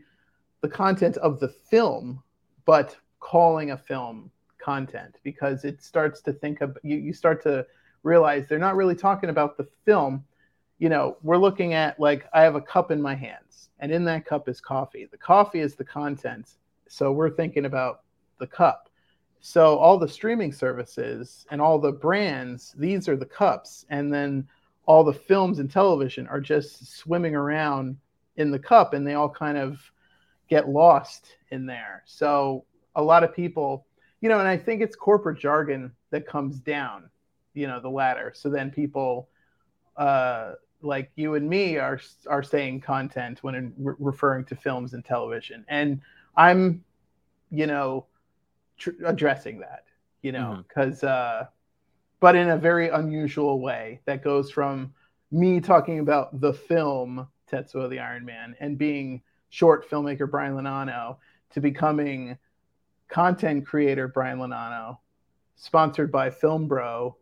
the 0.61 0.69
content 0.69 1.17
of 1.17 1.41
the 1.41 1.49
film, 1.49 2.23
but 2.67 2.95
calling 3.19 3.73
a 3.73 3.77
film 3.77 4.31
content 4.63 5.17
because 5.25 5.65
it 5.65 5.83
starts 5.83 6.21
to 6.21 6.33
think 6.33 6.61
of 6.61 6.79
you, 6.85 6.97
you 6.99 7.13
start 7.13 7.43
to 7.43 7.67
realize 8.05 8.47
they're 8.47 8.61
not 8.61 8.77
really 8.77 8.95
talking 8.95 9.29
about 9.29 9.57
the 9.57 9.67
film. 9.85 10.25
You 10.79 10.89
know, 10.89 11.17
we're 11.23 11.39
looking 11.39 11.75
at 11.75 11.99
like 11.99 12.27
I 12.33 12.43
have 12.43 12.55
a 12.55 12.61
cup 12.61 12.91
in 12.91 13.03
my 13.03 13.15
hands, 13.15 13.71
and 13.81 13.91
in 13.91 14.05
that 14.05 14.27
cup 14.27 14.49
is 14.49 14.61
coffee. 14.61 15.09
The 15.11 15.19
coffee 15.19 15.61
is 15.61 15.75
the 15.75 15.85
content. 15.85 16.57
So 16.89 17.13
we're 17.13 17.31
thinking 17.31 17.65
about 17.65 18.03
the 18.39 18.47
cup. 18.47 18.89
So 19.41 19.77
all 19.79 19.99
the 19.99 20.09
streaming 20.09 20.53
services 20.53 21.47
and 21.51 21.61
all 21.61 21.79
the 21.79 21.93
brands, 21.93 22.75
these 22.79 23.09
are 23.09 23.17
the 23.17 23.27
cups. 23.27 23.85
And 23.91 24.13
then 24.13 24.49
all 24.87 25.05
the 25.05 25.13
films 25.13 25.59
and 25.59 25.71
television 25.71 26.27
are 26.29 26.41
just 26.41 26.97
swimming 26.97 27.35
around 27.35 27.97
in 28.37 28.51
the 28.51 28.59
cup 28.59 28.95
and 28.95 29.07
they 29.07 29.15
all 29.15 29.29
kind 29.29 29.59
of 29.59 29.79
get 30.49 30.69
lost 30.69 31.37
in 31.51 31.67
there. 31.67 32.03
So 32.07 32.65
a 32.97 33.03
lot 33.03 33.23
of 33.23 33.35
people, 33.35 33.87
you 34.21 34.29
know, 34.29 34.41
and 34.41 34.49
I 34.49 34.57
think 34.57 34.81
it's 34.81 34.97
corporate 34.97 35.39
jargon 35.39 35.93
that 36.11 36.27
comes 36.27 36.59
down 36.59 37.11
you 37.59 37.67
know 37.67 37.81
the 37.81 37.91
ladder 37.91 38.33
so 38.35 38.49
then 38.49 38.71
people 38.71 39.29
uh 39.97 40.53
like 40.83 41.11
you 41.17 41.35
and 41.35 41.49
me 41.49 41.77
are 41.77 42.01
are 42.29 42.43
saying 42.43 42.81
content 42.81 43.43
when 43.43 43.73
re- 43.79 43.95
referring 43.99 44.45
to 44.45 44.55
films 44.55 44.95
and 44.95 45.05
television 45.05 45.65
and 45.69 46.01
i'm 46.37 46.83
you 47.51 47.67
know 47.67 48.07
tr- 48.77 48.91
addressing 49.07 49.59
that 49.59 49.85
you 50.23 50.33
know 50.33 50.63
because 50.67 51.03
uh 51.03 51.45
but 52.21 52.37
in 52.37 52.51
a 52.51 52.57
very 52.57 52.89
unusual 52.89 53.61
way 53.61 54.01
that 54.05 54.23
goes 54.23 54.51
from 54.51 54.93
me 55.33 55.61
talking 55.61 55.99
about 55.99 56.41
the 56.41 56.53
film 56.53 57.27
tetsuo 57.51 57.89
the 57.91 57.99
iron 57.99 58.25
man 58.25 58.55
and 58.61 58.79
being 58.79 59.21
short 59.51 59.89
filmmaker 59.91 60.31
brian 60.31 60.55
lonano 60.55 61.17
to 61.51 61.61
becoming 61.61 62.39
content 63.09 63.67
creator 63.67 64.07
brian 64.07 64.39
lonano 64.39 64.99
sponsored 65.57 66.13
by 66.13 66.31
film 66.31 66.69
bro 66.69 67.17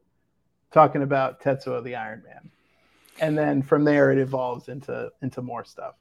talking 0.76 1.02
about 1.02 1.40
Tetsuo 1.40 1.82
the 1.82 1.94
Iron 1.94 2.22
Man. 2.26 2.50
And 3.20 3.36
then 3.36 3.62
from 3.62 3.84
there 3.84 4.10
it 4.12 4.18
evolves 4.18 4.68
into 4.68 5.10
into 5.22 5.42
more 5.42 5.64
stuff. 5.64 5.94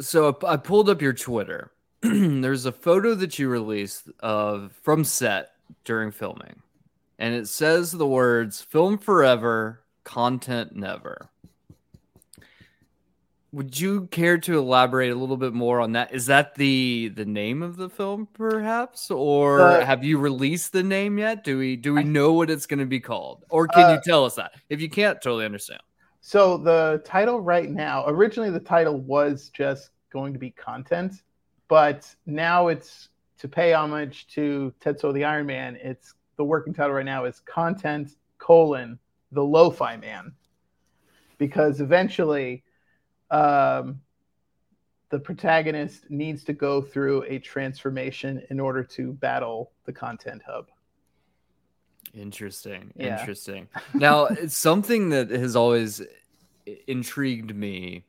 So 0.00 0.36
I 0.46 0.56
pulled 0.56 0.88
up 0.90 1.00
your 1.00 1.12
Twitter. 1.12 1.72
There's 2.02 2.66
a 2.66 2.72
photo 2.72 3.14
that 3.14 3.38
you 3.38 3.48
released 3.48 4.08
of 4.20 4.72
from 4.82 5.04
set 5.04 5.52
during 5.84 6.10
filming. 6.10 6.60
And 7.18 7.34
it 7.34 7.48
says 7.48 7.92
the 7.92 8.06
words 8.06 8.60
film 8.60 8.98
forever, 8.98 9.80
content 10.04 10.76
never. 10.76 11.30
Would 13.52 13.80
you 13.80 14.06
care 14.08 14.36
to 14.38 14.58
elaborate 14.58 15.10
a 15.12 15.14
little 15.14 15.38
bit 15.38 15.54
more 15.54 15.80
on 15.80 15.92
that? 15.92 16.12
Is 16.12 16.26
that 16.26 16.56
the 16.56 17.10
the 17.14 17.24
name 17.24 17.62
of 17.62 17.76
the 17.76 17.88
film 17.88 18.28
perhaps 18.34 19.10
or 19.10 19.60
Uh, 19.62 19.84
have 19.86 20.04
you 20.04 20.18
released 20.18 20.72
the 20.72 20.82
name 20.82 21.16
yet? 21.18 21.42
Do 21.42 21.56
we 21.56 21.76
do 21.76 21.94
we 21.94 22.04
know 22.04 22.34
what 22.34 22.50
it's 22.50 22.66
going 22.66 22.80
to 22.80 22.86
be 22.86 23.00
called? 23.00 23.44
Or 23.48 23.66
can 23.66 23.88
you 23.92 23.96
Uh, 23.96 24.00
tell 24.04 24.24
us 24.26 24.34
that? 24.34 24.52
If 24.68 24.82
you 24.82 24.90
can't, 24.90 25.22
totally 25.22 25.46
understand. 25.46 25.80
So 26.28 26.56
the 26.56 27.02
title 27.04 27.40
right 27.40 27.70
now, 27.70 28.02
originally 28.08 28.50
the 28.50 28.58
title 28.58 28.98
was 28.98 29.48
just 29.50 29.90
going 30.12 30.32
to 30.32 30.40
be 30.40 30.50
content, 30.50 31.22
but 31.68 32.12
now 32.26 32.66
it's 32.66 33.10
to 33.38 33.46
pay 33.46 33.72
homage 33.72 34.26
to 34.34 34.74
Tetsuo 34.80 35.14
the 35.14 35.22
Iron 35.22 35.46
Man. 35.46 35.78
It's 35.80 36.14
the 36.36 36.42
working 36.42 36.74
title 36.74 36.94
right 36.96 37.04
now 37.04 37.26
is 37.26 37.38
content 37.38 38.16
colon 38.38 38.98
the 39.30 39.44
lo-fi 39.44 39.98
man, 39.98 40.32
because 41.38 41.80
eventually, 41.80 42.64
um, 43.30 44.00
the 45.10 45.20
protagonist 45.20 46.10
needs 46.10 46.42
to 46.42 46.52
go 46.52 46.82
through 46.82 47.22
a 47.28 47.38
transformation 47.38 48.42
in 48.50 48.58
order 48.58 48.82
to 48.82 49.12
battle 49.12 49.70
the 49.84 49.92
content 49.92 50.42
hub. 50.44 50.66
Interesting. 52.16 52.92
Yeah. 52.96 53.20
Interesting. 53.20 53.68
Now, 53.94 54.26
it's 54.26 54.56
something 54.56 55.10
that 55.10 55.30
has 55.30 55.54
always 55.54 56.02
intrigued 56.86 57.54
me. 57.54 58.04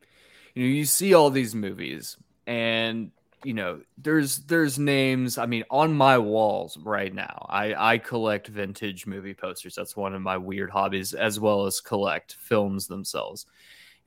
You 0.54 0.64
know, 0.64 0.68
you 0.70 0.84
see 0.84 1.14
all 1.14 1.30
these 1.30 1.54
movies, 1.54 2.16
and 2.46 3.10
you 3.44 3.54
know, 3.54 3.80
there's 3.98 4.38
there's 4.38 4.78
names. 4.78 5.38
I 5.38 5.46
mean, 5.46 5.64
on 5.70 5.94
my 5.94 6.18
walls 6.18 6.76
right 6.78 7.12
now, 7.12 7.46
I 7.48 7.92
I 7.92 7.98
collect 7.98 8.48
vintage 8.48 9.06
movie 9.06 9.34
posters. 9.34 9.74
That's 9.74 9.96
one 9.96 10.14
of 10.14 10.22
my 10.22 10.36
weird 10.36 10.70
hobbies, 10.70 11.14
as 11.14 11.38
well 11.38 11.66
as 11.66 11.80
collect 11.80 12.34
films 12.34 12.86
themselves. 12.86 13.46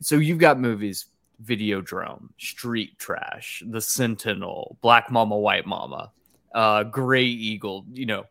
So 0.02 0.16
you've 0.16 0.40
got 0.40 0.60
movies, 0.60 1.06
Videodrome, 1.44 2.30
Street 2.40 2.98
Trash, 2.98 3.64
The 3.68 3.82
Sentinel, 3.82 4.78
Black 4.82 5.12
Mama, 5.12 5.38
White 5.38 5.68
Mama, 5.68 6.12
uh, 6.54 6.84
Gray 6.84 7.26
Eagle. 7.26 7.86
You 7.94 8.08
know, 8.08 8.26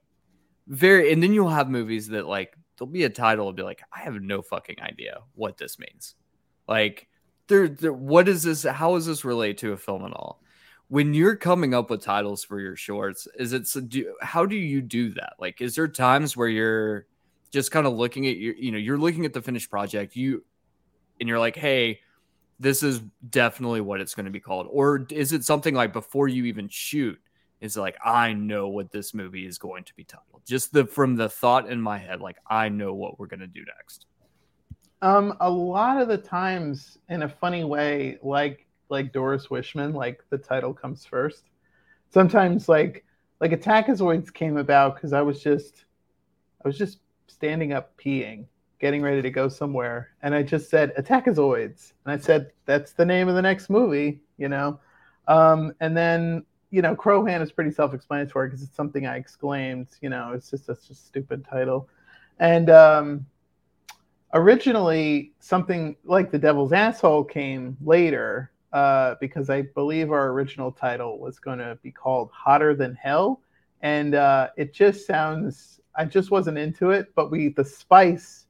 very, 0.71 1.13
and 1.13 1.23
then 1.23 1.35
you'll 1.35 1.51
have 1.51 1.69
movies 1.69 2.09
that 2.09 2.27
like 2.27 2.57
there'll 2.79 2.91
be 2.91 3.05
a 3.05 3.11
title 3.11 3.45
will 3.45 3.53
be 3.53 3.63
like, 3.63 3.83
I 3.93 4.01
have 4.01 4.15
no 4.23 4.41
fucking 4.41 4.81
idea 4.81 5.19
what 5.35 5.59
this 5.59 5.79
means. 5.79 6.15
Like, 6.67 7.09
there, 7.49 7.69
there 7.69 7.93
what 7.93 8.29
is 8.29 8.45
this? 8.45 8.63
How 8.63 8.95
does 8.95 9.05
this 9.05 9.25
relate 9.25 9.59
to 9.59 9.73
a 9.73 9.77
film 9.77 10.05
at 10.07 10.13
all? 10.13 10.41
when 10.91 11.15
you're 11.15 11.37
coming 11.37 11.73
up 11.73 11.89
with 11.89 12.03
titles 12.03 12.43
for 12.43 12.59
your 12.59 12.75
shorts 12.75 13.29
is 13.39 13.53
it 13.53 13.65
do, 13.89 14.13
how 14.21 14.45
do 14.45 14.57
you 14.57 14.83
do 14.83 15.15
that 15.15 15.35
like 15.39 15.61
is 15.61 15.75
there 15.77 15.89
times 15.89 16.37
where 16.37 16.49
you're 16.49 17.07
just 17.53 17.71
kind 17.71 17.87
of 17.87 17.95
looking 17.95 18.27
at 18.27 18.37
your 18.37 18.55
you 18.57 18.73
know 18.73 18.79
you're 18.79 18.99
looking 18.99 19.25
at 19.25 19.33
the 19.33 19.41
finished 19.41 19.71
project 19.71 20.17
you 20.17 20.45
and 21.21 21.29
you're 21.29 21.39
like 21.39 21.57
hey 21.57 22.01
this 22.59 22.83
is 22.83 23.01
definitely 23.31 23.81
what 23.81 24.01
it's 24.01 24.15
going 24.15 24.27
to 24.27 24.33
be 24.33 24.41
called 24.41 24.67
or 24.69 25.07
is 25.11 25.33
it 25.33 25.45
something 25.45 25.75
like 25.75 25.93
before 25.93 26.27
you 26.27 26.45
even 26.45 26.69
shoot 26.69 27.19
is 27.61 27.77
like 27.77 27.97
i 28.05 28.33
know 28.33 28.69
what 28.69 28.91
this 28.91 29.15
movie 29.15 29.47
is 29.47 29.59
going 29.59 29.85
to 29.85 29.95
be 29.95 30.05
titled 30.05 30.43
just 30.47 30.73
the 30.73 30.85
from 30.85 31.17
the 31.17 31.29
thought 31.29 31.71
in 31.71 31.81
my 31.81 31.99
head 31.99 32.21
like 32.21 32.37
i 32.49 32.69
know 32.69 32.95
what 32.95 33.19
we're 33.19 33.27
going 33.27 33.41
to 33.41 33.47
do 33.47 33.65
next 33.79 34.07
um 35.03 35.35
a 35.41 35.51
lot 35.51 36.01
of 36.01 36.09
the 36.09 36.19
times 36.19 36.99
in 37.09 37.23
a 37.23 37.29
funny 37.29 37.65
way 37.65 38.19
like 38.23 38.67
like 38.91 39.13
Doris 39.13 39.47
Wishman, 39.47 39.95
like 39.95 40.23
the 40.29 40.39
title 40.39 40.75
comes 40.75 41.07
first. 41.07 41.45
Sometimes 42.11 42.69
like 42.69 43.05
like 43.41 43.53
Attackazoids 43.53 44.33
came 44.35 44.59
about 44.59 44.97
because 44.97 45.13
I 45.13 45.23
was 45.23 45.43
just 45.43 45.85
I 46.63 46.69
was 46.69 46.77
just 46.77 46.99
standing 47.29 47.73
up 47.73 47.97
peeing, 47.97 48.47
getting 48.81 49.01
ready 49.01 49.23
to 49.23 49.31
go 49.31 49.49
somewhere, 49.49 50.11
and 50.23 50.35
I 50.35 50.43
just 50.43 50.69
said 50.69 50.95
Attackazoids, 50.97 51.93
and 52.05 52.13
I 52.13 52.19
said 52.19 52.53
that's 52.67 52.93
the 52.93 53.07
name 53.07 53.29
of 53.29 53.37
the 53.37 53.43
next 53.43 53.71
movie, 53.71 54.21
you 54.37 54.49
know. 54.49 54.81
Um, 55.29 55.73
and 55.81 55.97
then 55.97 56.45
you 56.71 56.83
know, 56.83 56.95
Crow 56.95 57.25
Hand 57.25 57.43
is 57.43 57.51
pretty 57.51 57.71
self-explanatory 57.71 58.49
because 58.49 58.63
it's 58.63 58.77
something 58.77 59.07
I 59.07 59.17
exclaimed. 59.17 59.89
You 60.01 60.09
know, 60.09 60.33
it's 60.35 60.51
just 60.51 60.67
such 60.67 60.91
a 60.91 60.95
stupid 60.95 61.45
title, 61.45 61.89
and 62.39 62.71
um, 62.71 63.27
originally 64.35 65.33
something 65.41 65.97
like 66.05 66.31
the 66.31 66.39
Devil's 66.39 66.73
Asshole 66.73 67.25
came 67.25 67.77
later, 67.85 68.53
uh, 68.73 69.17
because 69.21 69.51
I 69.51 69.63
believe 69.63 70.13
our 70.13 70.29
original 70.29 70.71
title 70.71 71.19
was 71.19 71.39
going 71.39 71.59
to 71.59 71.79
be 71.83 71.91
called 71.91 72.31
Hotter 72.33 72.75
Than 72.75 72.95
Hell, 72.95 73.41
and 73.83 74.15
uh, 74.15 74.49
it 74.57 74.73
just 74.73 75.07
sounds. 75.07 75.81
I 75.97 76.05
just 76.05 76.31
wasn't 76.31 76.57
into 76.57 76.91
it, 76.91 77.13
but 77.17 77.33
we 77.33 77.49
the 77.49 77.65
spice 77.65 78.47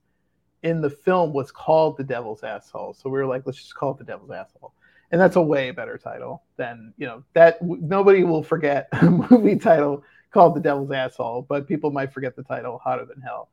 in 0.63 0.83
the 0.83 0.91
film 0.91 1.33
was 1.33 1.51
called 1.51 1.97
The 1.97 2.05
Devil's 2.05 2.43
Asshole, 2.43 2.93
so 2.93 3.09
we 3.09 3.19
were 3.19 3.27
like, 3.27 3.45
let's 3.47 3.59
just 3.59 3.75
call 3.75 3.93
it 3.93 3.99
The 3.99 4.05
Devil's 4.05 4.31
Asshole, 4.31 4.75
and 5.11 5.21
that's 5.21 5.37
a 5.37 5.43
way 5.43 5.71
better 5.71 5.99
title 5.99 6.43
than 6.57 6.95
you 6.97 7.07
know 7.07 7.23
that 7.33 7.61
nobody 7.63 8.25
will 8.25 8.43
forget 8.43 8.89
a 8.93 9.11
movie 9.11 9.57
title 9.57 10.03
called 10.31 10.55
The 10.55 10.61
Devil's 10.61 10.93
Asshole, 10.93 11.47
but 11.49 11.67
people 11.67 11.91
might 11.91 12.13
forget 12.13 12.37
the 12.37 12.45
title 12.45 12.79
Hotter 12.79 13.05
Than 13.05 13.21
Hell. 13.21 13.49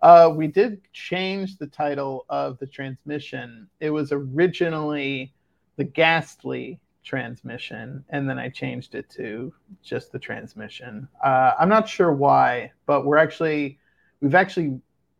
Uh, 0.00 0.32
we 0.34 0.46
did 0.46 0.80
change 0.92 1.58
the 1.58 1.66
title 1.66 2.24
of 2.28 2.58
the 2.58 2.66
transmission. 2.66 3.68
It 3.80 3.90
was 3.90 4.12
originally 4.12 5.34
the 5.76 5.84
ghastly 5.84 6.80
transmission 7.02 8.04
and 8.10 8.28
then 8.28 8.38
I 8.38 8.48
changed 8.48 8.94
it 8.94 9.08
to 9.10 9.52
just 9.82 10.12
the 10.12 10.18
transmission. 10.18 11.08
Uh, 11.24 11.52
I'm 11.58 11.68
not 11.68 11.88
sure 11.88 12.12
why, 12.12 12.72
but 12.86 13.04
we're 13.06 13.16
actually 13.16 13.78
we've 14.20 14.34
actually 14.34 14.78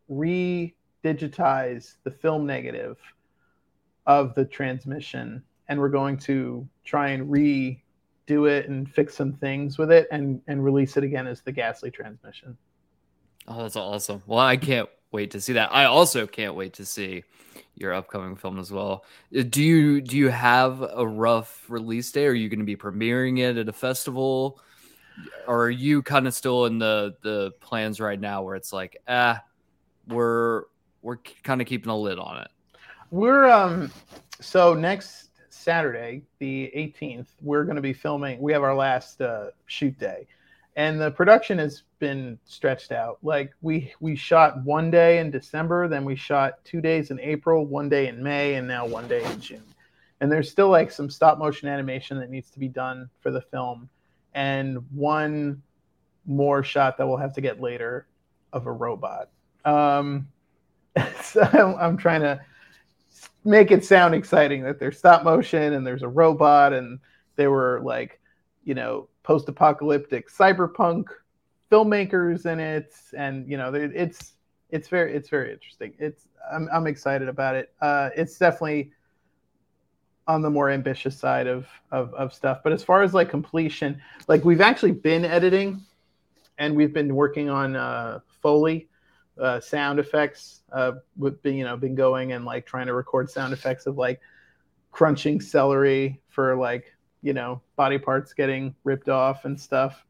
re-digitized 0.09 1.95
the 2.05 2.11
film 2.11 2.47
negative 2.47 2.99
of 4.07 4.35
the 4.35 4.45
transmission 4.45 5.43
and 5.71 5.79
we're 5.79 5.89
going 5.89 6.19
to 6.19 6.69
try 6.85 7.11
and 7.11 7.31
redo 7.31 8.51
it 8.51 8.69
and 8.69 8.91
fix 8.93 9.15
some 9.15 9.33
things 9.33 9.79
with 9.79 9.91
it 9.91 10.09
and 10.11 10.43
and 10.49 10.63
release 10.63 10.99
it 10.99 11.05
again 11.05 11.27
as 11.27 11.41
the 11.41 11.53
ghastly 11.53 11.91
transmission. 11.91 12.59
Oh, 13.49 13.63
that's 13.63 13.77
awesome. 13.77 14.23
Well, 14.27 14.41
I 14.41 14.57
can't 14.57 14.89
wait 15.13 15.31
to 15.31 15.41
see 15.41 15.55
that. 15.55 15.73
I 15.73 15.85
also 15.85 16.27
can't 16.27 16.55
wait 16.55 16.75
to 16.75 16.85
see 16.85 17.25
your 17.77 17.95
upcoming 17.95 18.37
film 18.37 18.59
as 18.59 18.71
well. 18.71 19.05
Uh, 19.37 19.45
do 19.49 19.63
you 19.63 20.01
do 20.01 20.19
you 20.19 20.29
have 20.29 20.83
a 20.83 21.07
rough 21.07 21.65
release 21.69 22.11
day? 22.13 22.27
Are 22.27 22.35
you 22.35 22.49
going 22.49 22.59
to 22.59 22.65
be 22.65 22.77
premiering 22.77 23.39
it 23.39 23.57
at 23.57 23.69
a 23.69 23.73
festival, 23.73 24.61
or 25.47 25.65
are 25.67 25.71
you 25.71 26.03
kind 26.03 26.27
of 26.27 26.35
still 26.35 26.67
in 26.67 26.79
the 26.79 27.15
the 27.23 27.53
plans 27.61 28.01
right 28.01 28.21
now 28.21 28.43
where 28.43 28.57
it's 28.57 28.73
like, 28.73 28.97
ah, 29.07 29.41
we're 30.09 30.65
we're 31.03 31.19
kind 31.45 31.61
of 31.61 31.69
keeping 31.69 31.91
a 31.91 31.97
lid 31.97 32.19
on 32.19 32.39
it. 32.39 32.49
We're 33.13 33.49
um 33.49 33.91
so 34.41 34.75
next 34.75 35.30
Saturday, 35.61 36.23
the 36.39 36.73
18th, 36.75 37.29
we're 37.43 37.65
going 37.65 37.77
to 37.77 37.83
be 37.83 37.93
filming. 37.93 38.41
We 38.41 38.53
have 38.53 38.63
our 38.63 38.75
last 38.75 39.21
uh, 39.21 39.51
shoot 39.67 39.99
day. 39.99 40.27
And 40.77 41.01
the 41.01 41.11
production 41.11 41.59
has 41.59 41.83
been 41.99 42.39
stretched 42.45 42.93
out. 42.93 43.19
Like 43.23 43.53
we 43.61 43.93
we 44.01 44.17
shot 44.17 44.63
one 44.65 44.91
day 44.91 45.19
in 45.19 45.31
december 45.31 45.89
then 45.89 46.05
we 46.05 46.17
shot 46.17 46.65
two 46.65 46.81
days 46.81 47.11
in 47.11 47.21
april 47.21 47.67
one 47.67 47.89
day 47.89 48.07
in 48.09 48.23
may 48.23 48.55
and 48.55 48.67
now 48.67 48.87
one 48.87 49.09
day 49.09 49.23
in 49.25 49.41
june. 49.41 49.63
And 50.21 50.31
there's 50.31 50.51
still 50.51 50.69
like 50.69 50.91
some 50.91 51.11
stop 51.11 51.39
motion 51.39 51.69
animation 51.69 52.19
that 52.19 52.31
needs 52.31 52.51
to 52.51 52.59
be 52.59 52.69
done 52.69 53.11
for 53.21 53.31
the 53.31 53.41
film. 53.41 53.89
And 54.35 54.79
one 54.93 55.63
more 56.25 56.63
shot 56.63 56.99
that 56.99 57.07
we'll 57.07 57.17
have 57.17 57.35
to 57.35 57.41
get 57.41 57.61
later 57.61 58.07
of 58.53 58.67
a 58.67 58.73
robot. 58.73 59.29
Um 59.65 60.29
so 61.23 61.43
I'm, 61.43 61.75
I'm 61.77 61.97
trying 61.97 62.23
to 62.23 62.41
make 63.45 63.71
it 63.71 63.85
sound 63.85 64.15
exciting 64.15 64.63
that 64.63 64.79
there's 64.79 64.99
stop 64.99 65.25
motion 65.25 65.73
and 65.73 65.87
there's 65.87 66.03
a 66.03 66.09
robot 66.09 66.73
and 66.73 66.99
they 67.37 67.47
were 67.47 67.81
like 67.83 68.21
you 68.65 68.75
know 68.75 69.09
post-apocalyptic 69.23 70.31
cyberpunk 70.31 71.07
filmmakers 71.71 72.47
in 72.47 72.61
it, 72.61 72.95
and 73.17 73.49
you 73.49 73.57
know, 73.57 73.73
it's 73.75 74.35
it's 74.71 74.89
very 74.89 75.15
it's 75.15 75.29
very 75.29 75.53
interesting. 75.53 75.95
It's 75.99 76.27
I'm 76.53 76.69
I'm 76.73 76.87
excited 76.87 77.29
about 77.29 77.55
it. 77.55 77.73
Uh, 77.81 78.11
it's 78.17 78.39
definitely 78.39 78.93
on 80.27 80.43
the 80.43 80.51
more 80.51 80.71
ambitious 80.71 81.19
side 81.19 81.47
of, 81.47 81.67
of 81.91 82.13
of 82.15 82.35
stuff. 82.35 82.61
But 82.63 82.73
as 82.73 82.83
far 82.83 83.03
as 83.03 83.15
like 83.15 83.31
completion, 83.31 84.01
like 84.29 84.45
we've 84.45 84.61
actually 84.61 84.93
been 84.93 85.25
editing, 85.25 85.81
and 86.59 86.75
we've 86.75 86.93
been 86.93 87.15
working 87.15 87.49
on 87.49 87.77
uh, 87.77 88.21
Foley. 88.43 88.89
Uh, 89.41 89.59
sound 89.59 89.99
effects. 89.99 90.61
Uh, 90.71 90.93
we've 91.17 91.41
been, 91.43 91.57
you 91.57 91.65
know, 91.65 91.77
been 91.77 91.95
going 91.95 92.33
and 92.33 92.45
like 92.45 92.67
trying 92.67 92.87
to 92.87 92.93
record 92.93 93.31
sound 93.31 93.53
effects 93.53 93.87
of 93.87 93.97
like 93.97 94.21
crunching 94.93 95.41
celery 95.41 96.21
for 96.29 96.57
like 96.57 96.95
you 97.23 97.33
know 97.33 97.61
body 97.77 97.99
parts 97.99 98.33
getting 98.33 98.75
ripped 98.85 99.09
off 99.09 99.45
and 99.45 99.59
stuff 99.59 100.05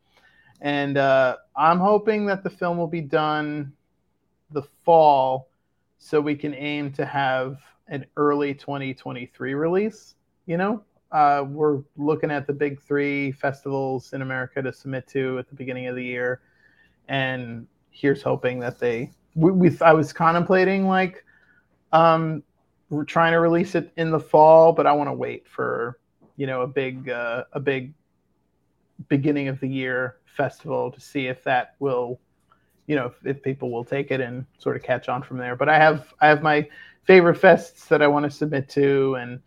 and 0.60 0.96
uh, 0.96 1.36
i'm 1.56 1.78
hoping 1.78 2.26
that 2.26 2.42
the 2.42 2.50
film 2.50 2.76
will 2.78 2.86
be 2.86 3.00
done 3.00 3.72
the 4.50 4.62
fall 4.84 5.48
so 5.98 6.20
we 6.20 6.34
can 6.34 6.54
aim 6.54 6.90
to 6.92 7.04
have 7.04 7.60
an 7.88 8.04
early 8.16 8.54
2023 8.54 9.54
release 9.54 10.14
you 10.46 10.56
know 10.56 10.82
uh, 11.12 11.44
we're 11.48 11.82
looking 11.96 12.30
at 12.30 12.46
the 12.46 12.52
big 12.52 12.80
three 12.80 13.32
festivals 13.32 14.12
in 14.12 14.22
america 14.22 14.62
to 14.62 14.72
submit 14.72 15.06
to 15.06 15.38
at 15.38 15.48
the 15.48 15.54
beginning 15.54 15.88
of 15.88 15.96
the 15.96 16.04
year 16.04 16.40
and 17.08 17.66
here's 17.90 18.22
hoping 18.22 18.60
that 18.60 18.78
they 18.78 19.10
we, 19.34 19.76
i 19.80 19.92
was 19.92 20.12
contemplating 20.12 20.86
like 20.86 21.24
um 21.92 22.42
we're 22.88 23.04
trying 23.04 23.32
to 23.32 23.38
release 23.38 23.74
it 23.74 23.90
in 23.96 24.10
the 24.10 24.20
fall 24.20 24.72
but 24.72 24.86
i 24.86 24.92
want 24.92 25.08
to 25.08 25.14
wait 25.14 25.46
for 25.48 25.98
you 26.36 26.46
know 26.46 26.62
a 26.62 26.66
big 26.66 27.08
uh, 27.08 27.44
a 27.52 27.60
big 27.60 27.92
beginning 29.08 29.48
of 29.48 29.60
the 29.60 29.68
year 29.68 30.16
festival 30.24 30.90
to 30.90 31.00
see 31.00 31.26
if 31.26 31.42
that 31.44 31.74
will 31.78 32.20
you 32.86 32.96
know 32.96 33.06
if, 33.06 33.26
if, 33.26 33.42
people 33.42 33.70
will 33.70 33.84
take 33.84 34.10
it 34.10 34.20
and 34.20 34.44
sort 34.58 34.76
of 34.76 34.82
catch 34.82 35.08
on 35.08 35.22
from 35.22 35.38
there. 35.38 35.54
But 35.54 35.68
i 35.68 35.78
have 35.78 36.12
i 36.20 36.28
have 36.28 36.42
my 36.42 36.68
favorite 37.04 37.40
fests 37.40 37.88
that 37.88 38.02
i 38.02 38.06
want 38.06 38.24
to 38.24 38.30
submit 38.30 38.68
to 38.70 39.16
and 39.16 39.40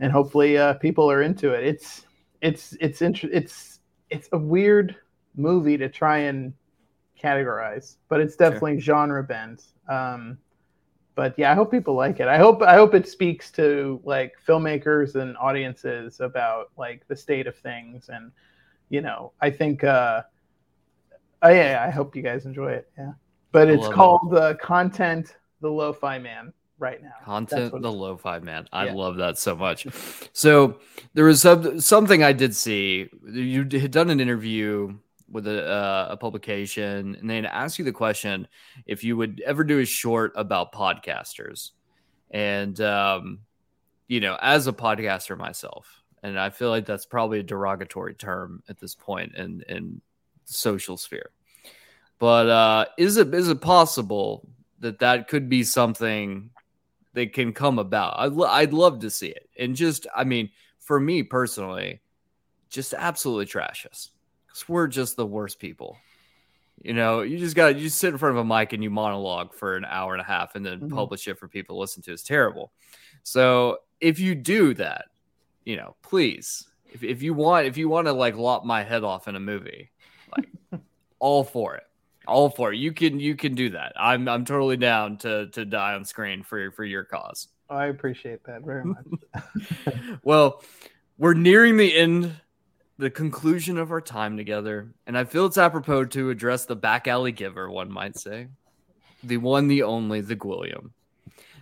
and 0.00 0.10
hopefully 0.10 0.58
uh, 0.58 0.74
people 0.74 1.10
are 1.10 1.22
into 1.22 1.52
it. 1.52 1.64
It's 1.64 2.06
it's 2.40 2.76
it's 2.80 3.02
int- 3.02 3.24
it's 3.24 3.80
it's 4.08 4.28
a 4.32 4.38
weird 4.38 4.96
movie 5.36 5.76
to 5.76 5.88
try 5.88 6.18
and 6.18 6.52
categorize 7.22 7.96
but 8.08 8.20
it's 8.20 8.36
definitely 8.36 8.80
sure. 8.80 8.94
genre 8.94 9.22
bent 9.22 9.72
um 9.88 10.38
but 11.16 11.34
yeah, 11.36 11.50
I 11.50 11.54
hope 11.54 11.70
people 11.70 11.94
like 11.94 12.18
it. 12.20 12.28
I 12.28 12.38
hope 12.38 12.62
I 12.62 12.74
hope 12.74 12.94
it 12.94 13.06
speaks 13.06 13.50
to 13.52 14.00
like 14.04 14.32
filmmakers 14.46 15.16
and 15.16 15.36
audiences 15.36 16.20
about 16.20 16.70
like 16.78 17.06
the 17.08 17.16
state 17.16 17.46
of 17.46 17.56
things, 17.56 18.08
and 18.08 18.32
you 18.88 19.02
know, 19.02 19.32
I 19.40 19.50
think. 19.50 19.84
uh 19.84 20.22
oh, 21.42 21.50
yeah, 21.50 21.84
I 21.86 21.90
hope 21.90 22.16
you 22.16 22.22
guys 22.22 22.46
enjoy 22.46 22.72
it. 22.72 22.90
Yeah, 22.96 23.12
but 23.52 23.68
it's 23.68 23.88
called 23.88 24.30
the 24.30 24.40
uh, 24.40 24.54
content, 24.54 25.36
the 25.60 25.70
Lo-Fi 25.70 26.18
Man. 26.20 26.54
right 26.78 27.02
now. 27.02 27.12
Content, 27.24 27.82
the 27.82 27.92
lo-fi 27.92 28.38
man. 28.38 28.66
I 28.72 28.86
Yeah. 28.86 28.94
love 28.94 29.16
that 29.16 29.36
so 29.38 29.54
much. 29.54 29.86
So 30.32 30.78
there 31.12 31.26
was 31.26 31.42
some, 31.42 31.78
something 31.80 32.22
I 32.22 32.32
did 32.32 32.56
see. 32.56 33.10
You 33.30 33.66
had 33.78 33.90
done 33.90 34.10
an 34.10 34.20
interview 34.20 34.96
with 35.30 35.46
a, 35.46 35.66
uh, 35.66 36.08
a 36.10 36.16
publication, 36.16 37.16
and 37.16 37.30
they 37.30 37.36
had 37.36 37.46
asked 37.46 37.78
you 37.78 37.84
the 37.84 37.92
question 37.92 38.48
if 38.86 39.04
you 39.04 39.16
would 39.16 39.40
ever 39.46 39.64
do 39.64 39.78
a 39.78 39.86
short 39.86 40.32
about 40.36 40.72
podcasters. 40.72 41.70
And 42.30 42.80
um, 42.80 43.40
you 44.08 44.20
know, 44.20 44.36
as 44.40 44.66
a 44.66 44.72
podcaster 44.72 45.36
myself, 45.38 46.02
and 46.22 46.38
I 46.38 46.50
feel 46.50 46.70
like 46.70 46.86
that's 46.86 47.06
probably 47.06 47.40
a 47.40 47.44
derogatory 47.44 48.14
term 48.14 48.62
at 48.68 48.78
this 48.78 48.94
point 48.94 49.34
in 49.34 49.64
in 49.68 50.00
the 50.46 50.52
social 50.52 50.96
sphere. 50.96 51.30
But 52.18 52.48
uh, 52.48 52.84
is 52.98 53.16
it 53.16 53.32
is 53.34 53.48
it 53.48 53.60
possible 53.60 54.48
that 54.80 54.98
that 54.98 55.28
could 55.28 55.48
be 55.48 55.64
something 55.64 56.50
that 57.14 57.32
can 57.32 57.52
come 57.52 57.78
about? 57.78 58.14
I'd, 58.18 58.32
lo- 58.32 58.48
I'd 58.48 58.72
love 58.72 59.00
to 59.00 59.10
see 59.10 59.28
it, 59.28 59.48
and 59.58 59.74
just 59.74 60.06
I 60.14 60.24
mean, 60.24 60.50
for 60.78 61.00
me 61.00 61.22
personally, 61.22 62.00
just 62.68 62.94
absolutely 62.94 63.46
trash 63.46 63.86
us 63.90 64.10
because 64.50 64.68
we're 64.68 64.86
just 64.88 65.16
the 65.16 65.26
worst 65.26 65.58
people. 65.58 65.96
You 66.82 66.94
know, 66.94 67.20
you 67.20 67.38
just 67.38 67.54
got 67.56 67.76
you 67.76 67.82
just 67.82 67.98
sit 67.98 68.12
in 68.12 68.18
front 68.18 68.36
of 68.38 68.44
a 68.44 68.44
mic 68.44 68.72
and 68.72 68.82
you 68.82 68.90
monologue 68.90 69.54
for 69.54 69.76
an 69.76 69.84
hour 69.84 70.12
and 70.12 70.20
a 70.20 70.24
half, 70.24 70.54
and 70.54 70.64
then 70.64 70.80
Mhm. 70.80 70.90
publish 70.94 71.28
it 71.28 71.38
for 71.38 71.46
people 71.46 71.76
to 71.76 71.80
listen 71.80 72.02
to. 72.04 72.12
It's 72.12 72.22
terrible. 72.22 72.72
So 73.22 73.78
if 74.00 74.18
you 74.18 74.34
do 74.34 74.72
that, 74.74 75.06
you 75.64 75.76
know, 75.76 75.94
please, 76.02 76.66
if, 76.90 77.04
if 77.04 77.22
you 77.22 77.34
want, 77.34 77.66
if 77.66 77.76
you 77.76 77.88
want 77.88 78.06
to 78.06 78.12
like 78.12 78.34
lop 78.36 78.64
my 78.64 78.82
head 78.82 79.04
off 79.04 79.28
in 79.28 79.36
a 79.36 79.40
movie, 79.40 79.90
like 80.34 80.48
all 81.18 81.44
for 81.44 81.76
it, 81.76 81.84
all 82.26 82.48
for 82.48 82.72
it. 82.72 82.78
You 82.78 82.92
can 82.92 83.20
you 83.20 83.36
can 83.36 83.54
do 83.54 83.70
that. 83.70 83.92
I'm 83.96 84.26
I'm 84.26 84.46
totally 84.46 84.78
down 84.78 85.18
to 85.18 85.48
to 85.48 85.66
die 85.66 85.92
on 85.94 86.06
screen 86.06 86.42
for 86.42 86.70
for 86.72 86.84
your 86.84 87.04
cause. 87.04 87.48
I 87.68 87.86
appreciate 87.86 88.42
that 88.44 88.62
very 88.62 88.84
much. 88.86 89.04
well, 90.24 90.62
we're 91.18 91.34
nearing 91.34 91.76
the 91.76 91.94
end, 91.94 92.32
the 93.00 93.10
conclusion 93.10 93.78
of 93.78 93.90
our 93.90 94.00
time 94.00 94.36
together, 94.36 94.92
and 95.06 95.16
I 95.16 95.24
feel 95.24 95.46
it's 95.46 95.58
apropos 95.58 96.04
to 96.06 96.30
address 96.30 96.66
the 96.66 96.76
back 96.76 97.08
alley 97.08 97.32
giver, 97.32 97.70
one 97.70 97.90
might 97.90 98.16
say, 98.16 98.48
the 99.22 99.38
one, 99.38 99.68
the 99.68 99.82
only, 99.82 100.20
the 100.20 100.36
Gwilliam. 100.36 100.90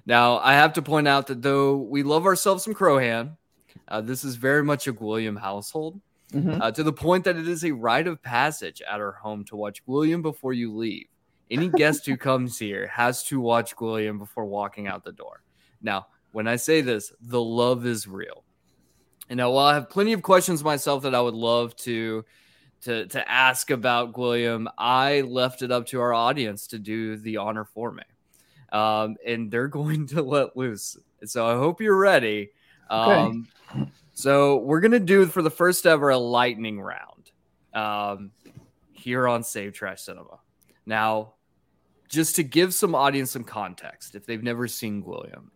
Now, 0.05 0.39
I 0.39 0.55
have 0.55 0.73
to 0.75 0.83
point 0.83 1.07
out 1.07 1.29
that 1.29 1.43
though 1.43 1.77
we 1.77 2.03
love 2.03 2.27
ourselves 2.27 2.65
some 2.65 2.75
Crow 2.75 2.99
Hand, 2.99 3.37
uh, 3.87 4.01
this 4.01 4.25
is 4.25 4.35
very 4.35 4.65
much 4.65 4.87
a 4.87 4.93
Gwilliam 4.93 5.39
household. 5.39 6.01
Mhm. 6.33 6.61
uh, 6.61 6.71
to 6.71 6.83
the 6.83 6.93
point 6.93 7.25
that 7.25 7.39
it 7.39 7.49
is 7.49 7.65
a 7.65 7.73
rite 7.73 8.07
of 8.07 8.21
passage 8.21 8.83
at 8.83 9.01
our 9.01 9.13
home 9.13 9.45
to 9.47 9.57
watch 9.57 9.83
Gwilliam 9.87 10.21
before 10.21 10.53
you 10.53 10.77
leave. 10.77 11.07
Any 11.51 11.69
guest 11.71 12.05
who 12.05 12.19
comes 12.19 12.59
here 12.59 12.87
has 12.89 13.23
to 13.25 13.41
watch 13.41 13.75
Gwilliam 13.75 14.19
before 14.19 14.45
walking 14.45 14.87
out 14.87 15.05
the 15.05 15.13
door. 15.13 15.43
Now, 15.81 16.09
when 16.33 16.47
I 16.47 16.57
say 16.57 16.83
this, 16.83 17.15
the 17.23 17.41
love 17.41 17.87
is 17.87 18.07
real. 18.07 18.45
And 19.31 19.37
now, 19.37 19.51
while 19.51 19.67
I 19.67 19.75
have 19.75 19.91
plenty 19.91 20.13
of 20.13 20.23
questions 20.23 20.65
myself 20.65 21.03
that 21.03 21.15
I 21.15 21.21
would 21.21 21.35
love 21.35 21.77
to 21.77 22.25
to 22.83 23.07
to 23.07 23.31
ask 23.31 23.71
about 23.71 24.13
Gwilliam, 24.13 24.69
I 24.79 25.23
left 25.23 25.63
it 25.63 25.71
up 25.71 25.87
to 25.87 26.01
our 26.01 26.15
audience 26.15 26.67
to 26.69 26.79
do 26.79 27.17
the 27.17 27.37
honor 27.37 27.65
for 27.65 27.93
me, 27.93 28.05
um, 28.73 29.17
and 29.27 29.51
they're 29.51 29.69
going 29.81 30.07
to 30.09 30.23
let 30.23 30.57
loose. 30.57 30.97
So 31.25 31.47
I 31.47 31.55
hope 31.55 31.81
you're 31.81 31.99
ready. 31.99 32.51
Um, 32.91 33.49
so 34.15 34.59
we're 34.59 34.81
gonna 34.81 34.99
do 34.99 35.27
for 35.27 35.43
the 35.43 35.51
first 35.51 35.87
ever 35.87 36.11
a 36.11 36.19
lightning 36.19 36.81
round 36.81 37.31
um, 37.75 38.31
here 38.93 39.29
on 39.29 39.43
Save 39.43 39.75
Trash 39.75 40.03
Cinema. 40.03 40.39
Now, 40.87 41.35
just 42.09 42.37
to 42.37 42.43
give 42.43 42.73
some 42.73 42.95
audience 42.95 43.31
some 43.31 43.45
context, 43.45 44.15
if 44.15 44.25
they've 44.25 44.43
never 44.43 44.67
seen 44.67 45.03
Gwilliam, 45.03 45.51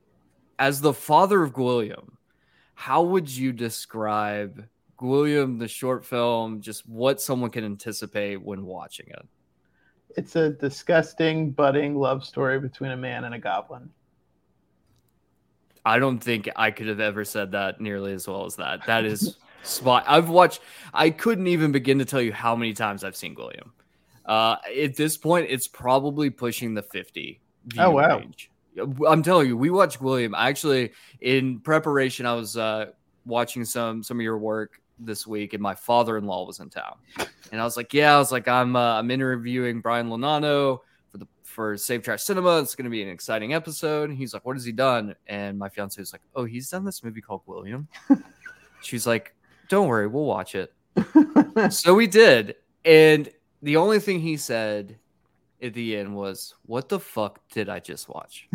as 0.58 0.80
the 0.80 0.92
father 0.92 1.42
of 1.42 1.54
Gwilliam, 1.54 2.18
how 2.82 3.00
would 3.00 3.30
you 3.30 3.52
describe 3.52 4.66
Gwilliam, 4.98 5.56
the 5.60 5.68
short 5.68 6.04
film, 6.04 6.60
just 6.60 6.84
what 6.88 7.20
someone 7.20 7.50
can 7.50 7.64
anticipate 7.64 8.42
when 8.42 8.66
watching 8.66 9.06
it? 9.08 9.24
It's 10.16 10.34
a 10.34 10.50
disgusting, 10.50 11.52
budding 11.52 11.94
love 11.94 12.24
story 12.24 12.58
between 12.58 12.90
a 12.90 12.96
man 12.96 13.22
and 13.22 13.36
a 13.36 13.38
goblin. 13.38 13.88
I 15.84 16.00
don't 16.00 16.18
think 16.18 16.48
I 16.56 16.72
could 16.72 16.88
have 16.88 16.98
ever 16.98 17.24
said 17.24 17.52
that 17.52 17.80
nearly 17.80 18.14
as 18.14 18.26
well 18.26 18.46
as 18.46 18.56
that. 18.56 18.84
That 18.86 19.04
is 19.04 19.36
spot. 19.62 20.04
I've 20.08 20.28
watched. 20.28 20.60
I 20.92 21.10
couldn't 21.10 21.46
even 21.46 21.70
begin 21.70 22.00
to 22.00 22.04
tell 22.04 22.20
you 22.20 22.32
how 22.32 22.56
many 22.56 22.72
times 22.72 23.04
I've 23.04 23.14
seen 23.14 23.36
Gwilliam. 23.36 23.70
Uh, 24.26 24.56
at 24.76 24.96
this 24.96 25.16
point, 25.16 25.46
it's 25.48 25.68
probably 25.68 26.30
pushing 26.30 26.74
the 26.74 26.82
fifty. 26.82 27.40
Oh, 27.78 27.92
wow. 27.92 28.18
range. 28.18 28.50
I'm 28.78 29.22
telling 29.22 29.48
you, 29.48 29.56
we 29.56 29.70
watched 29.70 30.00
Gwilliam. 30.00 30.34
Actually, 30.36 30.92
in 31.20 31.60
preparation, 31.60 32.26
I 32.26 32.34
was 32.34 32.56
uh, 32.56 32.86
watching 33.26 33.64
some 33.64 34.02
some 34.02 34.18
of 34.18 34.22
your 34.22 34.38
work 34.38 34.80
this 34.98 35.26
week, 35.26 35.54
and 35.54 35.62
my 35.62 35.74
father-in-law 35.74 36.46
was 36.46 36.60
in 36.60 36.70
town, 36.70 36.96
and 37.50 37.60
I 37.60 37.64
was 37.64 37.76
like, 37.76 37.92
"Yeah," 37.92 38.14
I 38.14 38.18
was 38.18 38.32
like, 38.32 38.48
"I'm 38.48 38.76
uh, 38.76 38.98
I'm 38.98 39.10
interviewing 39.10 39.80
Brian 39.80 40.08
Lonano 40.08 40.80
for 41.10 41.18
the 41.18 41.26
for 41.44 41.76
Save 41.76 42.02
Trash 42.02 42.22
Cinema. 42.22 42.60
It's 42.60 42.74
going 42.74 42.84
to 42.84 42.90
be 42.90 43.02
an 43.02 43.08
exciting 43.08 43.54
episode." 43.54 44.08
And 44.08 44.18
he's 44.18 44.32
like, 44.32 44.44
"What 44.44 44.56
has 44.56 44.64
he 44.64 44.72
done?" 44.72 45.14
And 45.26 45.58
my 45.58 45.68
fiance 45.68 46.00
was 46.00 46.12
like, 46.12 46.22
"Oh, 46.34 46.44
he's 46.44 46.70
done 46.70 46.84
this 46.84 47.04
movie 47.04 47.20
called 47.20 47.42
Gwilliam." 47.46 47.86
She's 48.82 49.06
like, 49.06 49.34
"Don't 49.68 49.88
worry, 49.88 50.06
we'll 50.06 50.24
watch 50.24 50.54
it." 50.54 50.72
so 51.70 51.94
we 51.94 52.06
did, 52.06 52.56
and 52.84 53.28
the 53.62 53.76
only 53.76 54.00
thing 54.00 54.20
he 54.20 54.36
said 54.36 54.98
at 55.62 55.74
the 55.74 55.96
end 55.96 56.14
was, 56.14 56.54
"What 56.66 56.88
the 56.88 56.98
fuck 57.00 57.40
did 57.50 57.68
I 57.68 57.78
just 57.80 58.08
watch?" 58.08 58.48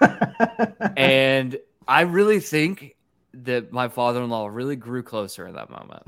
and 0.96 1.56
I 1.88 2.02
really 2.02 2.40
think 2.40 2.96
that 3.32 3.72
my 3.72 3.88
father-in-law 3.88 4.48
really 4.48 4.76
grew 4.76 5.02
closer 5.02 5.46
in 5.46 5.54
that 5.54 5.70
moment. 5.70 6.02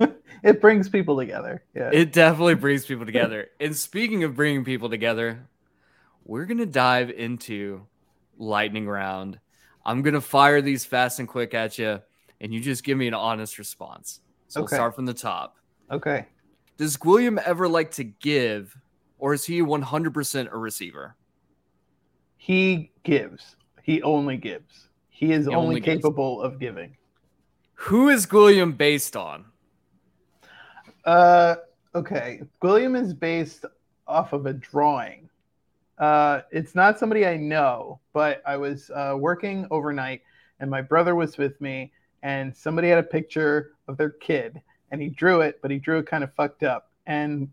it 0.42 0.60
brings 0.60 0.88
people 0.88 1.16
together. 1.16 1.62
Yeah. 1.74 1.90
It 1.92 2.12
definitely 2.12 2.54
brings 2.54 2.84
people 2.84 3.06
together. 3.06 3.48
And 3.60 3.74
speaking 3.76 4.24
of 4.24 4.34
bringing 4.34 4.64
people 4.64 4.90
together, 4.90 5.46
we're 6.24 6.44
going 6.44 6.58
to 6.58 6.66
dive 6.66 7.10
into 7.10 7.86
lightning 8.38 8.86
round. 8.88 9.38
I'm 9.84 10.02
going 10.02 10.14
to 10.14 10.20
fire 10.20 10.60
these 10.60 10.84
fast 10.84 11.20
and 11.20 11.28
quick 11.28 11.54
at 11.54 11.78
you, 11.78 12.00
and 12.40 12.52
you 12.52 12.60
just 12.60 12.82
give 12.82 12.98
me 12.98 13.06
an 13.06 13.14
honest 13.14 13.58
response. 13.58 14.20
So 14.48 14.60
Okay. 14.60 14.64
we'll 14.74 14.78
start 14.78 14.94
from 14.96 15.06
the 15.06 15.14
top. 15.14 15.56
okay. 15.90 16.26
Does 16.78 16.98
Gwilliam 16.98 17.38
ever 17.42 17.68
like 17.68 17.92
to 17.92 18.04
give, 18.04 18.76
or 19.18 19.34
is 19.34 19.44
he 19.44 19.60
100% 19.60 20.52
a 20.52 20.56
receiver? 20.56 21.16
He 22.36 22.90
gives. 23.02 23.56
He 23.82 24.02
only 24.02 24.36
gives. 24.36 24.88
He 25.08 25.32
is 25.32 25.46
He 25.46 25.54
only, 25.54 25.76
only 25.76 25.80
capable 25.80 26.42
of 26.42 26.58
giving. 26.58 26.96
Who 27.74 28.08
is 28.08 28.26
Gwilliam 28.26 28.76
based 28.76 29.16
on? 29.16 29.46
Uh, 31.04 31.56
okay. 31.94 32.42
Gwilliam 32.62 33.00
is 33.00 33.14
based 33.14 33.64
off 34.06 34.32
of 34.32 34.46
a 34.46 34.52
drawing. 34.52 35.28
Uh, 35.98 36.42
it's 36.50 36.74
not 36.74 36.98
somebody 36.98 37.26
I 37.26 37.36
know, 37.36 38.00
but 38.12 38.42
I 38.46 38.56
was 38.56 38.90
uh, 38.94 39.16
working 39.18 39.66
overnight 39.70 40.22
and 40.60 40.70
my 40.70 40.82
brother 40.82 41.14
was 41.14 41.36
with 41.36 41.60
me, 41.60 41.92
and 42.22 42.56
somebody 42.56 42.88
had 42.88 42.98
a 42.98 43.02
picture 43.02 43.72
of 43.88 43.96
their 43.96 44.10
kid 44.10 44.60
and 44.90 45.00
he 45.00 45.08
drew 45.08 45.40
it, 45.40 45.58
but 45.62 45.70
he 45.70 45.78
drew 45.78 45.98
it 45.98 46.06
kind 46.06 46.24
of 46.24 46.32
fucked 46.34 46.62
up. 46.62 46.90
And 47.06 47.50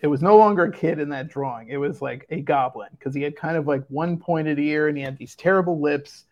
it 0.00 0.06
was 0.06 0.22
no 0.22 0.36
longer 0.36 0.64
a 0.64 0.72
kid 0.72 0.98
in 0.98 1.08
that 1.10 1.28
drawing. 1.28 1.68
It 1.68 1.76
was 1.76 2.00
like 2.00 2.26
a 2.30 2.40
goblin 2.40 2.88
because 2.98 3.14
he 3.14 3.22
had 3.22 3.36
kind 3.36 3.56
of 3.56 3.66
like 3.66 3.84
one 3.88 4.16
pointed 4.18 4.58
ear 4.58 4.88
and 4.88 4.96
he 4.96 5.02
had 5.02 5.18
these 5.18 5.34
terrible 5.34 5.80
lips. 5.80 6.24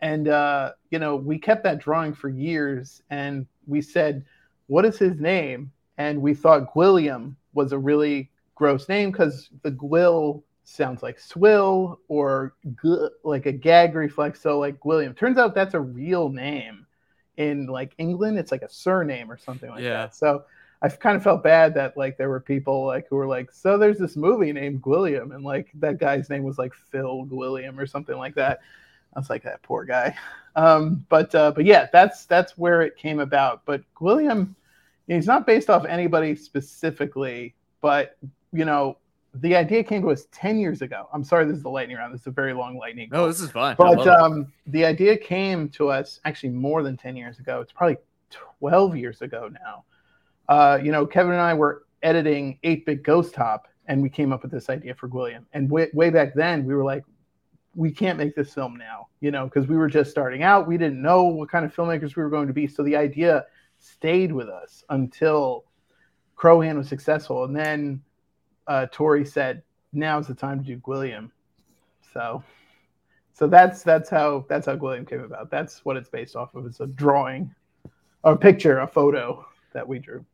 And, 0.00 0.28
uh, 0.28 0.72
you 0.90 0.98
know, 0.98 1.16
we 1.16 1.38
kept 1.38 1.62
that 1.64 1.78
drawing 1.78 2.12
for 2.14 2.28
years 2.28 3.02
and 3.10 3.46
we 3.66 3.80
said, 3.80 4.24
what 4.66 4.84
is 4.84 4.98
his 4.98 5.18
name? 5.20 5.72
and 5.98 6.20
we 6.20 6.34
thought 6.34 6.74
Gwilliam 6.74 7.34
was 7.54 7.72
a 7.72 7.78
really 7.78 8.30
gross 8.54 8.86
name 8.88 9.10
because 9.10 9.48
the 9.62 9.70
Gwill 9.70 10.42
sounds 10.64 11.02
like 11.02 11.18
swill 11.18 12.00
or 12.08 12.52
g- 12.82 13.08
like 13.24 13.46
a 13.46 13.52
gag 13.52 13.94
reflex. 13.94 14.42
So 14.42 14.58
like 14.58 14.78
Gwilliam. 14.80 15.16
Turns 15.16 15.38
out 15.38 15.54
that's 15.54 15.72
a 15.72 15.80
real 15.80 16.28
name 16.28 16.86
in 17.38 17.66
like 17.66 17.92
England. 17.96 18.38
It's 18.38 18.52
like 18.52 18.60
a 18.60 18.68
surname 18.68 19.30
or 19.32 19.38
something 19.38 19.70
like 19.70 19.82
Yeah. 19.82 19.92
that. 20.02 20.14
So 20.14 20.44
I 20.86 20.96
kind 20.96 21.16
of 21.16 21.22
felt 21.22 21.42
bad 21.42 21.74
that 21.74 21.96
like 21.96 22.16
there 22.16 22.28
were 22.28 22.40
people 22.40 22.86
like 22.86 23.08
who 23.08 23.16
were 23.16 23.26
like, 23.26 23.50
so 23.52 23.78
there's 23.78 23.98
this 23.98 24.16
movie 24.16 24.52
named 24.52 24.82
Gwilliam, 24.82 25.34
and 25.34 25.44
like 25.44 25.70
that 25.74 25.98
guy's 25.98 26.30
name 26.30 26.44
was 26.44 26.58
like 26.58 26.74
Phil 26.74 27.26
Gwilliam 27.26 27.78
or 27.78 27.86
something 27.86 28.16
like 28.16 28.34
that. 28.34 28.60
I 29.14 29.18
was 29.18 29.30
like 29.30 29.42
that 29.44 29.62
poor 29.62 29.84
guy. 29.84 30.16
Um, 30.54 31.04
but 31.08 31.34
uh, 31.34 31.52
but 31.52 31.64
yeah, 31.64 31.88
that's 31.92 32.26
that's 32.26 32.56
where 32.56 32.82
it 32.82 32.96
came 32.96 33.20
about. 33.20 33.64
But 33.64 33.82
Gwilliam 33.94 34.54
he's 35.06 35.26
not 35.26 35.46
based 35.46 35.70
off 35.70 35.84
anybody 35.84 36.34
specifically, 36.34 37.54
but 37.80 38.16
you 38.52 38.64
know, 38.64 38.98
the 39.34 39.54
idea 39.54 39.84
came 39.84 40.02
to 40.02 40.10
us 40.10 40.26
10 40.32 40.58
years 40.58 40.82
ago. 40.82 41.08
I'm 41.12 41.22
sorry, 41.22 41.44
this 41.44 41.56
is 41.56 41.62
the 41.62 41.68
lightning 41.68 41.96
round. 41.96 42.14
This 42.14 42.22
is 42.22 42.26
a 42.28 42.30
very 42.30 42.54
long 42.54 42.76
lightning. 42.78 43.10
No, 43.12 43.26
this 43.26 43.40
is 43.40 43.50
fine. 43.50 43.76
But 43.76 44.06
um, 44.06 44.52
the 44.66 44.84
idea 44.84 45.16
came 45.16 45.68
to 45.70 45.90
us 45.90 46.20
actually 46.24 46.50
more 46.50 46.82
than 46.82 46.96
10 46.96 47.16
years 47.16 47.38
ago. 47.38 47.60
It's 47.60 47.72
probably 47.72 47.98
12 48.30 48.96
years 48.96 49.20
ago 49.20 49.50
now. 49.52 49.84
Uh, 50.48 50.78
you 50.82 50.92
know, 50.92 51.06
Kevin 51.06 51.32
and 51.32 51.40
I 51.40 51.54
were 51.54 51.84
editing 52.02 52.58
8 52.62 52.86
Bit 52.86 53.02
Ghost 53.02 53.34
Top, 53.34 53.68
and 53.86 54.02
we 54.02 54.08
came 54.08 54.32
up 54.32 54.42
with 54.42 54.50
this 54.50 54.68
idea 54.68 54.94
for 54.94 55.08
Gwilliam. 55.08 55.44
And 55.52 55.70
way, 55.70 55.88
way 55.92 56.10
back 56.10 56.34
then, 56.34 56.64
we 56.64 56.74
were 56.74 56.84
like, 56.84 57.04
we 57.74 57.90
can't 57.90 58.18
make 58.18 58.34
this 58.34 58.54
film 58.54 58.76
now, 58.76 59.08
you 59.20 59.30
know, 59.30 59.44
because 59.44 59.66
we 59.66 59.76
were 59.76 59.88
just 59.88 60.10
starting 60.10 60.42
out. 60.42 60.66
We 60.66 60.78
didn't 60.78 61.02
know 61.02 61.24
what 61.24 61.50
kind 61.50 61.64
of 61.64 61.74
filmmakers 61.74 62.16
we 62.16 62.22
were 62.22 62.30
going 62.30 62.46
to 62.46 62.54
be. 62.54 62.66
So 62.66 62.82
the 62.82 62.96
idea 62.96 63.44
stayed 63.78 64.32
with 64.32 64.48
us 64.48 64.82
until 64.88 65.64
Crow 66.36 66.60
Hand 66.60 66.78
was 66.78 66.88
successful. 66.88 67.44
And 67.44 67.54
then 67.54 68.02
uh, 68.66 68.86
Tori 68.90 69.24
said, 69.26 69.62
now's 69.92 70.26
the 70.26 70.34
time 70.34 70.58
to 70.60 70.64
do 70.64 70.78
Gwilliam. 70.78 71.30
So 72.14 72.42
so 73.36 73.46
that's 73.46 73.82
that's 73.82 74.08
how 74.08 74.46
that's 74.48 74.64
how 74.64 74.76
Gwilliam 74.76 75.06
came 75.06 75.20
about. 75.20 75.50
That's 75.50 75.84
what 75.84 75.98
it's 75.98 76.08
based 76.08 76.36
off 76.36 76.54
of. 76.54 76.64
It's 76.64 76.80
a 76.80 76.86
drawing, 76.86 77.54
a 78.24 78.34
picture, 78.34 78.78
a 78.78 78.86
photo 78.86 79.44
that 79.74 79.86
we 79.86 79.98
drew. 79.98 80.24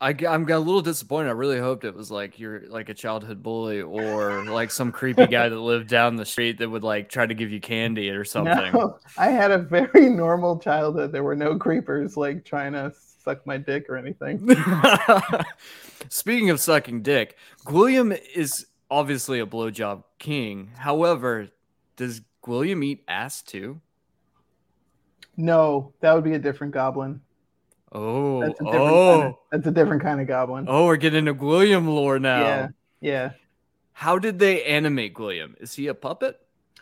I, 0.00 0.14
I'm 0.28 0.48
a 0.48 0.58
little 0.58 0.80
disappointed. 0.80 1.28
I 1.28 1.32
really 1.32 1.58
hoped 1.58 1.84
it 1.84 1.94
was 1.94 2.10
like 2.10 2.38
you're 2.38 2.68
like 2.68 2.88
a 2.88 2.94
childhood 2.94 3.42
bully 3.42 3.82
or 3.82 4.44
like 4.44 4.70
some 4.70 4.92
creepy 4.92 5.26
guy 5.26 5.48
that 5.48 5.58
lived 5.58 5.88
down 5.88 6.14
the 6.14 6.24
street 6.24 6.58
that 6.58 6.70
would 6.70 6.84
like 6.84 7.08
try 7.08 7.26
to 7.26 7.34
give 7.34 7.50
you 7.50 7.60
candy 7.60 8.10
or 8.10 8.24
something. 8.24 8.72
No, 8.72 8.98
I 9.16 9.30
had 9.30 9.50
a 9.50 9.58
very 9.58 10.08
normal 10.08 10.58
childhood. 10.58 11.10
There 11.10 11.24
were 11.24 11.34
no 11.34 11.56
creepers 11.56 12.16
like 12.16 12.44
trying 12.44 12.74
to 12.74 12.92
suck 13.24 13.44
my 13.44 13.56
dick 13.56 13.86
or 13.88 13.96
anything. 13.96 14.48
Speaking 16.08 16.50
of 16.50 16.60
sucking 16.60 17.02
dick, 17.02 17.36
Gwilliam 17.64 18.16
is 18.34 18.66
obviously 18.90 19.40
a 19.40 19.46
blowjob 19.46 20.04
king. 20.20 20.70
However, 20.76 21.48
does 21.96 22.22
Gwilliam 22.44 22.84
eat 22.84 23.02
ass 23.08 23.42
too? 23.42 23.80
No, 25.36 25.92
that 26.00 26.14
would 26.14 26.24
be 26.24 26.34
a 26.34 26.38
different 26.38 26.72
goblin. 26.72 27.20
Oh, 27.92 28.40
That's 28.40 28.60
a 28.60 28.64
different 28.64 28.82
oh, 28.82 29.18
kind 29.18 29.28
of, 29.28 29.34
that's 29.50 29.66
a 29.66 29.70
different 29.70 30.02
kind 30.02 30.20
of 30.20 30.26
goblin. 30.26 30.66
oh! 30.68 30.86
We're 30.86 30.96
getting 30.96 31.20
into 31.20 31.34
Gwilliam 31.34 31.86
lore 31.86 32.18
now. 32.18 32.40
Yeah, 32.40 32.68
yeah. 33.00 33.30
How 33.92 34.18
did 34.18 34.38
they 34.38 34.62
animate 34.64 35.14
Gwilliam? 35.14 35.54
Is 35.60 35.74
he 35.74 35.86
a 35.86 35.94
puppet? 35.94 36.38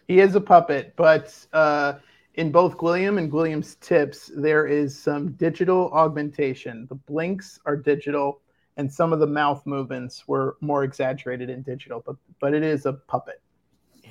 He 0.08 0.20
is 0.20 0.34
a 0.34 0.40
puppet, 0.40 0.94
but 0.96 1.34
uh, 1.52 1.94
in 2.34 2.52
both 2.52 2.76
Gwilliam 2.76 3.18
and 3.18 3.30
Gwilliam's 3.30 3.76
tips, 3.76 4.30
there 4.36 4.66
is 4.66 4.98
some 4.98 5.32
digital 5.32 5.90
augmentation. 5.92 6.86
The 6.88 6.94
blinks 6.96 7.58
are 7.66 7.76
digital, 7.76 8.40
and 8.76 8.92
some 8.92 9.12
of 9.12 9.20
the 9.20 9.26
mouth 9.26 9.64
movements 9.64 10.26
were 10.28 10.56
more 10.60 10.84
exaggerated 10.84 11.50
in 11.50 11.62
digital, 11.62 12.02
but 12.04 12.16
but 12.40 12.52
it 12.52 12.62
is 12.62 12.84
a 12.84 12.92
puppet. 12.94 13.40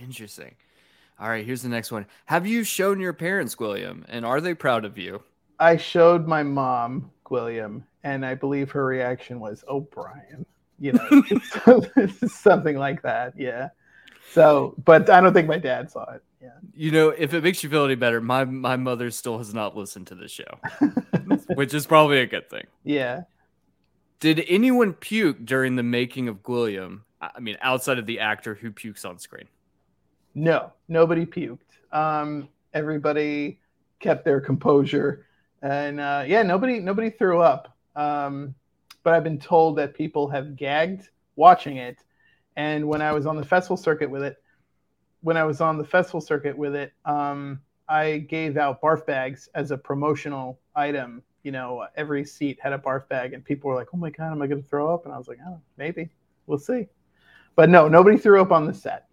Interesting. 0.02 0.56
All 1.20 1.30
right, 1.30 1.46
here's 1.46 1.62
the 1.62 1.70
next 1.70 1.92
one. 1.92 2.06
Have 2.26 2.48
you 2.48 2.64
shown 2.64 3.00
your 3.00 3.14
parents 3.14 3.56
Gwilliam, 3.56 4.04
and 4.08 4.26
are 4.26 4.42
they 4.42 4.54
proud 4.54 4.84
of 4.84 4.98
you? 4.98 5.24
I 5.60 5.78
showed 5.78 6.28
my 6.28 6.44
mom 6.44 7.12
Gwilliam, 7.26 7.84
and 8.04 8.26
I 8.26 8.36
believe 8.36 8.72
her 8.72 8.86
reaction 8.86 9.40
was, 9.40 9.64
"Oh, 9.68 9.82
Brian," 9.82 10.46
you 10.80 10.94
know, 10.94 11.24
something 12.28 12.78
like 12.78 13.02
that. 13.04 13.34
Yeah. 13.38 13.70
So, 14.32 14.76
but 14.84 15.10
I 15.10 15.22
don't 15.22 15.34
think 15.34 15.48
my 15.48 15.60
dad 15.60 15.90
saw 15.92 16.12
it. 16.14 16.24
Yeah. 16.42 16.50
You 16.76 16.92
know, 16.92 17.10
if 17.10 17.34
it 17.34 17.44
makes 17.44 17.64
you 17.64 17.70
feel 17.70 17.86
any 17.86 17.96
better, 17.96 18.22
my 18.22 18.46
my 18.46 18.76
mother 18.76 19.10
still 19.12 19.38
has 19.38 19.54
not 19.54 19.76
listened 19.76 20.08
to 20.08 20.16
the 20.16 20.28
show, 20.28 20.60
which 21.56 21.74
is 21.74 21.86
probably 21.86 22.20
a 22.20 22.26
good 22.26 22.50
thing. 22.50 22.66
Yeah. 22.84 23.24
Did 24.20 24.44
anyone 24.48 24.94
puke 24.94 25.46
during 25.46 25.76
the 25.76 25.84
making 25.84 26.28
of 26.28 26.42
Gwilliam? 26.42 27.02
I 27.22 27.40
mean, 27.40 27.58
outside 27.62 27.98
of 27.98 28.06
the 28.06 28.20
actor 28.20 28.56
who 28.56 28.72
pukes 28.72 29.06
on 29.06 29.20
screen. 29.20 29.46
No, 30.36 30.72
nobody 30.88 31.26
puked. 31.26 31.60
Um, 31.92 32.50
everybody 32.74 33.60
kept 34.00 34.26
their 34.26 34.42
composure, 34.42 35.26
and 35.62 36.00
uh, 36.00 36.24
yeah, 36.28 36.44
nobody 36.44 36.80
nobody 36.80 37.10
threw 37.10 37.42
up. 37.42 37.76
Um, 37.96 38.56
but 39.04 39.14
I've 39.14 39.24
been 39.24 39.40
told 39.40 39.78
that 39.78 39.94
people 39.94 40.28
have 40.30 40.56
gagged 40.56 41.10
watching 41.36 41.78
it, 41.78 42.04
and 42.56 42.88
when 42.88 43.02
I 43.02 43.12
was 43.12 43.26
on 43.26 43.38
the 43.38 43.46
festival 43.46 43.78
circuit 43.78 44.10
with 44.10 44.24
it, 44.24 44.38
when 45.22 45.38
I 45.38 45.44
was 45.44 45.62
on 45.62 45.78
the 45.78 45.84
festival 45.84 46.22
circuit 46.22 46.58
with 46.58 46.76
it, 46.76 46.94
um, 47.06 47.62
I 47.88 48.20
gave 48.20 48.58
out 48.58 48.82
barf 48.82 49.06
bags 49.06 49.50
as 49.56 49.72
a 49.72 49.78
promotional 49.78 50.60
item. 50.76 51.24
You 51.44 51.52
know, 51.52 51.86
every 51.96 52.26
seat 52.26 52.60
had 52.62 52.74
a 52.74 52.78
barf 52.78 53.08
bag, 53.08 53.34
and 53.34 53.44
people 53.44 53.70
were 53.70 53.76
like, 53.76 53.90
"Oh 53.94 53.98
my 53.98 54.10
god, 54.10 54.32
am 54.32 54.42
I 54.42 54.48
going 54.48 54.62
to 54.62 54.68
throw 54.68 54.94
up?" 54.94 55.06
And 55.06 55.14
I 55.14 55.18
was 55.18 55.28
like, 55.28 55.40
"Oh, 55.48 55.60
maybe. 55.78 56.10
We'll 56.48 56.60
see." 56.60 56.88
But 57.56 57.70
no, 57.70 57.88
nobody 57.88 58.18
threw 58.18 58.42
up 58.42 58.52
on 58.52 58.66
the 58.66 58.74
set. 58.74 59.08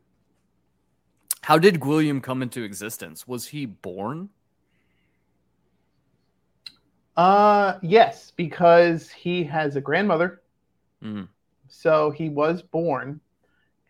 How 1.42 1.58
did 1.58 1.80
Gwilliam 1.80 2.22
come 2.22 2.40
into 2.40 2.62
existence? 2.62 3.26
Was 3.26 3.48
he 3.48 3.66
born? 3.66 4.30
Uh, 7.16 7.78
yes, 7.82 8.30
because 8.30 9.10
he 9.10 9.44
has 9.44 9.76
a 9.76 9.80
grandmother. 9.80 10.42
Mhm. 11.02 11.28
So 11.68 12.10
he 12.10 12.28
was 12.28 12.62
born, 12.62 13.20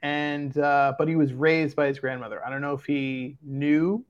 and 0.02 0.56
uh, 0.58 0.94
but 0.98 1.08
he 1.08 1.16
was 1.16 1.32
raised 1.32 1.76
by 1.76 1.86
his 1.86 1.98
grandmother. 1.98 2.44
I 2.44 2.50
don't 2.50 2.60
know 2.60 2.74
if 2.74 2.84
he 2.84 3.36
knew 3.42 4.04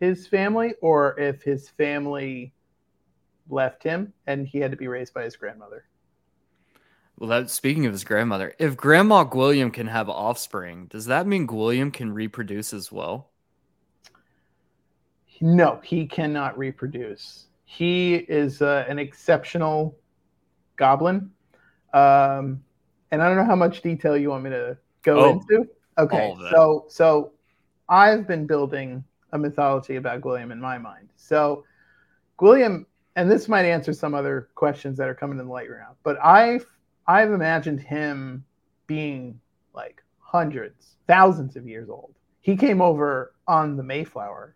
his 0.00 0.26
family 0.26 0.74
or 0.80 1.18
if 1.18 1.42
his 1.42 1.68
family 1.70 2.52
left 3.48 3.82
him 3.82 4.12
and 4.26 4.46
he 4.46 4.58
had 4.58 4.70
to 4.70 4.76
be 4.76 4.88
raised 4.88 5.14
by 5.14 5.24
his 5.24 5.36
grandmother. 5.36 5.84
Well, 7.18 7.30
that 7.30 7.48
speaking 7.48 7.86
of 7.86 7.92
his 7.92 8.04
grandmother, 8.04 8.54
if 8.58 8.76
Grandma 8.76 9.24
Gwilliam 9.24 9.72
can 9.72 9.86
have 9.86 10.10
offspring, 10.10 10.86
does 10.86 11.06
that 11.06 11.26
mean 11.26 11.46
Gwilliam 11.46 11.90
can 11.90 12.12
reproduce 12.12 12.74
as 12.74 12.92
well? 12.92 13.30
No, 15.40 15.80
he 15.82 16.06
cannot 16.06 16.58
reproduce. 16.58 17.46
He 17.68 18.14
is 18.14 18.62
uh, 18.62 18.84
an 18.88 18.98
exceptional 18.98 19.98
goblin. 20.76 21.30
Um, 21.92 22.62
and 23.10 23.22
I 23.22 23.26
don't 23.28 23.36
know 23.36 23.44
how 23.44 23.56
much 23.56 23.82
detail 23.82 24.16
you 24.16 24.30
want 24.30 24.44
me 24.44 24.50
to 24.50 24.78
go 25.02 25.18
Oh, 25.18 25.30
into. 25.32 25.68
Okay, 25.98 26.26
all 26.26 26.32
of 26.34 26.38
that. 26.40 26.52
so 26.52 26.86
so 26.88 27.32
I've 27.88 28.26
been 28.26 28.46
building 28.46 29.02
a 29.32 29.38
mythology 29.38 29.96
about 29.96 30.20
Gwilliam 30.20 30.52
in 30.52 30.60
my 30.60 30.78
mind. 30.78 31.08
So 31.16 31.64
Gwilliam, 32.38 32.86
and 33.16 33.30
this 33.30 33.48
might 33.48 33.64
answer 33.64 33.92
some 33.92 34.14
other 34.14 34.48
questions 34.54 34.96
that 34.98 35.08
are 35.08 35.14
coming 35.14 35.38
in 35.38 35.46
the 35.46 35.52
light 35.52 35.70
round, 35.70 35.96
but 36.02 36.16
I've 36.24 36.64
I've 37.08 37.32
imagined 37.32 37.80
him 37.80 38.44
being 38.86 39.40
like 39.74 40.02
hundreds, 40.18 40.96
thousands 41.08 41.56
of 41.56 41.66
years 41.66 41.88
old. 41.88 42.14
He 42.42 42.56
came 42.56 42.80
over 42.80 43.32
on 43.48 43.76
the 43.76 43.82
Mayflower, 43.82 44.54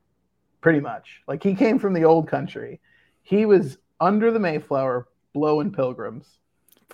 pretty 0.61 0.81
much. 0.81 1.23
Like 1.27 1.43
he 1.43 1.55
came 1.55 1.79
from 1.79 1.93
the 1.95 2.05
old 2.05 2.29
country. 2.29 2.81
He 3.23 3.47
was 3.47 3.79
under 4.01 4.31
the 4.31 4.39
Mayflower 4.39 5.07
blowing 5.33 5.71
pilgrims 5.73 6.27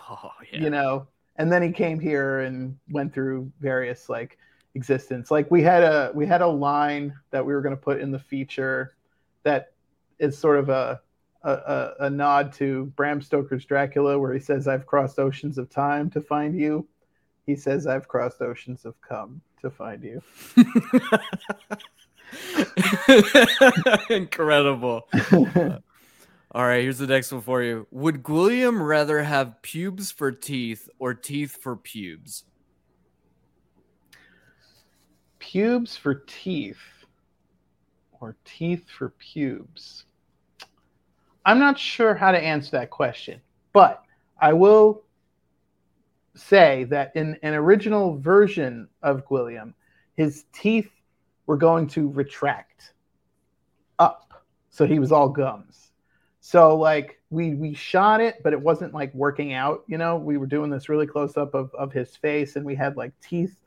Oh, 0.08 0.30
yeah. 0.52 0.60
you 0.60 0.70
know 0.70 1.06
and 1.36 1.50
then 1.50 1.62
he 1.62 1.70
came 1.72 1.98
here 1.98 2.40
and 2.40 2.76
went 2.90 3.12
through 3.14 3.50
various 3.60 4.08
like 4.08 4.38
existence 4.74 5.30
like 5.30 5.50
we 5.50 5.62
had 5.62 5.82
a 5.82 6.10
we 6.14 6.26
had 6.26 6.42
a 6.42 6.46
line 6.46 7.14
that 7.30 7.44
we 7.44 7.54
were 7.54 7.62
going 7.62 7.74
to 7.74 7.80
put 7.80 7.98
in 8.00 8.10
the 8.10 8.18
feature 8.18 8.94
that 9.42 9.72
is 10.18 10.36
sort 10.36 10.58
of 10.58 10.68
a 10.68 11.00
a, 11.44 11.50
a 11.50 11.94
a 12.06 12.10
nod 12.10 12.52
to 12.54 12.86
Bram 12.96 13.22
Stoker's 13.22 13.64
Dracula, 13.64 14.18
where 14.18 14.32
he 14.32 14.40
says, 14.40 14.66
"I've 14.66 14.84
crossed 14.84 15.20
oceans 15.20 15.58
of 15.58 15.70
time 15.70 16.10
to 16.10 16.20
find 16.20 16.58
you." 16.58 16.88
He 17.46 17.54
says, 17.54 17.86
"I've 17.86 18.08
crossed 18.08 18.42
oceans 18.42 18.84
of 18.84 19.00
come 19.00 19.40
to 19.62 19.70
find 19.70 20.02
you." 20.02 20.20
Incredible. 24.10 25.08
Uh, 25.32 25.78
All 26.52 26.64
right, 26.64 26.82
here's 26.82 26.98
the 26.98 27.06
next 27.06 27.32
one 27.32 27.42
for 27.42 27.62
you. 27.62 27.86
Would 27.90 28.22
Gwilliam 28.22 28.86
rather 28.86 29.22
have 29.22 29.60
pubes 29.62 30.10
for 30.10 30.32
teeth 30.32 30.88
or 30.98 31.12
teeth 31.12 31.58
for 31.60 31.76
pubes? 31.76 32.44
pubes 35.46 35.96
for 35.96 36.14
teeth 36.26 36.76
or 38.20 38.36
teeth 38.44 38.84
for 38.90 39.10
pubes? 39.10 40.04
I'm 41.44 41.58
not 41.60 41.78
sure 41.78 42.14
how 42.14 42.32
to 42.32 42.38
answer 42.38 42.72
that 42.72 42.90
question, 42.90 43.40
but 43.72 44.02
I 44.40 44.52
will 44.52 45.04
say 46.34 46.84
that 46.84 47.12
in 47.14 47.38
an 47.42 47.54
original 47.54 48.18
version 48.18 48.88
of 49.02 49.24
Gwilliam, 49.26 49.72
his 50.16 50.44
teeth 50.52 50.90
were 51.46 51.56
going 51.56 51.86
to 51.88 52.10
retract 52.10 52.92
up. 54.00 54.44
So 54.70 54.84
he 54.84 54.98
was 54.98 55.12
all 55.12 55.28
gums. 55.28 55.85
So 56.46 56.76
like 56.76 57.20
we 57.30 57.54
we 57.54 57.74
shot 57.74 58.20
it, 58.20 58.40
but 58.44 58.52
it 58.52 58.60
wasn't 58.60 58.94
like 58.94 59.12
working 59.12 59.52
out, 59.52 59.82
you 59.88 59.98
know. 59.98 60.16
We 60.16 60.36
were 60.36 60.46
doing 60.46 60.70
this 60.70 60.88
really 60.88 61.08
close 61.08 61.36
up 61.36 61.54
of, 61.54 61.74
of 61.74 61.92
his 61.92 62.14
face 62.14 62.54
and 62.54 62.64
we 62.64 62.76
had 62.76 62.96
like 62.96 63.10
teeth 63.20 63.60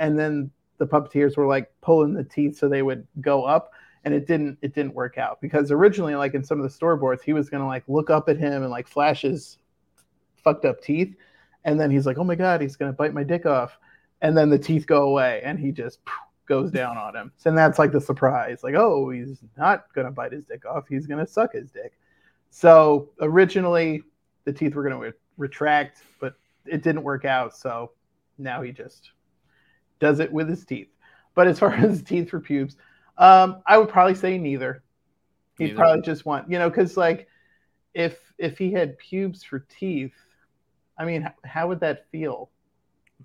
and 0.00 0.18
then 0.18 0.50
the 0.78 0.88
puppeteers 0.88 1.36
were 1.36 1.46
like 1.46 1.70
pulling 1.82 2.14
the 2.14 2.24
teeth 2.24 2.58
so 2.58 2.68
they 2.68 2.82
would 2.82 3.06
go 3.20 3.44
up 3.44 3.70
and 4.04 4.12
it 4.12 4.26
didn't 4.26 4.58
it 4.60 4.74
didn't 4.74 4.92
work 4.92 5.18
out. 5.18 5.40
Because 5.40 5.70
originally 5.70 6.16
like 6.16 6.34
in 6.34 6.42
some 6.42 6.60
of 6.60 6.68
the 6.68 6.78
storyboards 6.78 7.22
he 7.22 7.32
was 7.32 7.48
gonna 7.48 7.64
like 7.64 7.84
look 7.86 8.10
up 8.10 8.28
at 8.28 8.38
him 8.38 8.64
and 8.64 8.72
like 8.72 8.88
flash 8.88 9.22
his 9.22 9.58
fucked 10.42 10.64
up 10.64 10.82
teeth 10.82 11.14
and 11.64 11.78
then 11.78 11.92
he's 11.92 12.06
like 12.06 12.18
oh 12.18 12.24
my 12.24 12.34
god 12.34 12.60
he's 12.60 12.74
gonna 12.74 12.92
bite 12.92 13.14
my 13.14 13.22
dick 13.22 13.46
off. 13.46 13.78
And 14.20 14.36
then 14.36 14.50
the 14.50 14.58
teeth 14.58 14.88
go 14.88 15.10
away 15.10 15.42
and 15.44 15.60
he 15.60 15.70
just 15.70 16.00
goes 16.46 16.72
down 16.72 16.96
on 16.96 17.14
him. 17.14 17.30
So 17.36 17.54
that's 17.54 17.78
like 17.78 17.92
the 17.92 18.00
surprise. 18.00 18.64
Like 18.64 18.74
oh 18.74 19.10
he's 19.10 19.44
not 19.56 19.92
gonna 19.94 20.10
bite 20.10 20.32
his 20.32 20.44
dick 20.44 20.66
off 20.66 20.88
he's 20.88 21.06
gonna 21.06 21.24
suck 21.24 21.52
his 21.52 21.70
dick 21.70 21.92
so 22.50 23.10
originally 23.20 24.02
the 24.44 24.52
teeth 24.52 24.74
were 24.74 24.82
gonna 24.82 24.98
re- 24.98 25.12
retract 25.36 26.02
but 26.20 26.34
it 26.66 26.82
didn't 26.82 27.02
work 27.02 27.24
out 27.24 27.54
so 27.54 27.92
now 28.38 28.62
he 28.62 28.72
just 28.72 29.10
does 29.98 30.20
it 30.20 30.32
with 30.32 30.48
his 30.48 30.64
teeth. 30.64 30.88
but 31.34 31.46
as 31.46 31.58
far 31.58 31.72
as 31.74 32.02
teeth 32.02 32.30
for 32.30 32.40
pubes, 32.40 32.76
um, 33.18 33.62
I 33.66 33.78
would 33.78 33.88
probably 33.88 34.14
say 34.14 34.38
neither. 34.38 34.82
He'd 35.58 35.68
Neither. 35.68 35.76
probably 35.76 36.02
just 36.02 36.26
want, 36.26 36.50
you 36.50 36.58
know, 36.58 36.68
because 36.68 36.96
like 36.96 37.28
if 37.94 38.18
if 38.38 38.58
he 38.58 38.72
had 38.72 38.98
pubes 38.98 39.42
for 39.42 39.60
teeth, 39.60 40.12
I 40.98 41.04
mean, 41.06 41.30
how 41.44 41.68
would 41.68 41.80
that 41.80 42.10
feel? 42.10 42.50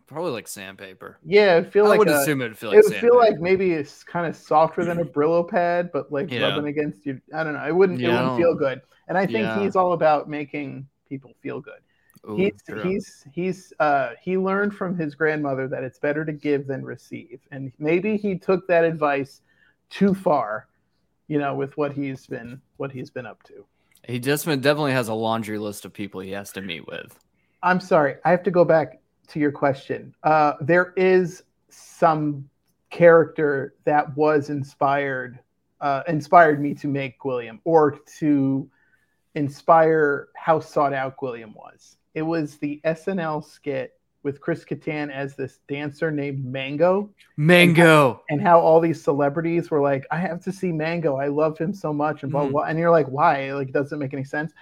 Probably 0.07 0.31
like 0.31 0.47
sandpaper. 0.47 1.17
Yeah, 1.25 1.57
it'd 1.57 1.71
feel 1.71 1.85
I 1.85 1.89
like 1.89 1.99
would 1.99 2.07
a- 2.09 2.19
assume 2.19 2.41
it 2.41 2.49
would 2.49 2.57
feel 2.57 2.71
it 2.71 2.75
like 2.75 2.83
would 2.83 2.91
sandpaper. 2.93 3.13
feel 3.13 3.17
like 3.19 3.39
maybe 3.39 3.71
it's 3.73 4.03
kind 4.03 4.25
of 4.27 4.35
softer 4.35 4.83
than 4.85 4.99
a 4.99 5.05
Brillo 5.17 5.47
pad, 5.47 5.89
but 5.91 6.11
like 6.11 6.31
Yeah. 6.31 6.49
rubbing 6.49 6.67
against 6.67 7.05
you. 7.05 7.21
I 7.33 7.43
don't 7.43 7.53
know. 7.53 7.65
It 7.65 7.75
wouldn't. 7.75 7.99
Yeah, 7.99 8.09
it 8.09 8.11
I 8.13 8.21
wouldn't 8.23 8.37
feel 8.39 8.55
good. 8.55 8.81
And 9.07 9.17
I 9.17 9.25
think 9.25 9.39
Yeah. 9.39 9.59
he's 9.61 9.75
all 9.75 9.93
about 9.93 10.29
making 10.29 10.87
people 11.07 11.31
feel 11.41 11.59
good. 11.61 11.79
Ooh, 12.29 12.35
he's 12.35 12.53
true. 12.69 12.83
he's 12.83 13.25
he's 13.33 13.73
uh 13.79 14.11
he 14.21 14.37
learned 14.37 14.75
from 14.75 14.95
his 14.95 15.15
grandmother 15.15 15.67
that 15.67 15.83
it's 15.83 15.97
better 15.97 16.23
to 16.23 16.31
give 16.31 16.67
than 16.67 16.85
receive 16.85 17.39
and 17.51 17.71
maybe 17.79 18.15
he 18.15 18.37
took 18.37 18.67
that 18.67 18.83
advice 18.83 19.41
too 19.89 20.13
far 20.13 20.67
you 21.27 21.39
know 21.39 21.55
with 21.55 21.75
what 21.77 21.93
he's 21.93 22.27
been 22.27 22.61
what 22.77 22.91
he's 22.91 23.09
been 23.09 23.25
up 23.25 23.41
to 23.41 23.65
he 24.07 24.19
just 24.19 24.45
definitely 24.45 24.91
has 24.91 25.07
a 25.07 25.15
laundry 25.15 25.57
list 25.57 25.83
of 25.83 25.93
people 25.93 26.21
he 26.21 26.29
has 26.29 26.51
to 26.51 26.61
meet 26.61 26.85
with. 26.87 27.17
i'm 27.63 27.79
sorry 27.79 28.17
i 28.23 28.29
have 28.29 28.43
to 28.43 28.51
go 28.51 28.63
back 28.63 28.99
to 29.31 29.39
your 29.39 29.51
question 29.51 30.13
uh 30.23 30.53
there 30.61 30.93
is 30.97 31.43
some 31.69 32.47
character 32.89 33.73
that 33.85 34.15
was 34.17 34.49
inspired 34.49 35.39
uh 35.79 36.03
inspired 36.07 36.61
me 36.61 36.73
to 36.73 36.87
make 36.87 37.17
gwilliam 37.19 37.59
or 37.63 37.97
to 38.19 38.69
inspire 39.35 40.27
how 40.35 40.59
sought 40.59 40.93
out 40.93 41.15
gwilliam 41.17 41.53
was 41.55 41.97
it 42.13 42.21
was 42.21 42.57
the 42.57 42.81
snl 42.83 43.43
skit 43.43 43.93
with 44.23 44.41
chris 44.41 44.65
Kattan 44.65 45.09
as 45.11 45.35
this 45.35 45.59
dancer 45.69 46.11
named 46.11 46.43
mango 46.45 47.09
Mango. 47.37 48.21
and 48.29 48.41
how 48.41 48.59
all 48.59 48.79
these 48.79 49.01
celebrities 49.03 49.71
were 49.71 49.81
like, 49.81 50.05
I 50.11 50.17
have 50.19 50.43
to 50.43 50.51
see 50.51 50.71
Mango. 50.71 51.15
I 51.15 51.27
love 51.27 51.57
him 51.57 51.73
so 51.73 51.91
much, 51.91 52.21
and 52.21 52.31
blah 52.31 52.45
Mhm. 52.45 52.51
blah. 52.51 52.63
And 52.65 52.77
you're 52.77 52.91
like, 52.91 53.07
why? 53.07 53.51
Like, 53.53 53.69
it 53.69 53.73
doesn't 53.73 53.97
make 53.97 54.13
any 54.13 54.23
sense. 54.23 54.53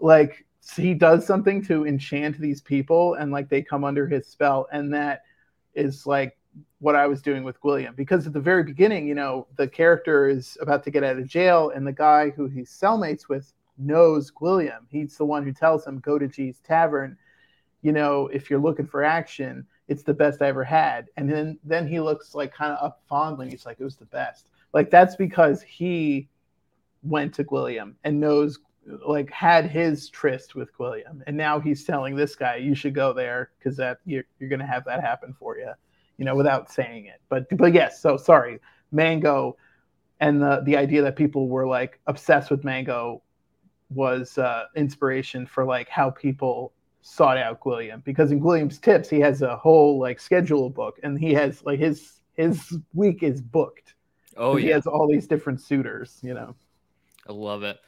Like, 0.00 0.46
he 0.76 0.94
does 0.94 1.26
something 1.26 1.62
to 1.64 1.86
enchant 1.86 2.38
these 2.38 2.60
people, 2.60 3.14
and 3.14 3.30
like 3.30 3.48
they 3.48 3.62
come 3.62 3.84
under 3.84 4.06
his 4.06 4.26
spell, 4.26 4.66
and 4.72 4.92
that 4.94 5.22
is 5.74 6.06
like 6.06 6.36
what 6.78 6.94
I 6.94 7.06
was 7.06 7.20
doing 7.20 7.44
with 7.44 7.60
Gwilliam. 7.60 7.94
Because 7.96 8.26
at 8.26 8.32
the 8.32 8.40
very 8.40 8.62
beginning, 8.62 9.06
you 9.06 9.14
know, 9.14 9.46
the 9.56 9.68
character 9.68 10.28
is 10.28 10.56
about 10.60 10.84
to 10.84 10.90
get 10.90 11.04
out 11.04 11.18
of 11.18 11.26
jail, 11.26 11.70
and 11.74 11.86
the 11.86 11.92
guy 11.92 12.30
who 12.30 12.46
he's 12.46 12.70
cellmates 12.70 13.28
with 13.28 13.52
knows 13.76 14.30
Gwilliam. 14.30 14.86
He's 14.88 15.16
the 15.16 15.24
one 15.24 15.44
who 15.44 15.52
tells 15.52 15.86
him, 15.86 15.98
"Go 16.00 16.18
to 16.18 16.28
G's 16.28 16.60
Tavern." 16.60 17.18
You 17.82 17.92
know, 17.92 18.28
if 18.28 18.48
you're 18.48 18.60
looking 18.60 18.86
for 18.86 19.04
action, 19.04 19.66
it's 19.88 20.02
the 20.02 20.14
best 20.14 20.40
I 20.40 20.46
ever 20.46 20.64
had. 20.64 21.06
And 21.16 21.30
then 21.30 21.58
then 21.64 21.86
he 21.86 22.00
looks 22.00 22.34
like 22.34 22.54
kind 22.54 22.72
of 22.72 22.84
up 22.84 23.02
fondly. 23.08 23.50
He's 23.50 23.66
like, 23.66 23.78
it 23.78 23.84
was 23.84 23.96
the 23.96 24.06
best. 24.06 24.48
Like 24.72 24.90
that's 24.90 25.16
because 25.16 25.62
he 25.62 26.28
went 27.02 27.34
to 27.34 27.46
William 27.50 27.96
and 28.04 28.18
knows 28.18 28.60
like 29.06 29.30
had 29.30 29.66
his 29.70 30.08
tryst 30.08 30.54
with 30.54 30.72
Gwilliam. 30.76 31.22
And 31.26 31.36
now 31.36 31.60
he's 31.60 31.84
telling 31.84 32.16
this 32.16 32.36
guy, 32.36 32.56
you 32.56 32.74
should 32.74 32.94
go 32.94 33.12
there 33.12 33.50
because 33.58 33.76
that 33.78 33.98
you're, 34.04 34.24
you're 34.38 34.50
gonna 34.50 34.66
have 34.66 34.84
that 34.84 35.00
happen 35.00 35.34
for 35.38 35.58
you, 35.58 35.72
you 36.18 36.24
know, 36.24 36.34
without 36.34 36.70
saying 36.70 37.06
it. 37.06 37.20
But 37.28 37.46
but 37.56 37.72
yes, 37.72 38.00
so 38.00 38.16
sorry. 38.16 38.60
Mango 38.92 39.56
and 40.20 40.40
the 40.40 40.62
the 40.64 40.76
idea 40.76 41.02
that 41.02 41.16
people 41.16 41.48
were 41.48 41.66
like 41.66 42.00
obsessed 42.06 42.50
with 42.50 42.64
Mango 42.64 43.22
was 43.90 44.38
uh 44.38 44.64
inspiration 44.76 45.46
for 45.46 45.64
like 45.64 45.88
how 45.88 46.10
people 46.10 46.72
sought 47.02 47.36
out 47.36 47.60
Gwilliam 47.60 48.02
because 48.04 48.32
in 48.32 48.40
Gwilliam's 48.40 48.78
tips 48.78 49.10
he 49.10 49.20
has 49.20 49.42
a 49.42 49.56
whole 49.56 49.98
like 49.98 50.18
schedule 50.18 50.70
book 50.70 50.98
and 51.02 51.18
he 51.18 51.34
has 51.34 51.62
like 51.64 51.78
his 51.78 52.20
his 52.34 52.76
week 52.94 53.22
is 53.22 53.40
booked. 53.40 53.94
Oh 54.36 54.52
'Cause 54.52 54.62
he 54.62 54.68
has 54.68 54.86
all 54.86 55.06
these 55.06 55.26
different 55.26 55.60
suitors, 55.60 56.18
you 56.22 56.34
know. 56.34 56.54
I 57.28 57.32
love 57.32 57.62
it. 57.62 57.78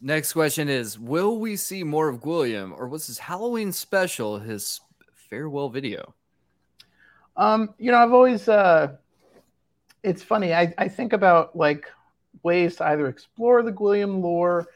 Next 0.00 0.32
question 0.32 0.68
is: 0.68 0.98
Will 0.98 1.38
we 1.38 1.56
see 1.56 1.82
more 1.82 2.08
of 2.08 2.20
Gwilliam, 2.20 2.72
or 2.72 2.88
was 2.88 3.06
his 3.06 3.18
Halloween 3.18 3.72
special 3.72 4.38
his 4.38 4.80
farewell 5.14 5.68
video? 5.68 6.14
Um, 7.36 7.74
you 7.78 7.90
know, 7.90 7.98
I've 7.98 8.12
always 8.12 8.48
uh 8.48 8.96
it's 10.06 10.22
funny, 10.22 10.54
I, 10.54 10.72
I 10.78 10.86
think 10.86 11.12
about 11.12 11.56
like 11.56 11.90
ways 12.44 12.76
to 12.76 12.86
either 12.86 13.08
explore 13.08 13.62
the 13.62 13.72
Gwilliam 13.72 14.22
lore 14.22 14.68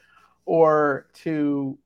or 0.44 1.06
to 1.22 1.78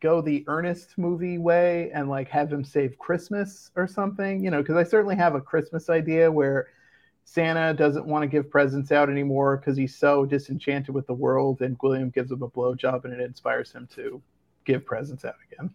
go 0.00 0.20
the 0.20 0.44
Ernest 0.46 0.98
movie 0.98 1.38
way 1.38 1.90
and 1.94 2.10
like 2.10 2.28
have 2.28 2.52
him 2.52 2.62
save 2.62 2.98
Christmas 2.98 3.70
or 3.76 3.86
something, 3.86 4.44
you 4.44 4.50
know, 4.50 4.60
because 4.60 4.76
I 4.76 4.82
certainly 4.82 5.16
have 5.16 5.34
a 5.34 5.40
Christmas 5.40 5.88
idea 5.88 6.30
where 6.30 6.68
Santa 7.24 7.74
doesn't 7.74 8.06
want 8.06 8.22
to 8.22 8.28
give 8.28 8.50
presents 8.50 8.92
out 8.92 9.08
anymore 9.10 9.56
because 9.56 9.76
he's 9.76 9.96
so 9.96 10.24
disenchanted 10.24 10.94
with 10.94 11.06
the 11.06 11.14
world, 11.14 11.62
and 11.62 11.78
Gwilliam 11.78 12.12
gives 12.12 12.30
him 12.30 12.42
a 12.42 12.48
blowjob 12.48 13.04
and 13.04 13.12
it 13.12 13.20
inspires 13.20 13.72
him 13.72 13.88
to 13.94 14.22
give 14.64 14.84
presents 14.84 15.24
out 15.24 15.36
again. 15.50 15.70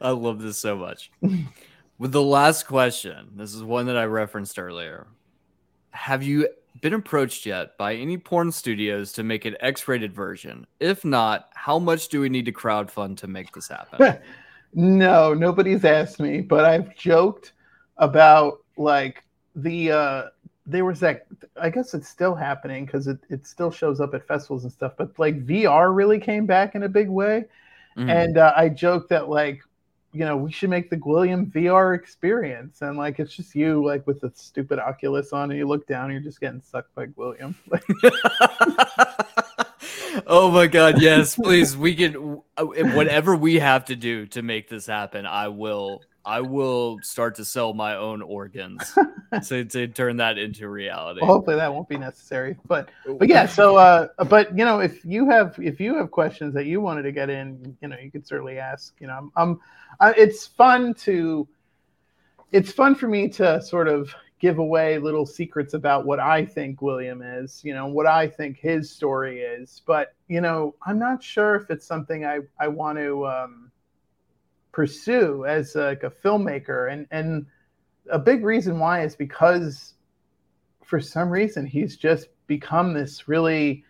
I 0.00 0.10
love 0.10 0.42
this 0.42 0.58
so 0.58 0.76
much. 0.76 1.10
With 1.98 2.12
the 2.12 2.22
last 2.22 2.66
question, 2.66 3.30
this 3.34 3.54
is 3.54 3.62
one 3.62 3.86
that 3.86 3.96
I 3.96 4.04
referenced 4.04 4.58
earlier. 4.58 5.06
Have 5.90 6.22
you 6.22 6.48
been 6.82 6.92
approached 6.92 7.46
yet 7.46 7.78
by 7.78 7.94
any 7.94 8.18
porn 8.18 8.52
studios 8.52 9.12
to 9.12 9.22
make 9.22 9.46
an 9.46 9.56
X-rated 9.60 10.12
version? 10.12 10.66
If 10.78 11.06
not, 11.06 11.48
how 11.54 11.78
much 11.78 12.08
do 12.08 12.20
we 12.20 12.28
need 12.28 12.44
to 12.44 12.52
crowdfund 12.52 13.16
to 13.18 13.26
make 13.26 13.52
this 13.52 13.68
happen? 13.68 14.18
No, 14.78 15.32
nobody's 15.32 15.86
asked 15.86 16.20
me, 16.20 16.42
but 16.42 16.66
I've 16.66 16.94
joked 16.94 17.52
about 17.98 18.58
like 18.76 19.24
the 19.54 19.90
uh 19.90 20.22
there 20.66 20.84
was 20.84 21.00
that 21.00 21.26
I 21.60 21.70
guess 21.70 21.94
it's 21.94 22.08
still 22.08 22.34
happening 22.34 22.84
because 22.86 23.06
it, 23.06 23.18
it 23.30 23.46
still 23.46 23.70
shows 23.70 24.00
up 24.00 24.14
at 24.14 24.26
festivals 24.26 24.64
and 24.64 24.72
stuff, 24.72 24.94
but 24.98 25.16
like 25.18 25.46
VR 25.46 25.94
really 25.94 26.18
came 26.18 26.44
back 26.44 26.74
in 26.74 26.82
a 26.82 26.88
big 26.88 27.08
way. 27.08 27.44
Mhm. 27.96 28.10
And 28.10 28.38
uh, 28.38 28.52
I 28.56 28.68
joked 28.68 29.08
that 29.10 29.28
like, 29.28 29.62
you 30.12 30.24
know, 30.24 30.36
we 30.36 30.50
should 30.50 30.70
make 30.70 30.90
the 30.90 30.96
Gwilliam 30.96 31.46
VR 31.52 31.94
experience. 31.94 32.82
And 32.82 32.98
like 32.98 33.20
it's 33.20 33.34
just 33.34 33.54
you 33.54 33.84
like 33.84 34.06
with 34.06 34.20
the 34.20 34.32
stupid 34.34 34.78
Oculus 34.78 35.32
on 35.32 35.50
and 35.50 35.58
you 35.58 35.66
look 35.68 35.86
down 35.86 36.04
and 36.04 36.12
you're 36.12 36.20
just 36.20 36.40
getting 36.40 36.60
sucked 36.60 36.94
by 36.94 37.06
Gwilliam. 37.06 37.54
Like 37.68 37.84
oh 40.26 40.50
my 40.50 40.66
god, 40.66 41.00
yes, 41.00 41.36
please. 41.36 41.76
We 41.76 41.94
can 41.94 42.40
whatever 42.58 43.36
we 43.36 43.60
have 43.60 43.84
to 43.86 43.96
do 43.96 44.26
to 44.26 44.42
make 44.42 44.68
this 44.68 44.86
happen. 44.86 45.26
I 45.26 45.48
will. 45.48 46.02
I 46.26 46.40
will 46.40 46.98
start 47.02 47.36
to 47.36 47.44
sell 47.44 47.72
my 47.72 47.94
own 47.96 48.20
organs 48.20 48.92
to, 49.46 49.64
to 49.64 49.86
turn 49.86 50.16
that 50.16 50.38
into 50.38 50.68
reality. 50.68 51.20
well, 51.22 51.30
hopefully 51.30 51.56
that 51.56 51.72
won't 51.72 51.88
be 51.88 51.96
necessary. 51.96 52.56
But 52.66 52.90
but 53.18 53.28
yeah 53.28 53.46
so 53.46 53.76
uh 53.76 54.08
but 54.24 54.56
you 54.56 54.64
know 54.64 54.80
if 54.80 55.04
you 55.04 55.28
have 55.30 55.56
if 55.62 55.80
you 55.80 55.94
have 55.96 56.10
questions 56.10 56.52
that 56.54 56.66
you 56.66 56.80
wanted 56.80 57.02
to 57.02 57.12
get 57.12 57.30
in 57.30 57.76
you 57.80 57.88
know 57.88 57.96
you 57.96 58.10
could 58.10 58.26
certainly 58.26 58.58
ask 58.58 58.94
you 59.00 59.06
know 59.06 59.14
i'm, 59.14 59.32
I'm 59.36 59.60
uh, 60.00 60.12
it's 60.16 60.46
fun 60.46 60.94
to 60.94 61.46
it's 62.52 62.72
fun 62.72 62.94
for 62.94 63.08
me 63.08 63.28
to 63.30 63.62
sort 63.62 63.88
of 63.88 64.12
give 64.38 64.58
away 64.58 64.98
little 64.98 65.24
secrets 65.26 65.74
about 65.74 66.06
what 66.06 66.20
i 66.20 66.44
think 66.44 66.78
gwilliam 66.78 67.22
is 67.22 67.62
you 67.64 67.74
know 67.74 67.86
what 67.86 68.06
i 68.06 68.26
think 68.28 68.58
his 68.58 68.90
story 68.90 69.40
is 69.40 69.82
but 69.86 70.14
you 70.28 70.40
know 70.40 70.74
i'm 70.86 70.98
not 70.98 71.22
sure 71.22 71.54
if 71.54 71.70
it's 71.70 71.86
something 71.86 72.24
i 72.24 72.40
i 72.60 72.68
want 72.68 72.98
to 72.98 73.26
um 73.26 73.70
pursue 74.76 75.46
as 75.46 75.74
like 75.74 76.02
a 76.02 76.10
filmmaker. 76.10 76.92
And 76.92 77.06
and 77.10 77.46
a 78.10 78.18
big 78.18 78.44
reason 78.44 78.78
why 78.78 79.02
is 79.02 79.16
because 79.16 79.94
for 80.84 81.00
some 81.00 81.30
reason 81.30 81.64
he's 81.64 81.96
just 81.96 82.28
become 82.46 82.92
this 82.92 83.26
really 83.26 83.82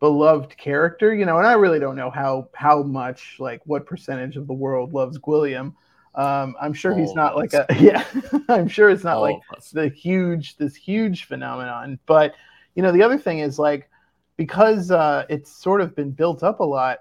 beloved 0.00 0.54
character 0.58 1.14
you 1.14 1.24
know 1.24 1.38
and 1.38 1.46
i 1.46 1.52
really 1.52 1.78
don't 1.78 1.94
know 1.94 2.10
how 2.10 2.48
how 2.54 2.82
much 2.82 3.36
like 3.38 3.62
what 3.66 3.86
percentage 3.86 4.36
of 4.36 4.46
the 4.48 4.52
world 4.52 4.92
loves 4.92 5.16
gwilliam. 5.16 5.74
Um 6.16 6.54
i'm 6.60 6.74
sure 6.74 6.92
he's 6.92 7.14
not 7.14 7.36
like 7.36 7.54
a 7.54 7.64
yeah 7.80 8.04
i'm 8.48 8.68
sure 8.68 8.90
it's 8.90 9.04
not 9.04 9.18
All 9.18 9.22
like 9.22 9.40
the 9.72 9.88
huge 9.88 10.56
this 10.56 10.74
huge 10.74 11.24
phenomenon. 11.24 12.00
But 12.04 12.34
you 12.74 12.82
know 12.82 12.92
the 12.92 13.02
other 13.02 13.16
thing 13.16 13.38
is 13.38 13.58
like 13.60 13.88
because 14.36 14.90
uh 14.90 15.24
it's 15.30 15.50
sort 15.50 15.80
of 15.80 15.94
been 15.94 16.10
built 16.10 16.42
up 16.42 16.58
a 16.58 16.64
lot 16.64 16.98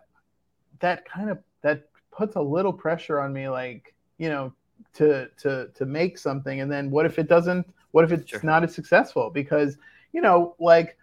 that 0.80 1.04
kind 1.06 1.30
of 1.32 1.39
that 1.64 1.91
puts 2.12 2.36
a 2.36 2.41
little 2.41 2.74
pressure 2.74 3.20
on 3.20 3.34
me 3.34 3.49
like 3.49 3.93
you 4.18 4.30
know 4.30 4.53
to 4.93 5.28
to 5.38 5.70
to 5.76 5.86
make 5.86 6.18
something. 6.18 6.62
And 6.62 6.72
then 6.72 6.91
what 6.91 7.05
if 7.05 7.20
it 7.20 7.28
doesn't 7.28 7.68
what 7.91 8.03
if 8.05 8.12
it's 8.12 8.30
Sure. 8.30 8.39
not 8.43 8.64
as 8.64 8.74
successful? 8.74 9.30
Because 9.30 9.78
you 10.14 10.22
know 10.22 10.55
like 10.59 10.97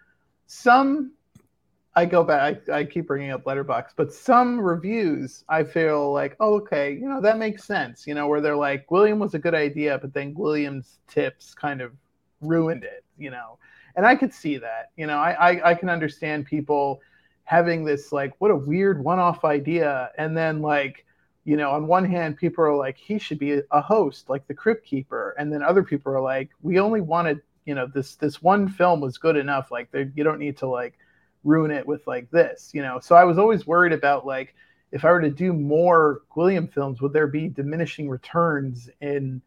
some 0.45 1.11
i 1.95 2.05
go 2.05 2.23
back 2.23 2.67
I, 2.69 2.79
I 2.79 2.83
keep 2.83 3.07
bringing 3.07 3.31
up 3.31 3.43
Letterboxd 3.43 3.93
but 3.95 4.13
some 4.13 4.59
reviews 4.59 5.43
i 5.49 5.63
feel 5.63 6.13
like 6.13 6.35
oh, 6.39 6.55
okay 6.55 6.93
you 6.93 7.07
know 7.09 7.21
that 7.21 7.37
makes 7.37 7.63
sense 7.63 8.05
you 8.07 8.13
know 8.13 8.27
where 8.27 8.41
they're 8.41 8.55
like 8.55 8.87
gwilliam 8.87 9.19
was 9.19 9.33
a 9.33 9.39
good 9.39 9.55
idea 9.55 9.97
but 9.97 10.13
then 10.13 10.33
gwilliam's 10.33 10.99
tips 11.07 11.53
kind 11.53 11.81
of 11.81 11.91
ruined 12.41 12.83
it 12.83 13.03
you 13.17 13.31
know? 13.31 13.57
And 13.95 14.05
i 14.05 14.15
could 14.15 14.33
see 14.33 14.57
that 14.57 14.91
you 14.95 15.07
know? 15.07 15.17
I 15.17 15.31
i, 15.51 15.71
I 15.71 15.73
can 15.75 15.89
understand 15.89 16.45
people 16.45 17.01
having 17.49 17.83
this 17.83 18.11
like 18.11 18.33
what 18.37 18.51
a 18.51 18.55
weird 18.55 19.03
one-off 19.03 19.43
idea 19.43 20.11
and 20.17 20.37
then 20.37 20.61
like 20.61 21.05
you 21.49 21.57
know, 21.57 21.71
on 21.71 21.87
one 21.87 22.05
hand, 22.05 22.37
people 22.37 22.63
are 22.63 22.75
like, 22.75 22.95
he 22.95 23.17
should 23.17 23.39
be 23.39 23.59
a 23.71 23.81
host, 23.81 24.29
like 24.29 24.45
the 24.47 24.53
Crypt 24.53 24.85
Keeper, 24.85 25.33
and 25.39 25.51
then 25.51 25.63
other 25.63 25.81
people 25.81 26.11
are 26.13 26.21
like, 26.21 26.51
we 26.61 26.79
only 26.79 27.01
wanted, 27.01 27.41
you 27.65 27.73
know, 27.73 27.87
this 27.87 28.15
this 28.17 28.39
one 28.43 28.67
film 28.67 29.01
was 29.01 29.17
good 29.17 29.35
enough. 29.35 29.71
Like, 29.71 29.89
you 29.93 30.23
don't 30.23 30.37
need 30.37 30.57
to 30.57 30.67
like 30.67 30.99
ruin 31.43 31.71
it 31.71 31.87
with 31.87 32.05
like 32.05 32.29
this, 32.29 32.69
you 32.73 32.83
know. 32.83 32.99
So 32.99 33.15
I 33.15 33.23
was 33.23 33.39
always 33.39 33.65
worried 33.65 33.93
about 33.93 34.27
like 34.27 34.53
if 34.91 35.03
I 35.03 35.11
were 35.11 35.21
to 35.21 35.29
do 35.31 35.51
more 35.51 36.21
gwilliam 36.29 36.67
films, 36.67 37.01
would 37.01 37.13
there 37.13 37.25
be 37.25 37.47
diminishing 37.47 38.09
returns 38.09 38.87
in 39.01 39.41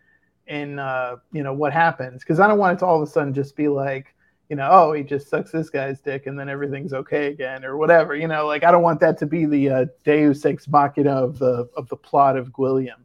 in 0.49 0.81
uh, 0.81 1.17
you 1.33 1.45
know 1.45 1.53
what 1.53 1.73
happens? 1.73 2.23
Because 2.23 2.41
I 2.41 2.49
don't 2.49 2.59
want 2.59 2.77
it 2.77 2.79
to 2.81 2.87
all 2.87 3.01
of 3.01 3.09
a 3.09 3.11
sudden 3.13 3.33
just 3.33 3.55
be 3.55 3.69
like, 3.69 4.13
you 4.49 4.57
know, 4.57 4.69
oh, 4.71 4.93
he 4.93 5.03
just 5.03 5.29
sucks 5.29 5.51
this 5.51 5.71
guy's 5.71 6.01
dick 6.01 6.27
and 6.27 6.39
then 6.39 6.49
everything's 6.49 6.93
okay 6.93 7.29
again 7.29 7.65
or 7.65 7.77
whatever. 7.77 8.15
You 8.15 8.29
know, 8.29 8.47
like 8.47 8.65
I 8.65 8.71
don't 8.71 8.83
want 8.83 9.01
that 9.01 9.19
to 9.19 9.27
be 9.27 9.47
the 9.47 9.71
uh, 9.71 9.87
Deus 10.05 10.45
ex 10.45 10.69
machina 10.69 11.13
of 11.13 11.39
the 11.39 11.69
of 11.77 11.89
the 11.89 11.97
plot 11.97 12.37
of 12.37 12.53
Gwilliam. 12.53 13.05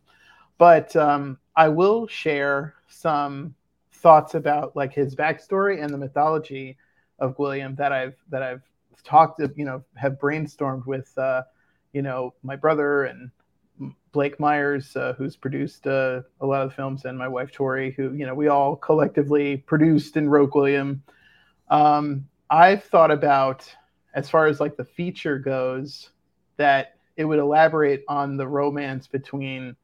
But 0.57 0.95
um, 0.95 1.37
I 1.55 1.69
will 1.69 2.07
share 2.07 2.75
some 2.89 3.55
thoughts 3.93 4.35
about 4.35 4.75
like 4.75 4.93
his 4.93 5.15
backstory 5.15 5.83
and 5.83 5.93
the 5.93 5.97
mythology 5.97 6.77
of 7.19 7.35
Gwilliam 7.35 7.75
that 7.77 7.91
I've 7.91 8.15
that 8.29 8.43
I've 8.43 8.61
talked, 9.03 9.39
you 9.39 9.65
know, 9.65 9.83
have 9.95 10.13
brainstormed 10.13 10.85
with, 10.85 11.17
uh, 11.17 11.43
you 11.93 12.01
know, 12.01 12.33
my 12.43 12.55
brother 12.55 13.05
and 13.05 13.31
Blake 14.11 14.39
Myers, 14.39 14.95
uh, 14.95 15.13
who's 15.17 15.35
produced 15.35 15.87
uh, 15.87 16.21
a 16.41 16.45
lot 16.45 16.63
of 16.63 16.69
the 16.69 16.75
films, 16.75 17.05
and 17.05 17.17
my 17.17 17.27
wife 17.27 17.51
Tori, 17.51 17.91
who, 17.91 18.13
you 18.13 18.25
know, 18.25 18.33
we 18.33 18.47
all 18.47 18.75
collectively 18.75 19.57
produced 19.57 20.17
and 20.17 20.31
wrote 20.31 20.51
Gwilliam. 20.51 21.01
Um, 21.69 22.27
I've 22.49 22.83
thought 22.83 23.11
about, 23.11 23.69
as 24.13 24.29
far 24.29 24.47
as 24.47 24.59
like 24.59 24.77
the 24.77 24.85
feature 24.85 25.37
goes, 25.37 26.09
that 26.57 26.95
it 27.15 27.25
would 27.25 27.39
elaborate 27.39 28.03
on 28.07 28.37
the 28.37 28.47
romance 28.47 29.07
between 29.07 29.75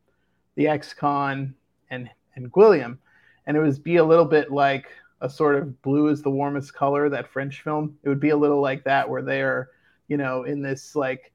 the 0.55 0.67
ex-con 0.67 1.55
and 1.89 2.09
and 2.35 2.51
Gwilliam, 2.51 2.97
and 3.45 3.57
it 3.57 3.61
would 3.61 3.83
be 3.83 3.97
a 3.97 4.03
little 4.03 4.25
bit 4.25 4.51
like 4.51 4.87
a 5.21 5.29
sort 5.29 5.55
of 5.55 5.81
blue 5.81 6.07
is 6.07 6.21
the 6.21 6.29
warmest 6.29 6.73
color 6.73 7.09
that 7.09 7.31
french 7.31 7.61
film. 7.61 7.97
It 8.03 8.09
would 8.09 8.19
be 8.19 8.29
a 8.29 8.37
little 8.37 8.61
like 8.61 8.83
that 8.83 9.09
where 9.09 9.21
they're 9.21 9.69
you 10.07 10.17
know 10.17 10.43
in 10.43 10.61
this 10.61 10.95
like 10.95 11.31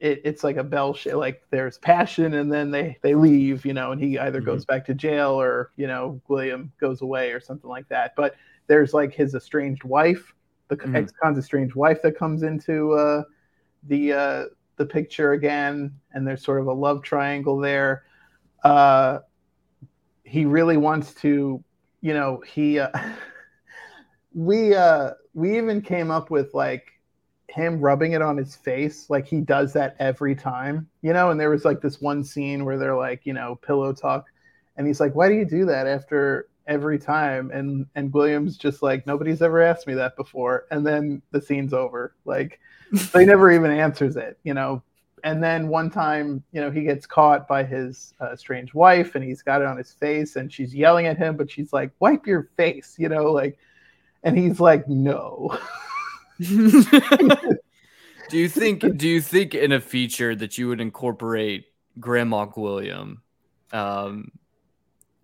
it, 0.00 0.20
it's 0.24 0.44
like 0.44 0.56
a 0.56 0.64
bell 0.64 0.94
sh- 0.94 1.06
like 1.06 1.42
there's 1.50 1.78
passion 1.78 2.34
and 2.34 2.52
then 2.52 2.70
they 2.70 2.98
they 3.02 3.14
leave 3.14 3.64
you 3.64 3.72
know 3.72 3.92
and 3.92 4.00
he 4.00 4.18
either 4.18 4.40
mm-hmm. 4.40 4.46
goes 4.46 4.64
back 4.64 4.84
to 4.86 4.94
jail 4.94 5.40
or 5.40 5.70
you 5.76 5.86
know 5.86 6.20
Gwilliam 6.28 6.70
goes 6.80 7.02
away 7.02 7.30
or 7.32 7.40
something 7.40 7.70
like 7.70 7.88
that. 7.88 8.14
But 8.16 8.34
there's 8.68 8.94
like 8.94 9.12
his 9.12 9.34
estranged 9.34 9.84
wife 9.84 10.32
the 10.68 10.76
mm-hmm. 10.76 10.96
ex-con's 10.96 11.38
estranged 11.38 11.74
wife 11.74 12.00
that 12.02 12.16
comes 12.16 12.42
into 12.42 12.92
uh 12.92 13.22
the 13.84 14.12
uh 14.12 14.44
the 14.76 14.86
picture 14.86 15.32
again 15.32 15.92
and 16.12 16.26
there's 16.26 16.44
sort 16.44 16.60
of 16.60 16.68
a 16.68 16.72
love 16.72 17.02
triangle 17.02 17.58
there 17.58 18.04
uh 18.64 19.18
he 20.22 20.44
really 20.44 20.76
wants 20.76 21.14
to 21.14 21.62
you 22.00 22.14
know, 22.14 22.42
he 22.46 22.78
uh, 22.78 22.90
we 24.34 24.74
uh 24.74 25.12
we 25.34 25.56
even 25.56 25.80
came 25.80 26.10
up 26.10 26.30
with 26.30 26.54
like 26.54 26.86
him 27.48 27.80
rubbing 27.80 28.12
it 28.12 28.20
on 28.20 28.36
his 28.36 28.54
face 28.54 29.08
like 29.08 29.26
he 29.26 29.40
does 29.40 29.72
that 29.72 29.96
every 29.98 30.34
time 30.34 30.86
you 31.00 31.14
know 31.14 31.30
and 31.30 31.40
there 31.40 31.48
was 31.48 31.64
like 31.64 31.80
this 31.80 31.98
one 31.98 32.22
scene 32.22 32.66
where 32.66 32.76
they're 32.76 32.94
like 32.94 33.24
you 33.24 33.32
know 33.32 33.58
pillow 33.62 33.90
talk 33.90 34.26
and 34.76 34.86
he's 34.86 35.00
like 35.00 35.14
why 35.14 35.28
do 35.28 35.34
you 35.34 35.46
do 35.46 35.64
that 35.64 35.86
after 35.86 36.50
every 36.68 36.98
time 36.98 37.50
and 37.50 37.86
and 37.96 38.12
Gwilliam's 38.12 38.56
just 38.56 38.82
like 38.82 39.06
nobody's 39.06 39.42
ever 39.42 39.60
asked 39.60 39.86
me 39.86 39.94
that 39.94 40.16
before 40.16 40.66
and 40.70 40.86
then 40.86 41.22
the 41.32 41.40
scene's 41.40 41.72
over 41.72 42.14
like 42.24 42.60
they 43.12 43.24
never 43.24 43.50
even 43.50 43.70
answers 43.70 44.16
it 44.16 44.38
you 44.44 44.54
know 44.54 44.82
and 45.24 45.42
then 45.42 45.68
one 45.68 45.90
time, 45.90 46.42
you 46.52 46.60
know, 46.60 46.70
he 46.70 46.82
gets 46.82 47.06
caught 47.06 47.48
by 47.48 47.64
his 47.64 48.14
uh, 48.20 48.36
strange 48.36 48.74
wife 48.74 49.14
and 49.14 49.24
he's 49.24 49.42
got 49.42 49.60
it 49.60 49.66
on 49.66 49.76
his 49.76 49.92
face 49.92 50.36
and 50.36 50.52
she's 50.52 50.74
yelling 50.74 51.06
at 51.06 51.16
him, 51.16 51.36
but 51.36 51.50
she's 51.50 51.72
like, 51.72 51.90
wipe 52.00 52.26
your 52.26 52.50
face, 52.56 52.94
you 52.98 53.08
know, 53.08 53.32
like, 53.32 53.58
and 54.22 54.36
he's 54.36 54.60
like, 54.60 54.88
no. 54.88 55.58
do 56.38 57.58
you 58.32 58.48
think, 58.48 58.96
do 58.96 59.08
you 59.08 59.20
think 59.20 59.54
in 59.54 59.72
a 59.72 59.80
feature 59.80 60.34
that 60.34 60.58
you 60.58 60.68
would 60.68 60.80
incorporate 60.80 61.66
Grandma 61.98 62.46
Gwilliam 62.46 63.18
um, 63.72 64.30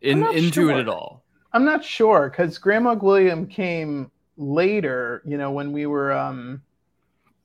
in, 0.00 0.26
into 0.26 0.68
sure. 0.68 0.72
it 0.72 0.80
at 0.80 0.88
all? 0.88 1.23
I'm 1.54 1.64
not 1.64 1.84
sure 1.84 2.28
because 2.28 2.58
Grandma 2.58 2.96
Gwilliam 2.96 3.48
came 3.48 4.10
later, 4.36 5.22
you 5.24 5.38
know, 5.38 5.52
when 5.52 5.72
we 5.72 5.86
were, 5.86 6.12
um, 6.12 6.60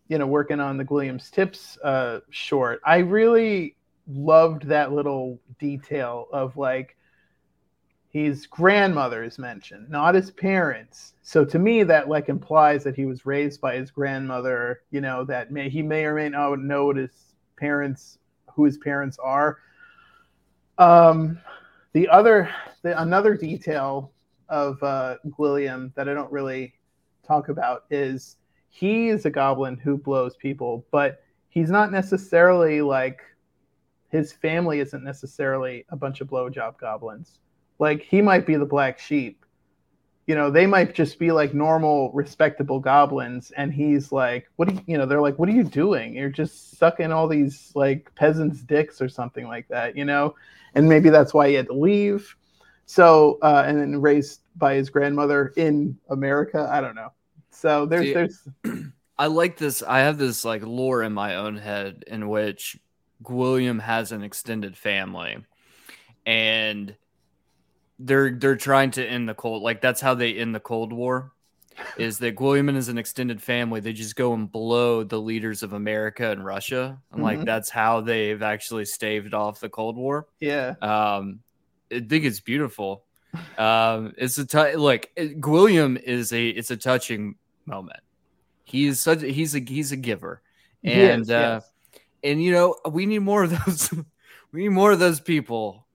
you 0.07 0.17
know, 0.17 0.25
working 0.25 0.59
on 0.59 0.77
the 0.77 0.83
Gwilliams 0.83 1.29
Tips 1.29 1.77
uh, 1.83 2.21
short, 2.31 2.81
I 2.83 2.97
really 2.97 3.75
loved 4.07 4.63
that 4.63 4.91
little 4.91 5.39
detail 5.59 6.27
of 6.33 6.57
like 6.57 6.97
his 8.09 8.47
grandmother 8.47 9.23
is 9.23 9.37
mentioned, 9.37 9.91
not 9.91 10.15
his 10.15 10.31
parents. 10.31 11.13
So 11.21 11.45
to 11.45 11.59
me, 11.59 11.83
that 11.83 12.09
like 12.09 12.29
implies 12.29 12.83
that 12.85 12.95
he 12.95 13.05
was 13.05 13.27
raised 13.27 13.61
by 13.61 13.75
his 13.75 13.91
grandmother. 13.91 14.81
You 14.89 15.01
know, 15.01 15.23
that 15.25 15.51
may 15.51 15.69
he 15.69 15.83
may 15.83 16.05
or 16.05 16.15
may 16.15 16.29
not 16.29 16.59
know 16.59 16.87
what 16.87 16.97
his 16.97 17.11
parents, 17.57 18.17
who 18.55 18.65
his 18.65 18.79
parents 18.79 19.19
are. 19.19 19.59
Um, 20.79 21.39
the 21.93 22.07
other, 22.07 22.49
the, 22.83 22.99
another 23.01 23.35
detail 23.35 24.11
of 24.49 24.81
uh, 24.83 25.15
that 25.23 26.09
I 26.09 26.13
don't 26.13 26.31
really 26.31 26.73
talk 27.25 27.49
about 27.49 27.85
is 27.89 28.37
he 28.69 29.09
is 29.09 29.25
a 29.25 29.29
goblin 29.29 29.77
who 29.77 29.97
blows 29.97 30.35
people, 30.35 30.85
but 30.91 31.23
he's 31.49 31.69
not 31.69 31.91
necessarily 31.91 32.81
like 32.81 33.21
his 34.09 34.31
family 34.31 34.79
isn't 34.79 35.03
necessarily 35.03 35.85
a 35.89 35.95
bunch 35.95 36.21
of 36.21 36.27
blowjob 36.27 36.79
goblins. 36.79 37.39
Like 37.77 38.01
he 38.01 38.21
might 38.21 38.45
be 38.45 38.55
the 38.55 38.65
black 38.65 38.99
sheep. 38.99 39.45
You 40.29 40.35
know, 40.35 40.51
they 40.51 40.67
might 40.67 40.93
just 40.93 41.17
be 41.17 41.31
like 41.31 41.55
normal, 41.55 42.11
respectable 42.11 42.79
goblins, 42.79 43.49
and 43.57 43.73
he's 43.73 44.11
like, 44.11 44.47
"What 44.57 44.67
do 44.67 44.75
you?" 44.75 44.81
You 44.85 44.97
know, 44.99 45.07
they're 45.07 45.21
like, 45.21 45.39
"What 45.39 45.49
are 45.49 45.53
you 45.53 45.63
doing? 45.63 46.13
You're 46.13 46.29
just 46.29 46.77
sucking 46.77 47.11
all 47.11 47.27
these 47.27 47.71
like 47.73 48.13
peasants' 48.13 48.61
dicks 48.61 49.01
or 49.01 49.09
something 49.09 49.47
like 49.47 49.67
that." 49.69 49.97
You 49.97 50.05
know, 50.05 50.35
and 50.75 50.87
maybe 50.87 51.09
that's 51.09 51.33
why 51.33 51.47
he 51.47 51.55
had 51.55 51.65
to 51.65 51.73
leave. 51.73 52.35
So, 52.85 53.39
uh, 53.41 53.63
and 53.65 53.81
then 53.81 53.99
raised 53.99 54.41
by 54.55 54.75
his 54.75 54.91
grandmother 54.91 55.51
in 55.57 55.97
America. 56.11 56.69
I 56.71 56.79
don't 56.79 56.93
know. 56.93 57.11
So 57.49 57.87
there's 57.87 58.03
See, 58.03 58.13
there's 58.13 58.47
I 59.17 59.25
like 59.25 59.57
this. 59.57 59.81
I 59.81 60.01
have 60.01 60.19
this 60.19 60.45
like 60.45 60.61
lore 60.63 61.01
in 61.01 61.11
my 61.11 61.37
own 61.37 61.57
head 61.57 62.03
in 62.05 62.29
which 62.29 62.79
Gwilliam 63.23 63.79
has 63.81 64.11
an 64.11 64.21
extended 64.21 64.77
family 64.77 65.37
and 66.27 66.95
they're 67.99 68.31
they're 68.31 68.55
trying 68.55 68.91
to 68.91 69.05
end 69.05 69.27
the 69.27 69.33
cold 69.33 69.61
like 69.61 69.81
that's 69.81 70.01
how 70.01 70.15
they 70.15 70.33
end 70.33 70.55
the 70.55 70.59
Cold 70.59 70.93
War 70.93 71.31
is 71.97 72.17
that 72.19 72.35
Gwilliam 72.35 72.75
is 72.75 72.89
an 72.89 72.97
extended 72.97 73.41
family 73.41 73.79
they 73.79 73.93
just 73.93 74.15
go 74.15 74.33
and 74.33 74.51
blow 74.51 75.03
the 75.03 75.19
leaders 75.19 75.63
of 75.63 75.73
America 75.73 76.31
and 76.31 76.43
Russia 76.43 76.99
and 77.11 77.21
mm-hmm. 77.21 77.23
like 77.23 77.45
that's 77.45 77.69
how 77.69 78.01
they've 78.01 78.41
actually 78.41 78.85
staved 78.85 79.33
off 79.33 79.59
the 79.59 79.69
Cold 79.69 79.97
War. 79.97 80.27
Yeah. 80.39 80.75
Um 80.81 81.39
I 81.91 81.99
think 82.01 82.25
it's 82.25 82.39
beautiful. 82.39 83.03
Um 83.57 84.13
it's 84.17 84.37
a 84.37 84.45
t- 84.45 84.75
like 84.75 85.11
Gwilliam 85.15 86.01
is 86.01 86.31
a 86.31 86.49
it's 86.49 86.71
a 86.71 86.77
touching 86.77 87.35
moment. 87.65 87.99
He's 88.63 88.99
such 88.99 89.21
he's 89.21 89.55
a 89.55 89.59
he's 89.59 89.91
a 89.91 89.97
giver, 89.97 90.41
and 90.83 91.29
uh, 91.31 91.61
yes. 91.61 91.71
and 92.23 92.43
you 92.43 92.51
know 92.51 92.75
we 92.89 93.07
need 93.07 93.19
more 93.19 93.43
of 93.43 93.65
those. 93.65 93.91
we 94.51 94.61
need 94.61 94.69
more 94.69 94.91
of 94.91 94.99
those 94.99 95.19
people, 95.19 95.87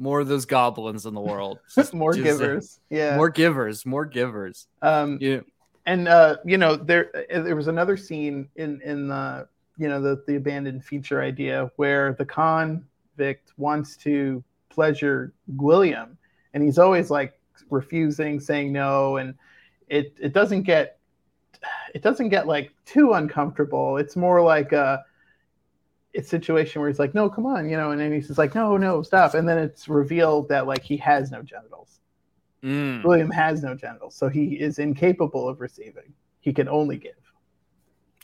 more 0.00 0.20
of 0.20 0.28
those 0.28 0.46
goblins 0.46 1.06
in 1.06 1.14
the 1.14 1.20
world. 1.20 1.58
more 1.92 2.14
just, 2.14 2.26
uh, 2.26 2.32
givers, 2.32 2.80
uh, 2.90 2.96
yeah, 2.96 3.16
more 3.16 3.28
givers, 3.28 3.84
more 3.86 4.06
givers. 4.06 4.66
Um, 4.82 5.18
yeah. 5.20 5.40
and 5.86 6.08
uh, 6.08 6.36
you 6.44 6.58
know 6.58 6.74
there 6.74 7.10
uh, 7.14 7.42
there 7.42 7.54
was 7.54 7.68
another 7.68 7.96
scene 7.96 8.48
in 8.56 8.80
in 8.82 9.08
the 9.08 9.46
you 9.76 9.88
know 9.88 10.00
the 10.00 10.22
the 10.26 10.36
abandoned 10.36 10.84
feature 10.84 11.22
idea 11.22 11.70
where 11.76 12.14
the 12.14 12.24
convict 12.24 13.52
wants 13.58 13.96
to 13.98 14.42
pleasure 14.70 15.32
Gwilliam, 15.56 16.16
and 16.54 16.62
he's 16.62 16.78
always 16.78 17.10
like 17.10 17.38
refusing, 17.68 18.40
saying 18.40 18.72
no, 18.72 19.18
and 19.18 19.34
it 19.88 20.16
it 20.18 20.32
doesn't 20.32 20.62
get 20.62 20.98
it 21.94 22.02
doesn't 22.02 22.30
get 22.30 22.46
like 22.46 22.72
too 22.86 23.12
uncomfortable. 23.12 23.98
It's 23.98 24.16
more 24.16 24.42
like 24.42 24.72
a, 24.72 25.04
a 26.14 26.22
situation 26.22 26.80
where 26.80 26.88
he's 26.90 26.98
like, 26.98 27.14
no, 27.14 27.28
come 27.28 27.46
on, 27.46 27.68
you 27.68 27.76
know, 27.76 27.90
and 27.90 28.00
then 28.00 28.12
he's 28.12 28.38
like, 28.38 28.54
no, 28.54 28.76
no, 28.76 29.02
stop. 29.02 29.34
And 29.34 29.48
then 29.48 29.58
it's 29.58 29.88
revealed 29.88 30.48
that 30.48 30.66
like 30.66 30.82
he 30.82 30.96
has 30.98 31.30
no 31.30 31.42
genitals. 31.42 32.00
Mm. 32.62 33.02
Gwilliam 33.02 33.32
has 33.32 33.62
no 33.62 33.74
genitals, 33.74 34.14
so 34.14 34.28
he 34.28 34.54
is 34.54 34.78
incapable 34.78 35.48
of 35.48 35.60
receiving. 35.60 36.12
He 36.40 36.52
can 36.52 36.68
only 36.68 36.96
give. 36.96 37.12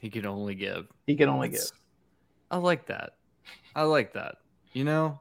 He 0.00 0.10
can 0.10 0.26
only 0.26 0.54
give. 0.54 0.86
He 1.06 1.16
can 1.16 1.28
only 1.28 1.48
That's, 1.48 1.70
give. 1.70 1.80
I 2.50 2.58
like 2.58 2.86
that. 2.86 3.14
I 3.74 3.82
like 3.82 4.12
that. 4.12 4.36
You 4.72 4.84
know, 4.84 5.20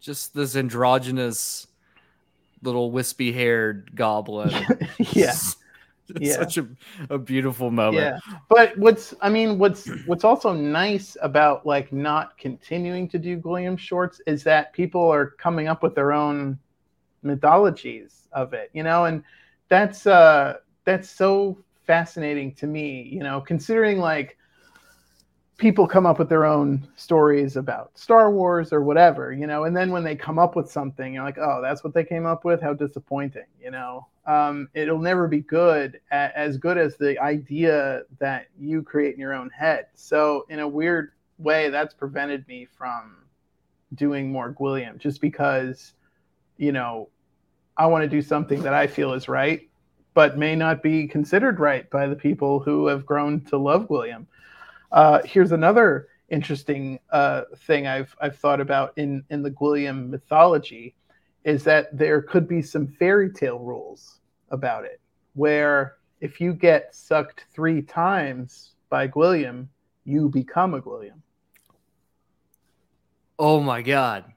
just 0.00 0.34
this 0.34 0.56
androgynous 0.56 1.66
little 2.62 2.90
wispy 2.90 3.32
haired 3.32 3.90
goblin. 3.94 4.50
yeah 4.98 5.30
It's 5.30 5.56
Yeah. 6.20 6.34
such 6.34 6.58
a, 6.58 6.68
a 7.10 7.18
beautiful 7.18 7.70
moment. 7.70 8.02
yeah 8.04 8.36
but 8.48 8.76
what's 8.76 9.14
i 9.22 9.30
mean 9.30 9.58
what's 9.58 9.88
what's 10.06 10.22
also 10.24 10.52
nice 10.52 11.16
about 11.22 11.64
like 11.64 11.92
not 11.92 12.36
continuing 12.36 13.08
to 13.08 13.18
do 13.18 13.38
Gwilliam 13.38 13.78
shorts 13.78 14.20
is 14.26 14.42
that 14.44 14.72
people 14.72 15.00
are 15.02 15.30
coming 15.30 15.66
up 15.66 15.82
with 15.82 15.94
their 15.94 16.12
own 16.12 16.58
mythologies 17.22 18.28
of 18.32 18.52
it 18.52 18.70
you 18.74 18.82
know 18.82 19.06
and 19.06 19.24
that's 19.68 20.06
uh 20.06 20.54
that's 20.84 21.08
so 21.08 21.56
fascinating 21.86 22.54
to 22.54 22.66
me 22.66 23.02
you 23.10 23.22
know 23.22 23.40
considering 23.40 23.98
like 23.98 24.36
people 25.56 25.86
come 25.86 26.04
up 26.06 26.18
with 26.18 26.28
their 26.28 26.44
own 26.44 26.86
stories 26.96 27.56
about 27.56 27.96
Star 27.96 28.30
Wars 28.30 28.72
or 28.72 28.82
whatever, 28.82 29.32
you 29.32 29.46
know, 29.46 29.64
and 29.64 29.76
then 29.76 29.90
when 29.90 30.02
they 30.02 30.16
come 30.16 30.38
up 30.38 30.56
with 30.56 30.70
something, 30.70 31.14
you're 31.14 31.24
like, 31.24 31.38
oh, 31.38 31.60
that's 31.62 31.84
what 31.84 31.94
they 31.94 32.04
came 32.04 32.26
up 32.26 32.44
with. 32.44 32.60
How 32.60 32.74
disappointing, 32.74 33.46
you 33.62 33.70
know. 33.70 34.06
Um, 34.26 34.68
it'll 34.74 34.98
never 34.98 35.28
be 35.28 35.40
good, 35.40 36.00
as 36.10 36.56
good 36.56 36.78
as 36.78 36.96
the 36.96 37.18
idea 37.18 38.02
that 38.18 38.46
you 38.58 38.82
create 38.82 39.14
in 39.14 39.20
your 39.20 39.34
own 39.34 39.50
head. 39.50 39.86
So, 39.94 40.46
in 40.48 40.60
a 40.60 40.68
weird 40.68 41.12
way, 41.38 41.68
that's 41.68 41.94
prevented 41.94 42.46
me 42.48 42.66
from 42.76 43.16
doing 43.94 44.32
more 44.32 44.52
Gwilliam, 44.52 44.98
just 44.98 45.20
because, 45.20 45.92
you 46.56 46.72
know, 46.72 47.10
I 47.76 47.86
want 47.86 48.02
to 48.02 48.08
do 48.08 48.22
something 48.22 48.62
that 48.62 48.74
I 48.74 48.86
feel 48.86 49.12
is 49.12 49.28
right, 49.28 49.68
but 50.14 50.38
may 50.38 50.56
not 50.56 50.82
be 50.82 51.06
considered 51.06 51.60
right 51.60 51.88
by 51.90 52.06
the 52.06 52.16
people 52.16 52.60
who 52.60 52.86
have 52.86 53.04
grown 53.04 53.40
to 53.42 53.58
love 53.58 53.88
Gwilliam. 53.88 54.26
Uh, 54.94 55.20
here's 55.24 55.50
another 55.50 56.06
interesting 56.28 57.00
uh, 57.10 57.42
thing 57.66 57.88
I've 57.88 58.14
I've 58.20 58.38
thought 58.38 58.60
about 58.60 58.92
in 58.96 59.24
in 59.28 59.42
the 59.42 59.50
Gwilliam 59.50 60.08
mythology 60.08 60.94
is 61.44 61.64
that 61.64 61.96
there 61.98 62.22
could 62.22 62.46
be 62.46 62.62
some 62.62 62.86
fairy 62.86 63.30
tale 63.30 63.58
rules 63.58 64.20
about 64.50 64.84
it, 64.84 65.00
where 65.34 65.96
if 66.20 66.40
you 66.40 66.54
get 66.54 66.94
sucked 66.94 67.44
three 67.52 67.82
times 67.82 68.76
by 68.88 69.08
Gwilliam, 69.08 69.66
you 70.04 70.28
become 70.28 70.74
a 70.74 70.80
Gwilliam. 70.80 71.20
Oh 73.36 73.58
my 73.58 73.82
god. 73.82 74.32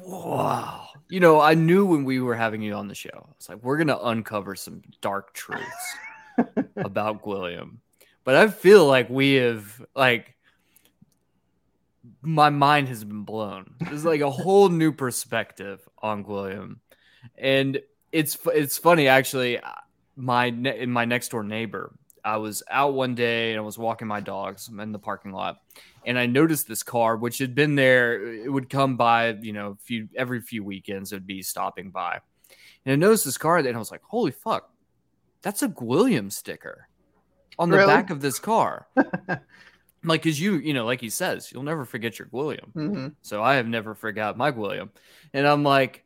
Wow. 0.00 0.88
You 1.08 1.20
know, 1.20 1.40
I 1.40 1.54
knew 1.54 1.86
when 1.86 2.02
we 2.02 2.18
were 2.18 2.34
having 2.34 2.62
you 2.62 2.74
on 2.74 2.88
the 2.88 2.96
show, 2.96 3.10
I 3.14 3.32
was 3.38 3.48
like, 3.48 3.62
we're 3.62 3.78
gonna 3.78 3.98
uncover 4.02 4.56
some 4.56 4.82
dark 5.00 5.34
truths 5.34 5.96
about 6.76 7.22
Gwilliam. 7.22 7.78
But 8.26 8.34
I 8.34 8.48
feel 8.48 8.84
like 8.84 9.08
we 9.08 9.34
have 9.34 9.86
like 9.94 10.34
my 12.22 12.50
mind 12.50 12.88
has 12.88 13.04
been 13.04 13.22
blown. 13.22 13.76
There's 13.78 14.04
like 14.04 14.20
a 14.20 14.30
whole 14.30 14.68
new 14.68 14.90
perspective 14.90 15.88
on 16.02 16.24
Gwilliam. 16.24 16.80
And 17.38 17.80
it's 18.10 18.36
it's 18.52 18.78
funny 18.78 19.06
actually 19.06 19.60
uh, 19.60 19.70
my 20.16 20.46
in 20.46 20.90
my 20.90 21.04
next 21.04 21.28
door 21.28 21.44
neighbor 21.44 21.92
I 22.24 22.38
was 22.38 22.64
out 22.68 22.94
one 22.94 23.14
day 23.14 23.52
and 23.52 23.58
I 23.58 23.62
was 23.62 23.78
walking 23.78 24.08
my 24.08 24.20
dogs 24.20 24.68
in 24.68 24.90
the 24.90 24.98
parking 24.98 25.30
lot 25.30 25.58
and 26.04 26.18
I 26.18 26.26
noticed 26.26 26.66
this 26.66 26.82
car 26.82 27.16
which 27.16 27.38
had 27.38 27.54
been 27.54 27.74
there 27.76 28.26
it 28.26 28.50
would 28.50 28.70
come 28.70 28.96
by 28.96 29.34
you 29.40 29.52
know 29.52 29.76
few 29.82 30.08
every 30.16 30.40
few 30.40 30.64
weekends 30.64 31.12
it 31.12 31.16
would 31.16 31.26
be 31.26 31.42
stopping 31.42 31.90
by 31.90 32.20
and 32.84 32.92
I 32.92 32.96
noticed 32.96 33.24
this 33.24 33.38
car 33.38 33.58
and 33.58 33.68
I 33.68 33.78
was 33.78 33.90
like 33.90 34.02
holy 34.02 34.30
fuck 34.30 34.70
that's 35.42 35.62
a 35.62 35.68
Gwilliam 35.68 36.32
sticker 36.32 36.88
on 37.58 37.70
the 37.70 37.76
Really? 37.78 37.88
back 37.88 38.10
of 38.10 38.20
this 38.20 38.38
car 38.38 38.86
like 40.04 40.22
cuz 40.22 40.38
you 40.40 40.54
you 40.56 40.74
know 40.74 40.84
like 40.84 41.00
he 41.00 41.10
says 41.10 41.50
you'll 41.52 41.62
never 41.62 41.84
forget 41.84 42.18
your 42.18 42.28
Gwilliam 42.28 42.72
hmm 42.72 43.08
so 43.22 43.42
I 43.42 43.56
have 43.56 43.66
never 43.66 43.94
forgot 43.94 44.36
my 44.36 44.52
Gwilliam. 44.52 44.90
And 45.34 45.48
I'm 45.48 45.64
like, 45.64 46.04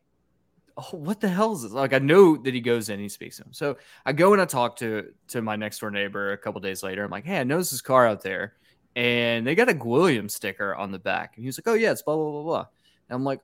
oh, 0.75 0.89
what 0.97 1.19
the 1.21 1.27
hell 1.27 1.53
is 1.53 1.61
this? 1.61 1.71
Like, 1.71 1.93
I 1.93 1.99
know 1.99 2.35
that 2.37 2.53
he 2.53 2.61
goes 2.61 2.89
in, 2.89 2.99
he 2.99 3.09
speaks 3.09 3.37
to 3.37 3.43
him. 3.43 3.53
So 3.53 3.77
I 4.05 4.13
go 4.13 4.33
and 4.33 4.41
I 4.41 4.45
talk 4.45 4.77
to 4.77 5.13
to 5.27 5.41
my 5.41 5.55
next 5.55 5.79
door 5.79 5.91
neighbor 5.91 6.31
a 6.31 6.37
couple 6.37 6.59
days 6.61 6.81
later. 6.81 7.03
I'm 7.03 7.11
like, 7.11 7.25
hey, 7.25 7.39
I 7.39 7.43
noticed 7.43 7.71
this 7.71 7.81
car 7.81 8.07
out 8.07 8.23
there, 8.23 8.55
and 8.95 9.45
they 9.45 9.53
got 9.53 9.69
a 9.69 9.73
Gwilliam 9.73 10.29
sticker 10.31 10.73
on 10.73 10.91
the 10.91 10.99
back. 10.99 11.33
And 11.35 11.43
he 11.43 11.47
was 11.47 11.59
like, 11.59 11.67
oh 11.67 11.75
yeah, 11.77 11.91
it's 11.91 12.01
blah 12.01 12.15
blah 12.15 12.31
blah 12.31 12.43
blah. 12.43 12.65
And 13.09 13.15
I'm 13.17 13.23
like, 13.23 13.41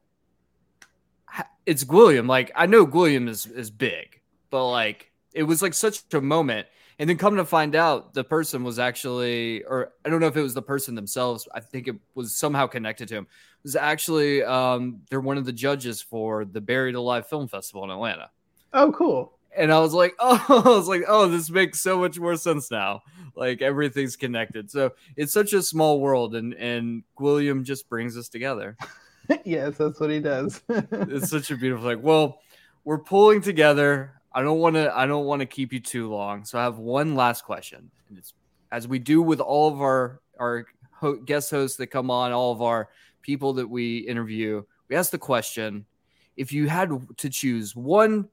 it's 1.66 1.84
Gwilliam. 1.84 2.28
Like, 2.28 2.52
I 2.56 2.66
know 2.66 2.88
Gwilliam 2.88 3.28
is 3.30 3.46
is 3.46 3.70
big, 3.70 4.22
but 4.50 4.70
like, 4.72 5.12
it 5.34 5.44
was 5.44 5.62
like 5.62 5.74
such 5.74 6.02
a 6.14 6.22
moment. 6.22 6.68
And 7.00 7.08
then 7.08 7.18
come 7.18 7.36
to 7.36 7.46
find 7.46 7.76
out, 7.76 8.16
the 8.16 8.24
person 8.24 8.64
was 8.64 8.80
actually, 8.80 9.64
or 9.64 9.94
I 10.04 10.10
don't 10.10 10.20
know 10.20 10.28
if 10.28 10.36
it 10.36 10.42
was 10.42 10.56
the 10.56 10.64
person 10.64 10.96
themselves. 10.96 11.48
I 11.54 11.60
think 11.60 11.88
it 11.88 11.96
was 12.16 12.36
somehow 12.36 12.66
connected 12.66 13.08
to 13.10 13.16
him 13.16 13.28
was 13.68 13.76
actually 13.76 14.42
um, 14.44 15.02
they're 15.10 15.20
one 15.20 15.38
of 15.38 15.44
the 15.44 15.52
judges 15.52 16.02
for 16.02 16.46
the 16.46 16.62
Buried 16.62 16.96
Alive 16.96 17.28
Film 17.28 17.50
Festival 17.50 17.84
in 17.84 17.90
Atlanta. 17.90 18.30
Oh, 18.74 18.94
cool. 18.94 19.34
And 19.56 19.74
I 19.74 19.80
was 19.80 19.94
like, 19.94 20.16
oh, 20.20 20.64
I 20.66 20.70
was 20.70 20.88
like, 20.88 21.04
oh, 21.06 21.28
this 21.28 21.50
makes 21.50 21.82
so 21.82 22.00
much 22.00 22.18
more 22.18 22.38
sense 22.38 22.72
now. 22.72 23.02
Like 23.36 23.62
everything's 23.62 24.16
connected. 24.16 24.72
So 24.72 24.94
it's 25.18 25.34
such 25.34 25.52
a 25.52 25.62
small 25.62 26.00
world, 26.00 26.34
and 26.36 26.54
and 26.54 27.04
Gwilliam 27.18 27.64
just 27.64 27.90
brings 27.90 28.18
us 28.18 28.30
together. 28.30 28.78
yes, 29.44 29.78
that's 29.78 30.00
what 30.00 30.12
he 30.12 30.22
does. 30.22 30.62
It's 30.70 31.30
such 31.30 31.52
a 31.52 31.58
beautiful 31.58 31.86
like. 31.86 32.02
Well, 32.02 32.40
we're 32.86 33.00
pulling 33.00 33.42
together. 33.42 34.14
I 34.38 34.44
don't 34.44 34.60
want 34.60 34.76
to. 34.76 34.96
I 34.96 35.08
don't 35.08 35.26
want 35.26 35.40
to 35.40 35.48
keep 35.48 35.74
you 35.74 35.80
too 35.80 36.12
long. 36.12 36.46
So 36.46 36.60
I 36.60 36.64
have 36.64 36.78
one 36.78 37.16
last 37.16 37.44
question, 37.44 37.90
and 38.08 38.20
it's 38.20 38.36
as 38.72 38.88
we 38.88 39.00
do 39.00 39.20
with 39.20 39.40
all 39.40 39.68
of 39.68 39.82
our 39.82 40.22
our 40.40 40.68
ho- 40.92 41.16
guest 41.16 41.50
hosts 41.50 41.78
that 41.78 41.88
come 41.88 42.12
on, 42.12 42.32
all 42.32 42.52
of 42.52 42.62
our 42.62 42.90
people 43.24 43.54
that 43.54 43.68
we 43.68 43.98
interview. 43.98 44.62
We 44.90 44.96
ask 44.96 45.10
the 45.10 45.18
question: 45.18 45.88
If 46.36 46.54
you 46.54 46.70
had 46.70 46.92
to 47.18 47.30
choose 47.32 47.76
one 47.76 48.30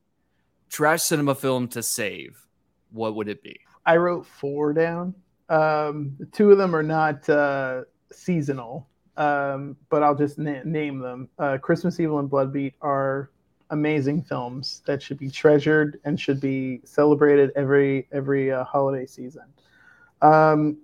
trash 0.69 1.03
cinema 1.05 1.35
film 1.35 1.69
to 1.69 1.83
save, 1.83 2.39
what 2.93 3.15
would 3.15 3.31
it 3.31 3.43
be? 3.43 3.59
I 3.87 3.97
wrote 3.97 4.27
four 4.27 4.75
down. 4.75 5.15
Um, 5.49 6.19
two 6.33 6.51
of 6.53 6.59
them 6.59 6.77
are 6.77 6.83
not 6.83 7.27
uh, 7.31 7.85
seasonal, 8.13 8.87
um, 9.17 9.75
but 9.89 10.03
I'll 10.03 10.15
just 10.15 10.39
na- 10.39 10.65
name 10.67 10.99
them. 10.99 11.31
Uh, 11.39 11.57
Christmas 11.57 11.99
Evil 11.99 12.19
and 12.19 12.29
Bloodbeat 12.29 12.75
are 12.83 13.31
amazing 13.71 14.23
films 14.23 14.83
that 14.87 15.03
should 15.03 15.19
be 15.19 15.31
treasured 15.31 16.01
and 16.05 16.19
should 16.19 16.41
be 16.41 16.81
celebrated 16.85 17.51
every 17.57 18.09
every 18.13 18.53
uh, 18.53 18.65
holiday 18.65 19.07
season. 19.07 19.45
Um, 20.23 20.79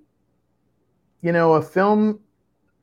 you 1.23 1.33
know, 1.33 1.55
a 1.55 1.63
film 1.63 2.21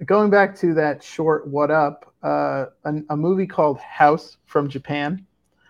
going 0.06 0.30
back 0.30 0.56
to 0.58 0.74
that 0.76 1.04
short 1.04 1.48
"What 1.48 1.72
Up," 1.72 2.14
uh, 2.24 2.66
a, 2.86 2.94
a 3.10 3.18
movie 3.18 3.48
called 3.48 3.80
House 3.80 4.38
from 4.46 4.68
Japan 4.70 5.26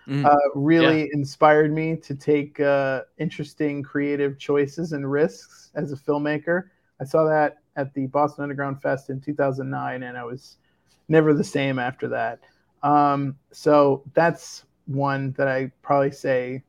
Mhm. 0.06 0.24
uh, 0.24 0.36
really 0.54 1.08
inspired 1.12 1.72
me 1.72 1.96
to 1.96 2.14
take 2.14 2.60
uh, 2.60 3.02
interesting 3.18 3.82
creative 3.82 4.38
choices 4.38 4.92
and 4.92 5.10
risks 5.10 5.70
as 5.74 5.92
a 5.92 5.96
filmmaker. 5.96 6.64
I 7.00 7.04
saw 7.04 7.24
that 7.24 7.58
at 7.76 7.94
the 7.94 8.06
Boston 8.06 8.42
Underground 8.42 8.82
Fest 8.82 9.10
in 9.10 9.20
2009, 9.20 10.02
and 10.02 10.16
I 10.18 10.24
was 10.24 10.56
never 11.08 11.34
the 11.34 11.44
same 11.44 11.78
after 11.78 12.08
that. 12.08 12.40
Um, 12.82 13.36
so 13.52 14.02
that's 14.14 14.64
one 14.86 15.32
that 15.32 15.48
I 15.48 15.70
probably 15.82 16.12
say 16.12 16.62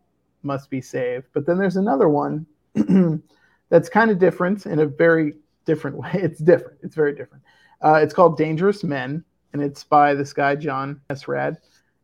must 0.43 0.69
be 0.69 0.81
saved. 0.81 1.27
But 1.33 1.45
then 1.45 1.57
there's 1.57 1.77
another 1.77 2.09
one 2.09 2.45
that's 3.69 3.89
kind 3.89 4.11
of 4.11 4.19
different 4.19 4.65
in 4.65 4.79
a 4.79 4.85
very 4.85 5.33
different 5.65 5.97
way. 5.97 6.11
It's 6.23 6.39
different. 6.39 6.79
It's 6.81 6.95
very 6.95 7.13
different. 7.13 7.43
Uh, 7.81 7.99
it's 8.01 8.13
called 8.13 8.37
Dangerous 8.37 8.83
Men, 8.83 9.23
and 9.53 9.61
it's 9.61 9.83
by 9.83 10.13
this 10.13 10.33
guy 10.33 10.55
John 10.55 10.99
S. 11.09 11.27
Rad, 11.27 11.57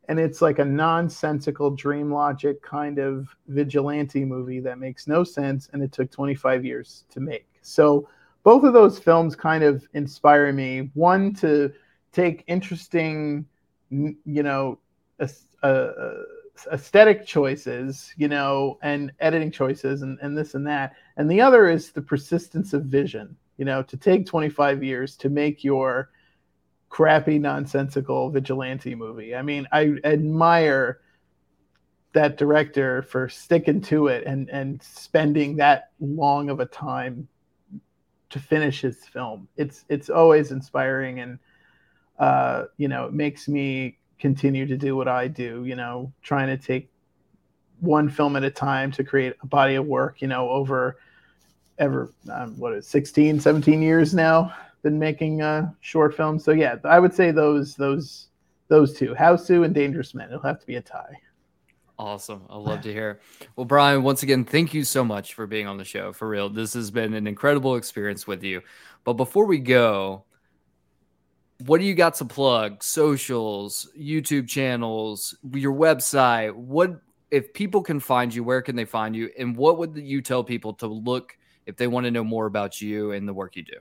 and 0.08 0.20
it's 0.20 0.42
like 0.42 0.60
a 0.60 0.66
nonsensical 0.66 1.72
dream 1.72 2.12
logic 2.12 2.62
kind 2.62 3.00
of 3.00 3.28
vigilante 3.48 4.26
movie 4.26 4.60
that 4.60 4.80
makes 4.80 5.08
no 5.08 5.24
sense 5.24 5.70
and 5.74 5.82
it 5.82 5.92
took 5.92 6.12
25 6.12 6.66
years 6.66 7.06
to 7.10 7.20
make 7.20 7.48
so 7.62 8.08
both 8.44 8.64
of 8.64 8.74
those 8.74 9.00
films 9.00 9.36
kind 9.36 9.64
of 9.64 9.88
inspire 9.94 10.52
me 10.52 10.92
one 10.94 11.34
to 11.34 11.72
take 12.12 12.44
interesting 12.48 13.46
you 14.26 14.44
know 14.44 14.80
aes- 15.20 15.48
uh, 15.64 15.92
aesthetic 16.72 17.26
choices 17.26 18.14
you 18.18 18.28
know 18.28 18.78
and 18.82 19.12
editing 19.20 19.52
choices 19.52 20.02
and, 20.02 20.18
and 20.22 20.38
this 20.38 20.54
and 20.54 20.66
that 20.66 20.94
and 21.18 21.30
the 21.30 21.42
other 21.42 21.70
is 21.70 21.92
the 21.92 22.02
persistence 22.02 22.74
of 22.74 22.86
vision 22.86 23.36
you 23.58 23.66
know 23.66 23.84
to 23.84 23.98
take 23.98 24.26
25 24.26 24.84
years 24.84 25.16
to 25.18 25.30
make 25.30 25.64
your 25.64 26.10
crappy 26.96 27.38
nonsensical 27.38 28.30
vigilante 28.30 28.96
movie. 28.96 29.36
I 29.36 29.42
mean, 29.42 29.68
I 29.74 29.96
admire 30.06 31.02
that 32.14 32.38
director 32.38 33.02
for 33.02 33.28
sticking 33.28 33.82
to 33.82 34.08
it 34.08 34.26
and 34.26 34.50
and 34.50 34.82
spending 34.82 35.58
that 35.58 35.90
long 36.00 36.50
of 36.50 36.62
a 36.62 36.66
time 36.66 37.28
to 38.30 38.40
finish 38.40 38.80
his 38.80 39.04
film. 39.06 39.50
It's 39.58 39.84
it's 39.90 40.10
always 40.10 40.52
inspiring 40.52 41.20
and 41.20 41.38
uh, 42.20 42.66
you 42.78 42.88
know, 42.88 43.06
it 43.06 43.14
makes 43.14 43.48
me 43.48 43.98
continue 44.20 44.66
to 44.66 44.78
do 44.78 44.96
what 44.96 45.08
I 45.08 45.28
do, 45.28 45.66
you 45.66 45.76
know, 45.76 46.12
trying 46.22 46.48
to 46.48 46.58
take 46.58 46.90
one 47.80 48.10
film 48.10 48.36
at 48.36 48.44
a 48.44 48.50
time 48.50 48.92
to 48.94 49.04
create 49.04 49.36
a 49.42 49.46
body 49.46 49.76
of 49.76 49.86
work, 49.86 50.22
you 50.22 50.28
know, 50.28 50.50
over 50.50 50.98
ever 51.78 52.14
um, 52.32 52.58
what 52.58 52.74
is 52.74 52.86
it, 52.86 52.90
16 52.90 53.40
17 53.42 53.82
years 53.82 54.14
now 54.14 54.54
been 54.86 54.98
making 55.00 55.42
uh, 55.42 55.70
short 55.82 56.16
films. 56.16 56.46
So 56.46 56.52
yeah, 56.52 56.78
I 56.86 57.00
would 57.00 57.14
say 57.14 57.32
those 57.32 57.76
those 57.76 58.28
those 58.70 58.98
two, 58.98 59.14
Hausu 59.14 59.66
and 59.66 59.74
Dangerous 59.74 60.14
Men. 60.14 60.28
It'll 60.30 60.42
have 60.42 60.60
to 60.62 60.66
be 60.66 60.76
a 60.76 60.82
tie. 60.82 61.20
Awesome. 61.98 62.44
I 62.50 62.58
love 62.58 62.82
to 62.82 62.92
hear. 62.92 63.20
Well, 63.56 63.66
Brian, 63.66 64.04
once 64.04 64.22
again, 64.22 64.44
thank 64.44 64.74
you 64.74 64.84
so 64.84 65.04
much 65.04 65.34
for 65.34 65.48
being 65.48 65.66
on 65.66 65.78
the 65.78 65.86
show. 65.86 66.12
For 66.12 66.28
real, 66.28 66.50
this 66.50 66.74
has 66.74 66.92
been 66.92 67.14
an 67.14 67.26
incredible 67.26 67.76
experience 67.78 68.28
with 68.28 68.44
you. 68.44 68.62
But 69.06 69.14
before 69.14 69.46
we 69.46 69.60
go, 69.60 70.26
what 71.60 71.80
do 71.80 71.86
you 71.86 71.96
got 71.96 72.16
to 72.16 72.26
plug? 72.26 72.84
Socials, 72.84 73.90
YouTube 73.98 74.48
channels, 74.48 75.36
your 75.54 75.74
website. 75.74 76.54
What 76.54 77.00
if 77.32 77.54
people 77.54 77.82
can 77.82 78.00
find 78.00 78.34
you? 78.34 78.44
Where 78.44 78.62
can 78.62 78.76
they 78.76 78.86
find 78.86 79.16
you? 79.16 79.30
And 79.38 79.56
what 79.56 79.78
would 79.78 79.96
you 79.96 80.22
tell 80.22 80.44
people 80.44 80.74
to 80.76 80.88
look 80.88 81.38
if 81.66 81.78
they 81.78 81.88
want 81.88 82.06
to 82.06 82.12
know 82.12 82.24
more 82.24 82.46
about 82.46 82.82
you 82.82 83.12
and 83.12 83.28
the 83.28 83.34
work 83.34 83.56
you 83.56 83.64
do? 83.64 83.78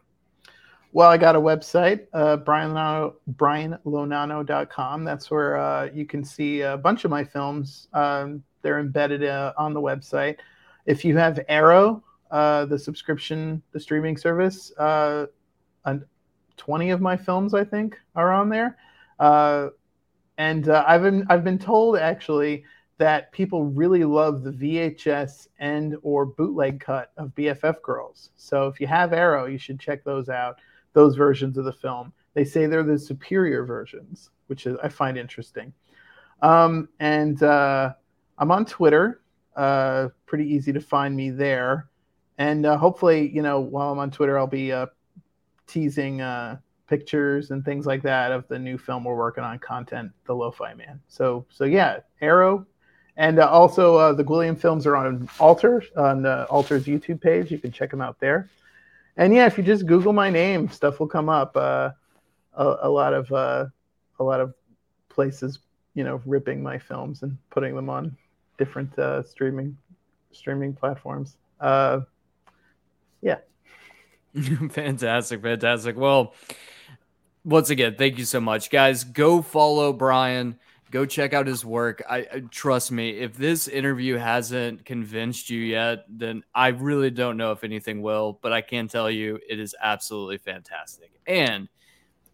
Well, 0.93 1.11
I 1.11 1.17
got 1.17 1.35
a 1.35 1.41
website, 1.41 2.07
uh, 2.13 2.37
brianlonano, 2.37 3.15
brianlonano.com. 3.35 5.05
That's 5.05 5.29
where 5.29 5.57
uh, 5.57 5.91
you 5.93 6.07
can 6.07 6.25
see 6.25 6.61
a 6.61 6.77
bunch 6.77 7.05
of 7.05 7.11
my 7.11 7.25
films. 7.25 7.89
Um, 7.93 8.45
they're 8.63 8.79
embedded 8.79 9.25
uh, 9.25 9.53
on 9.59 9.75
the 9.75 9.81
website. 9.81 10.37
If 10.87 11.05
you 11.05 11.17
have 11.17 11.41
Arrow, 11.49 12.05
uh, 12.31 12.67
the 12.67 12.79
subscription, 12.79 13.61
the 13.73 13.81
streaming 13.81 14.17
service, 14.17 14.73
uh, 14.79 15.27
20 16.57 16.91
of 16.91 17.01
my 17.01 17.17
films, 17.17 17.55
I 17.55 17.65
think, 17.65 17.99
are 18.15 18.33
on 18.33 18.49
there. 18.49 18.77
Uh, 19.19 19.69
and 20.39 20.69
uh, 20.69 20.85
I've 20.87 21.03
been 21.03 21.27
I've 21.29 21.45
been 21.45 21.59
told 21.59 21.97
actually 21.97 22.65
that 22.99 23.33
people 23.33 23.67
really 23.67 24.05
love 24.05 24.43
the 24.43 24.51
VHS 24.51 25.49
and 25.59 25.97
or 26.03 26.27
bootleg 26.27 26.81
cut 26.81 27.13
of 27.17 27.35
BFF 27.35 27.83
Girls. 27.83 28.31
So 28.37 28.67
if 28.69 28.81
you 28.81 28.87
have 28.87 29.13
Arrow, 29.13 29.47
you 29.47 29.59
should 29.59 29.81
check 29.81 30.05
those 30.05 30.29
out 30.29 30.61
those 30.93 31.17
versions 31.17 31.59
of 31.59 31.65
the 31.65 31.73
film. 31.73 32.13
They 32.35 32.45
say 32.45 32.67
they're 32.67 32.83
the 32.83 32.99
superior 32.99 33.65
versions, 33.65 34.31
which 34.47 34.67
is 34.67 34.77
I 34.83 34.89
find 34.89 35.19
interesting. 35.19 35.73
Um, 36.43 36.89
and 37.01 37.43
uh, 37.43 37.93
I'm 38.39 38.51
on 38.51 38.65
Twitter. 38.65 39.21
Uh, 39.57 40.09
pretty 40.27 40.53
easy 40.53 40.73
to 40.73 40.81
find 40.81 41.15
me 41.15 41.31
there. 41.31 41.89
And 42.39 42.67
uh, 42.67 42.77
hopefully, 42.77 43.31
you 43.33 43.43
know, 43.43 43.61
while 43.61 43.93
I'm 43.93 43.99
on 43.99 44.11
Twitter, 44.11 44.39
I'll 44.39 44.49
be 44.49 44.73
teasing 45.67 46.21
uh, 46.21 46.59
pictures 46.89 47.51
and 47.51 47.65
things 47.65 47.87
like 47.87 48.03
that 48.03 48.33
of 48.33 48.47
the 48.49 48.59
new 48.59 48.79
film 48.79 49.05
we're 49.05 49.17
working 49.17 49.45
on, 49.45 49.59
content, 49.59 50.13
The 50.27 50.35
Lo-Fi 50.35 50.75
Man. 50.75 51.01
So, 51.09 51.47
so 51.51 51.65
yeah, 51.65 52.01
Arrow, 52.21 52.67
and 53.17 53.39
uh, 53.39 53.49
also 53.49 53.97
uh, 53.97 54.13
the 54.13 54.25
Gwilliam 54.25 54.59
films 54.59 54.87
are 54.87 54.97
on 54.97 55.29
Alter 55.39 55.83
on 55.97 56.23
the 56.23 56.47
Alter's 56.47 56.85
YouTube 56.85 57.21
page. 57.21 57.51
You 57.51 57.59
can 57.59 57.73
check 57.73 57.91
them 57.91 58.01
out 58.01 58.19
there 58.21 58.49
and 59.17 59.35
yeah, 59.35 59.47
if 59.47 59.57
you 59.57 59.65
just 59.65 59.87
Google 59.87 60.13
my 60.13 60.31
name, 60.31 60.69
stuff 60.69 60.99
will 60.99 61.07
come 61.07 61.29
up. 61.29 61.57
Uh, 61.57 61.91
a, 62.55 62.77
a, 62.83 62.89
lot 62.89 63.15
of 63.15 63.31
uh, 63.33 63.67
a 64.19 64.25
lot 64.25 64.41
of 64.41 64.55
places, 65.09 65.61
you 65.95 66.05
know, 66.05 66.21
ripping 66.25 66.63
my 66.63 66.79
films 66.79 67.23
and 67.23 67.37
putting 67.51 67.75
them 67.75 67.89
on 67.89 68.17
different 68.59 68.97
uh, 68.99 69.23
streaming 69.23 69.77
streaming 70.33 70.73
platforms. 70.75 71.37
Uh, 71.61 72.01
yeah. 73.23 73.39
fantastic, 74.71 75.43
fantastic. 75.43 75.97
Well, 75.97 76.35
once 77.45 77.71
again, 77.71 77.97
thank 77.97 78.19
you 78.19 78.25
so 78.25 78.41
much, 78.41 78.71
guys. 78.71 79.05
Go 79.05 79.43
follow 79.43 79.93
Brian 79.93 80.59
go 80.95 81.05
check 81.05 81.35
out 81.35 81.49
his 81.49 81.65
work. 81.65 82.05
I, 82.09 82.45
trust 82.53 82.93
me, 82.93 83.11
if 83.19 83.37
this 83.37 83.67
interview 83.67 84.15
hasn't 84.15 84.85
convinced 84.85 85.51
you 85.51 85.59
yet, 85.61 86.05
then 86.09 86.45
I 86.55 86.69
really 86.69 87.11
don't 87.11 87.37
know 87.37 87.51
if 87.51 87.65
anything 87.65 88.01
will, 88.01 88.39
but 88.41 88.53
I 88.53 88.61
can 88.61 88.87
tell 88.87 89.11
you 89.11 89.41
it 89.49 89.59
is 89.59 89.75
absolutely 89.83 90.39
fantastic. 90.39 91.11
And 91.27 91.69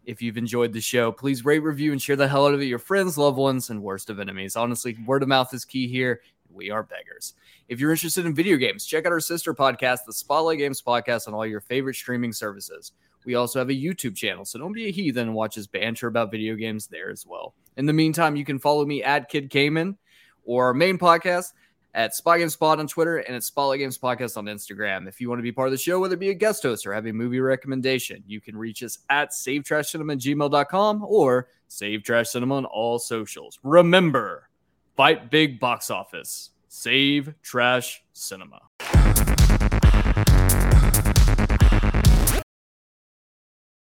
if 0.05 0.21
you've 0.21 0.37
enjoyed 0.37 0.73
the 0.73 0.79
show, 0.79 1.11
please 1.11 1.43
rate, 1.43 1.63
review, 1.63 1.91
and 1.91 1.99
share 1.99 2.15
the 2.15 2.27
hell 2.27 2.45
out 2.45 2.53
of 2.53 2.61
it 2.61 2.65
your 2.65 2.77
friends, 2.77 3.17
loved 3.17 3.39
ones, 3.39 3.71
and 3.71 3.81
worst 3.81 4.11
of 4.11 4.19
enemies. 4.19 4.55
Honestly, 4.55 4.95
word 5.07 5.23
of 5.23 5.29
mouth 5.29 5.51
is 5.55 5.65
key 5.65 5.87
here. 5.87 6.21
We 6.53 6.69
are 6.69 6.83
beggars. 6.83 7.33
If 7.67 7.79
you're 7.79 7.91
interested 7.91 8.25
in 8.25 8.35
video 8.35 8.57
games, 8.57 8.85
check 8.85 9.05
out 9.05 9.11
our 9.11 9.19
sister 9.19 9.53
podcast, 9.53 9.99
the 10.05 10.13
Spotlight 10.13 10.59
Games 10.59 10.81
Podcast, 10.81 11.27
on 11.27 11.33
all 11.33 11.45
your 11.45 11.61
favorite 11.61 11.95
streaming 11.95 12.33
services. 12.33 12.91
We 13.25 13.35
also 13.35 13.59
have 13.59 13.69
a 13.69 13.73
YouTube 13.73 14.15
channel, 14.15 14.45
so 14.45 14.57
don't 14.59 14.73
be 14.73 14.87
a 14.87 14.91
heathen 14.91 15.27
and 15.27 15.35
watch 15.35 15.57
us 15.57 15.67
banter 15.67 16.07
about 16.07 16.31
video 16.31 16.55
games 16.55 16.87
there 16.87 17.11
as 17.11 17.25
well. 17.25 17.53
In 17.77 17.85
the 17.85 17.93
meantime, 17.93 18.35
you 18.35 18.45
can 18.45 18.59
follow 18.59 18.85
me 18.85 19.03
at 19.03 19.29
Kid 19.29 19.49
Cayman 19.49 19.97
or 20.43 20.65
our 20.65 20.73
main 20.73 20.97
podcast 20.97 21.53
at 21.93 22.15
Spy 22.15 22.39
Games 22.39 22.53
Spot 22.53 22.79
on 22.79 22.87
Twitter 22.87 23.17
and 23.17 23.35
at 23.35 23.43
Spotlight 23.43 23.79
Games 23.79 23.97
Podcast 23.97 24.37
on 24.37 24.45
Instagram. 24.45 25.07
If 25.07 25.19
you 25.19 25.29
want 25.29 25.39
to 25.39 25.43
be 25.43 25.51
part 25.51 25.67
of 25.67 25.71
the 25.71 25.77
show, 25.77 25.99
whether 25.99 26.15
it 26.15 26.19
be 26.19 26.29
a 26.29 26.33
guest 26.33 26.63
host 26.63 26.85
or 26.85 26.93
have 26.93 27.05
a 27.05 27.11
movie 27.11 27.41
recommendation, 27.41 28.23
you 28.25 28.41
can 28.41 28.55
reach 28.57 28.81
us 28.81 28.99
at 29.09 29.31
savetrashcinema@gmail.com 29.31 31.03
or 31.03 31.49
Save 31.67 32.03
Trash 32.03 32.29
Cinema 32.29 32.55
on 32.55 32.65
all 32.65 32.97
socials. 32.97 33.59
Remember, 33.63 34.49
fight 34.95 35.31
big 35.31 35.59
box 35.59 35.89
office. 35.89 36.51
Save 36.67 37.33
Trash 37.41 38.03
Cinema. 38.13 38.61